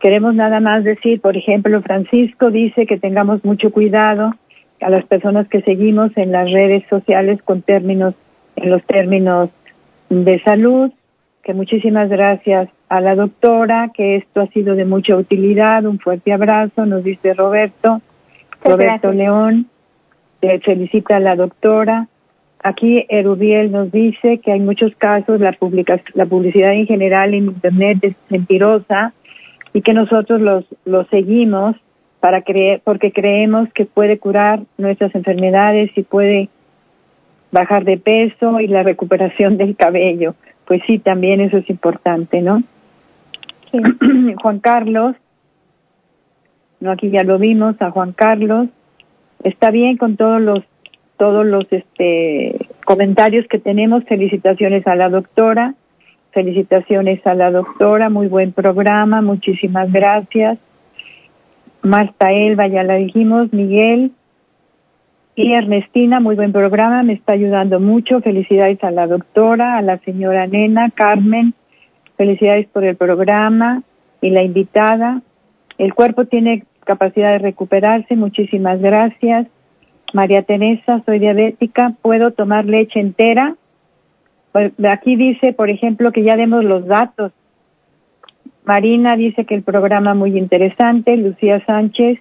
[0.00, 4.34] Queremos nada más decir, por ejemplo, Francisco dice que tengamos mucho cuidado
[4.80, 8.14] a las personas que seguimos en las redes sociales con términos,
[8.56, 9.50] en los términos
[10.10, 10.92] de salud,
[11.42, 16.32] que muchísimas gracias a la doctora, que esto ha sido de mucha utilidad, un fuerte
[16.32, 18.00] abrazo, nos dice Roberto,
[18.62, 19.66] Roberto León,
[20.40, 22.06] le felicita a la doctora.
[22.62, 25.56] Aquí Erubiel nos dice que hay muchos casos, la,
[26.14, 29.12] la publicidad en general en Internet es mentirosa,
[29.72, 31.74] y que nosotros los, los seguimos
[32.20, 36.48] para creer, porque creemos que puede curar nuestras enfermedades y puede
[37.50, 40.36] bajar de peso y la recuperación del cabello.
[40.64, 42.62] Pues sí, también eso es importante, ¿no?
[44.42, 45.16] Juan Carlos,
[46.80, 48.68] no aquí ya lo vimos a Juan Carlos,
[49.42, 50.64] está bien con todos los
[51.16, 55.74] todos los este comentarios que tenemos, felicitaciones a la doctora.
[56.32, 60.58] Felicitaciones a la doctora, muy buen programa, muchísimas gracias.
[61.82, 64.10] Marta Elba, ya la dijimos, Miguel.
[65.36, 68.20] Y Ernestina, muy buen programa, me está ayudando mucho.
[68.20, 71.54] Felicidades a la doctora, a la señora Nena, Carmen,
[72.16, 73.82] felicidades por el programa
[74.20, 75.22] y la invitada.
[75.78, 79.46] El cuerpo tiene capacidad de recuperarse, muchísimas gracias.
[80.12, 83.56] María Teresa, soy diabética, ¿puedo tomar leche entera?
[84.52, 87.32] Pues aquí dice, por ejemplo, que ya demos los datos.
[88.64, 91.16] Marina dice que el programa muy interesante.
[91.16, 92.20] Lucía Sánchez,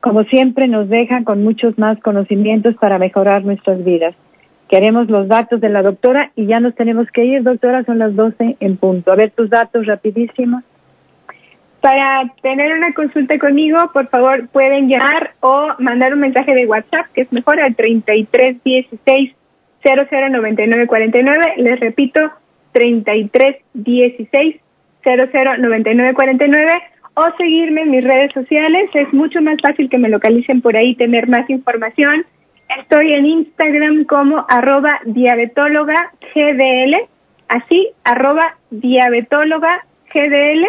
[0.00, 4.14] como siempre, nos deja con muchos más conocimientos para mejorar nuestras vidas.
[4.68, 8.16] Queremos los datos de la doctora y ya nos tenemos que ir, doctora, son las
[8.16, 9.12] 12 en punto.
[9.12, 10.62] A ver tus datos rapidísimo.
[11.80, 17.06] Para tener una consulta conmigo, por favor, pueden llamar o mandar un mensaje de WhatsApp,
[17.14, 19.34] que es mejor al 3316
[19.84, 22.20] 009949, les repito,
[22.72, 24.56] 3316
[25.04, 26.72] 009949
[27.14, 30.94] o seguirme en mis redes sociales, es mucho más fácil que me localicen por ahí,
[30.96, 32.26] tener más información.
[32.68, 36.96] Estoy en Instagram como arroba diabetóloga GDL,
[37.48, 40.66] así, arroba diabetóloga GDL,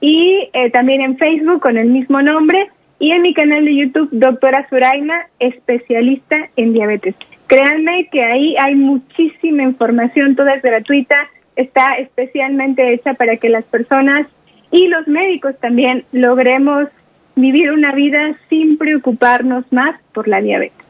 [0.00, 2.68] y eh, también en Facebook con el mismo nombre,
[3.00, 7.14] y en mi canal de YouTube, doctora Suraima, especialista en diabetes.
[7.46, 11.16] Créanme que ahí hay muchísima información, toda es gratuita,
[11.56, 14.26] está especialmente hecha para que las personas
[14.70, 16.88] y los médicos también logremos
[17.36, 20.87] vivir una vida sin preocuparnos más por la diabetes.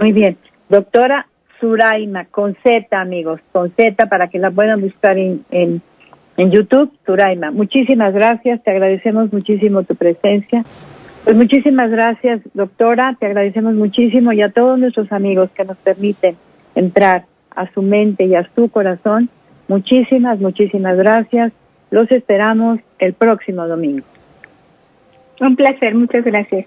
[0.00, 0.38] Muy bien.
[0.70, 1.26] Doctora
[1.60, 5.82] Suraima, con Z, amigos, con Z para que la puedan buscar en, en,
[6.50, 7.50] YouTube, Suraima.
[7.50, 10.64] Muchísimas gracias, te agradecemos muchísimo tu presencia.
[11.24, 13.14] Pues muchísimas gracias, doctora.
[13.20, 16.36] Te agradecemos muchísimo y a todos nuestros amigos que nos permiten
[16.74, 19.28] entrar a su mente y a su corazón.
[19.68, 21.52] Muchísimas, muchísimas gracias.
[21.90, 24.06] Los esperamos el próximo domingo.
[25.40, 26.66] Un placer, muchas gracias.